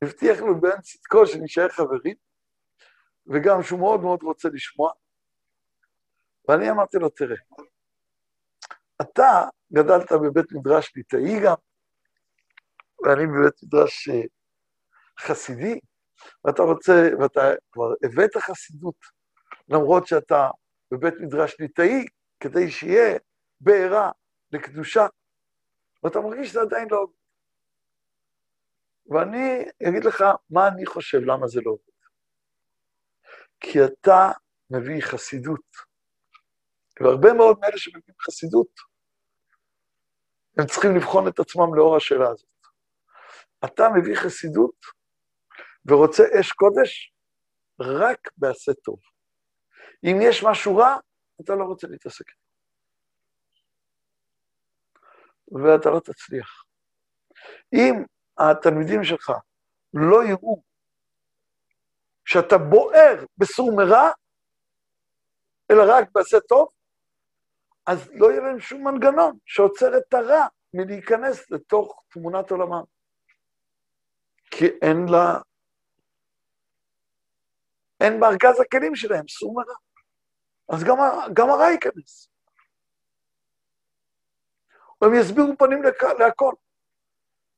הבטיח 0.03 0.41
לנו 0.41 0.61
בין 0.61 0.81
צדקו 0.81 1.27
שנשאר 1.27 1.69
חברים, 1.69 2.17
וגם 3.27 3.63
שהוא 3.63 3.81
מאוד 3.81 4.01
מאוד 4.01 4.23
רוצה 4.23 4.49
לשמוע. 4.53 4.93
ואני 6.49 6.71
אמרתי 6.71 6.97
לו, 6.99 7.09
תראה, 7.09 7.37
אתה 9.03 9.49
גדלת 9.73 10.13
בבית 10.13 10.53
מדרש 10.53 10.97
ליטאי 10.97 11.41
גם, 11.45 11.55
ואני 13.03 13.27
בבית 13.27 13.63
מדרש 13.63 14.09
אה, 14.09 14.21
חסידי, 15.21 15.81
ואתה 16.45 16.63
רוצה, 16.63 16.93
ואתה 17.21 17.41
כבר 17.73 17.93
הבאת 18.05 18.37
חסידות, 18.37 18.97
למרות 19.69 20.07
שאתה 20.07 20.51
בבית 20.91 21.15
מדרש 21.21 21.61
ליטאי, 21.61 22.05
כדי 22.41 22.71
שיהיה 22.71 23.19
בעירה 23.61 24.11
לקדושה, 24.53 25.07
ואתה 26.03 26.21
מרגיש 26.21 26.49
שזה 26.49 26.61
עדיין 26.61 26.89
לא 26.91 26.99
עובד. 26.99 27.15
ואני 29.07 29.65
אגיד 29.89 30.05
לך 30.05 30.25
מה 30.51 30.69
אני 30.69 30.87
חושב, 30.87 31.19
למה 31.19 31.47
זה 31.47 31.61
לא 31.65 31.71
עובד. 31.71 31.95
כי 33.61 33.85
אתה 33.85 34.31
מביא 34.71 35.01
חסידות. 35.01 35.94
והרבה 37.01 37.33
מאוד 37.33 37.59
מאלה 37.61 37.79
שמביאים 37.79 38.19
חסידות, 38.21 38.69
הם 40.59 40.67
צריכים 40.67 40.97
לבחון 40.97 41.29
את 41.29 41.39
עצמם 41.39 41.75
לאור 41.75 41.97
השאלה 41.97 42.29
הזאת. 42.29 42.49
אתה 43.65 43.85
מביא 43.97 44.17
חסידות 44.17 44.77
ורוצה 45.87 46.23
אש 46.41 46.53
קודש 46.53 47.13
רק 47.81 48.19
בעשה 48.37 48.73
טוב. 48.75 48.99
אם 50.05 50.17
יש 50.23 50.45
משהו 50.45 50.77
רע, 50.77 50.97
אתה 51.41 51.55
לא 51.55 51.65
רוצה 51.65 51.87
להתעסק. 51.87 52.25
ואתה 55.53 55.91
לא 55.91 56.01
תצליח. 56.01 56.65
אם 57.75 57.95
התלמידים 58.39 59.05
שלך 59.05 59.33
לא 59.95 60.25
יראו 60.25 60.63
שאתה 62.25 62.59
בוער 62.59 63.25
בסור 63.39 63.77
מרע, 63.77 64.11
אלא 65.71 65.83
רק 65.89 66.09
בעשה 66.13 66.41
טוב, 66.49 66.69
אז 67.87 68.11
לא 68.13 68.31
יהיה 68.31 68.41
להם 68.41 68.61
שום 68.61 68.89
מנגנון 68.89 69.39
שעוצר 69.47 69.99
את 69.99 70.15
הרע 70.15 70.47
מלהיכנס 70.75 71.51
לתוך 71.51 72.05
תמונת 72.09 72.51
עולמם. 72.51 72.85
כי 74.51 74.65
אין 74.83 75.07
לה... 75.13 75.41
אין 78.01 78.21
בארגז 78.21 78.61
הכלים 78.61 78.97
שלהם 78.97 79.29
סור 79.29 79.55
מרע. 79.55 79.75
אז 80.69 80.85
גם, 80.85 80.97
גם 81.35 81.51
הרע 81.51 81.71
ייכנס. 81.71 82.29
והם 85.01 85.15
יסבירו 85.21 85.53
פנים 85.59 85.83
לכ... 85.83 86.03
להכל. 86.19 86.55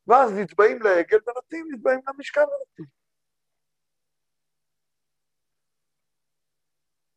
ואז 0.07 0.33
נתבעים 0.33 0.83
לעגל 0.83 1.19
ונותנים, 1.27 1.69
נתבעים 1.73 2.01
למשכן 2.09 2.41
ונותנים. 2.41 2.89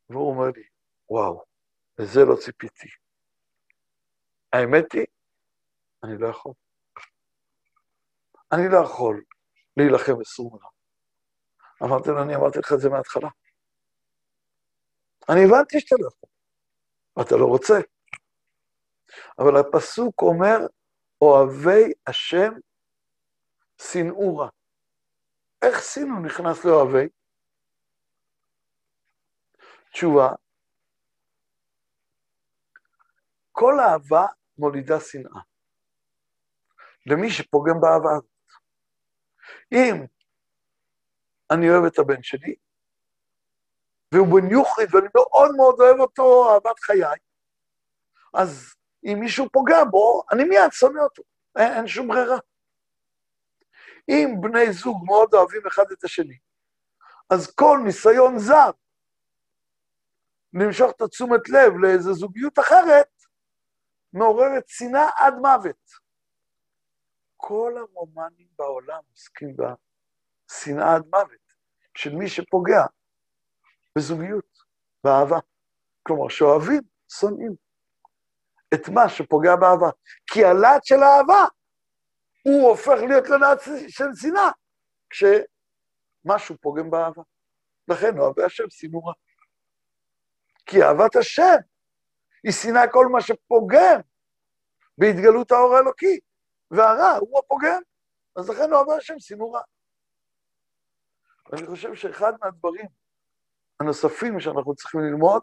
והוא 0.08 0.30
אומר 0.30 0.50
לי, 0.56 0.62
וואו, 1.08 1.44
לזה 2.00 2.20
לא 2.24 2.36
ציפיתי. 2.36 2.88
האמת 4.52 4.92
היא, 4.92 5.06
אני 6.04 6.18
לא 6.18 6.28
יכול. 6.28 6.52
אני 8.52 8.62
לא 8.72 8.78
יכול 8.84 9.24
להילחם 9.76 10.12
בסור 10.20 10.50
מרע. 10.52 10.70
אמרתי 11.82 12.10
לו, 12.10 12.22
אני 12.22 12.36
אמרתי 12.36 12.58
לך 12.58 12.72
את 12.72 12.80
זה 12.80 12.88
מההתחלה. 12.88 13.28
אני 15.28 15.40
הבנתי 15.44 15.80
שאתה 15.80 15.96
לא 15.98 16.08
יכול, 16.08 16.28
ואתה 17.16 17.34
לא 17.36 17.46
רוצה. 17.46 17.74
אבל 19.38 19.56
הפסוק 19.60 20.22
אומר, 20.22 20.58
אוהבי 21.20 21.92
השם 22.06 22.52
שנאו 23.82 24.36
רע. 24.36 24.48
איך 25.62 25.82
שנוא 25.82 26.20
נכנס 26.26 26.64
לאוהבי? 26.64 27.08
תשובה, 29.92 30.28
כל 33.60 33.80
אהבה 33.80 34.26
מולידה 34.58 35.00
שנאה. 35.00 35.40
למי 37.06 37.30
שפוגם 37.30 37.80
באהבה 37.80 38.10
הזאת. 38.12 38.30
אם 39.72 40.06
אני 41.50 41.70
אוהב 41.70 41.84
את 41.84 41.98
הבן 41.98 42.22
שלי, 42.22 42.54
והוא 44.14 44.26
בן 44.26 44.50
יוחריד 44.50 44.94
ואני 44.94 45.08
מאוד 45.14 45.50
מאוד 45.56 45.80
אוהב 45.80 46.00
אותו, 46.00 46.50
אהבת 46.52 46.78
חיי, 46.78 47.18
אז 48.34 48.74
אם 49.04 49.16
מישהו 49.20 49.50
פוגע 49.52 49.84
בו, 49.90 50.22
אני 50.32 50.44
מיד 50.44 50.72
שונא 50.72 51.00
אותו, 51.00 51.22
אין, 51.56 51.72
אין 51.72 51.88
שום 51.88 52.08
ברירה. 52.08 52.38
אם 54.08 54.34
בני 54.40 54.72
זוג 54.72 55.04
מאוד 55.06 55.34
אוהבים 55.34 55.66
אחד 55.66 55.92
את 55.92 56.04
השני, 56.04 56.38
אז 57.30 57.54
כל 57.54 57.80
ניסיון 57.84 58.38
זר 58.38 58.70
למשוך 60.52 60.90
את 60.96 61.00
התשומת 61.00 61.48
לב 61.48 61.72
לאיזו 61.80 62.14
זוגיות 62.14 62.58
אחרת, 62.58 63.19
מעוררת 64.12 64.68
שנאה 64.68 65.10
עד 65.16 65.34
מוות. 65.34 65.90
כל 67.36 67.74
הרומנים 67.78 68.46
בעולם 68.58 69.00
עוסקים 69.10 69.56
בשנאה 69.56 70.94
עד 70.94 71.06
מוות 71.06 71.52
של 71.96 72.14
מי 72.14 72.28
שפוגע 72.28 72.82
בזוגיות, 73.98 74.58
באהבה. 75.04 75.38
כלומר, 76.02 76.28
שאוהבים, 76.28 76.82
שונאים 77.08 77.54
את 78.74 78.88
מה 78.88 79.08
שפוגע 79.08 79.56
באהבה. 79.56 79.90
כי 80.26 80.44
הלהט 80.44 80.84
של 80.84 81.02
האהבה, 81.02 81.44
הוא 82.42 82.68
הופך 82.68 82.98
להיות 83.08 83.28
ללהט 83.28 83.58
של 83.88 84.04
שנאה, 84.14 84.50
כשמשהו 85.10 86.56
פוגם 86.60 86.90
באהבה. 86.90 87.22
לכן 87.88 88.18
אוהבי 88.18 88.44
השם 88.44 88.64
שנאו 88.70 89.04
רע. 89.04 89.12
כי 90.66 90.82
אהבת 90.82 91.16
השם 91.16 91.56
היא 92.44 92.52
שנאה 92.52 92.88
כל 92.92 93.06
מה 93.06 93.20
שפוגם 93.20 94.00
בהתגלות 94.98 95.52
האור 95.52 95.76
האלוקי, 95.76 96.20
והרע 96.70 97.16
הוא 97.20 97.38
הפוגם, 97.38 97.82
אז 98.36 98.50
לכן 98.50 98.72
אוהבי 98.72 98.92
השם 98.92 99.18
שנאו 99.18 99.52
רע. 99.52 99.60
ואני 101.52 101.66
חושב 101.66 101.94
שאחד 101.94 102.32
מהדברים 102.42 102.86
הנוספים 103.80 104.40
שאנחנו 104.40 104.74
צריכים 104.74 105.00
ללמוד, 105.00 105.42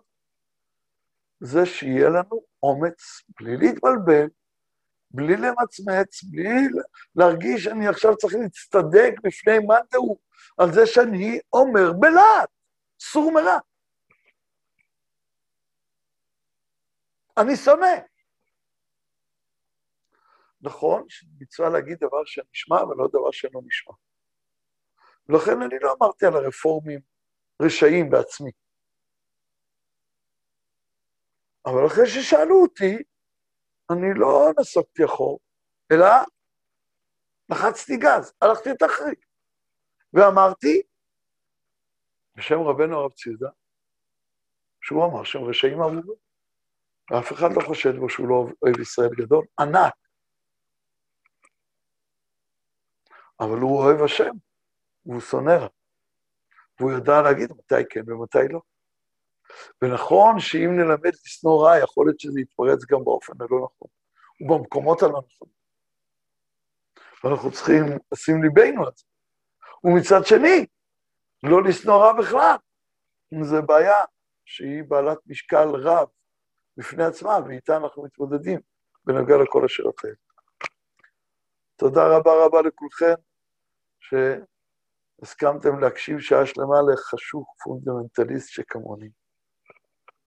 זה 1.39 1.66
שיהיה 1.66 2.10
לנו 2.10 2.43
אומץ 2.64 3.22
בלי 3.39 3.58
להתבלבל, 3.58 4.28
בלי 5.12 5.38
למצמץ, 5.38 6.24
בלי 6.24 6.68
להרגיש 7.16 7.64
שאני 7.64 7.88
עכשיו 7.88 8.18
צריך 8.18 8.36
להצטדק 8.36 9.14
בפני 9.24 9.60
מאן 9.60 9.82
דהוא, 9.91 10.18
על 10.58 10.74
זה 10.74 10.86
שאני 10.86 11.39
אומר 11.54 11.93
בלהט, 12.00 12.50
סור 13.00 13.32
מרע. 13.32 13.58
אני 17.38 17.56
שונא. 17.56 17.96
נכון 20.62 21.06
שמצווה 21.10 21.70
להגיד 21.70 21.98
דבר 21.98 22.26
שנשמע 22.26 22.84
ולא 22.84 23.08
דבר 23.08 23.32
שאינו 23.32 23.62
נשמע. 23.66 23.94
לכן 25.30 25.62
אני 25.62 25.76
לא 25.82 25.96
אמרתי 26.00 26.26
על 26.26 26.36
הרפורמים 26.36 27.00
רשעים 27.62 28.10
בעצמי. 28.10 28.52
אבל 31.66 31.86
אחרי 31.88 32.08
ששאלו 32.08 32.62
אותי, 32.62 32.98
אני 33.92 34.08
לא 34.16 34.52
נסקתי 34.60 35.06
אחור, 35.06 35.40
אלא 35.92 36.06
לחצתי 37.50 37.98
גז, 37.98 38.34
הלכתי 38.42 38.72
את 38.72 38.82
החריג. 38.82 39.20
ואמרתי, 40.14 40.82
בשם 42.36 42.60
רבנו 42.60 43.00
הרב 43.00 43.12
ציודה, 43.12 43.50
שהוא 44.82 45.06
אמר 45.06 45.24
שהם 45.24 45.44
רשעים 45.44 45.82
ארורים. 45.82 46.27
ואף 47.12 47.34
אחד 47.34 47.49
לא 47.55 47.62
חושד 47.68 47.95
בו 47.95 48.10
שהוא 48.10 48.28
לא 48.28 48.45
אוהב 48.62 48.80
ישראל 48.80 49.10
גדול, 49.16 49.45
ענק. 49.60 49.93
אבל 53.39 53.58
הוא 53.58 53.84
אוהב 53.84 54.01
השם, 54.01 54.32
והוא 55.05 55.22
שונא. 55.22 55.68
והוא 56.80 56.91
יודע 56.91 57.22
להגיד 57.22 57.51
מתי 57.51 57.89
כן 57.89 58.12
ומתי 58.12 58.47
לא. 58.49 58.62
ונכון 59.82 60.39
שאם 60.39 60.72
נלמד 60.78 61.14
לשנוא 61.26 61.68
רע, 61.68 61.80
יכול 61.80 62.05
להיות 62.05 62.20
שזה 62.20 62.39
יתפרץ 62.39 62.86
גם 62.91 63.03
באופן 63.03 63.34
הלא 63.39 63.66
נכון, 63.66 63.88
ובמקומות 64.41 65.03
הלא 65.03 65.22
נכונים. 65.26 65.58
ואנחנו 67.24 67.51
צריכים 67.51 67.84
לשים 68.12 68.43
ליבנו 68.43 68.86
על 68.86 68.91
זה. 68.95 69.05
ומצד 69.84 70.26
שני, 70.26 70.66
לא 71.43 71.64
לשנוא 71.64 71.95
רע 71.95 72.14
בכלל. 72.14 72.55
זו 73.41 73.62
בעיה 73.64 73.95
שהיא 74.45 74.84
בעלת 74.88 75.18
משקל 75.26 75.68
רב 75.68 76.08
בפני 76.78 77.04
עצמה, 77.04 77.40
ואיתה 77.48 77.78
אנחנו 77.78 78.04
מתמודדים 78.04 78.60
בנוגע 79.06 79.38
לכל 79.44 79.66
השאלות 79.66 80.04
האלה. 80.04 80.16
תודה 81.76 82.08
רבה 82.08 82.46
רבה 82.46 82.62
לכולכם, 82.62 83.14
שהסכמתם 85.20 85.80
להקשיב 85.80 86.20
שעה 86.20 86.46
שלמה 86.46 86.76
לחשוך 86.94 87.56
פונדמנטליסט 87.64 88.50
שכמוני. 88.50 89.10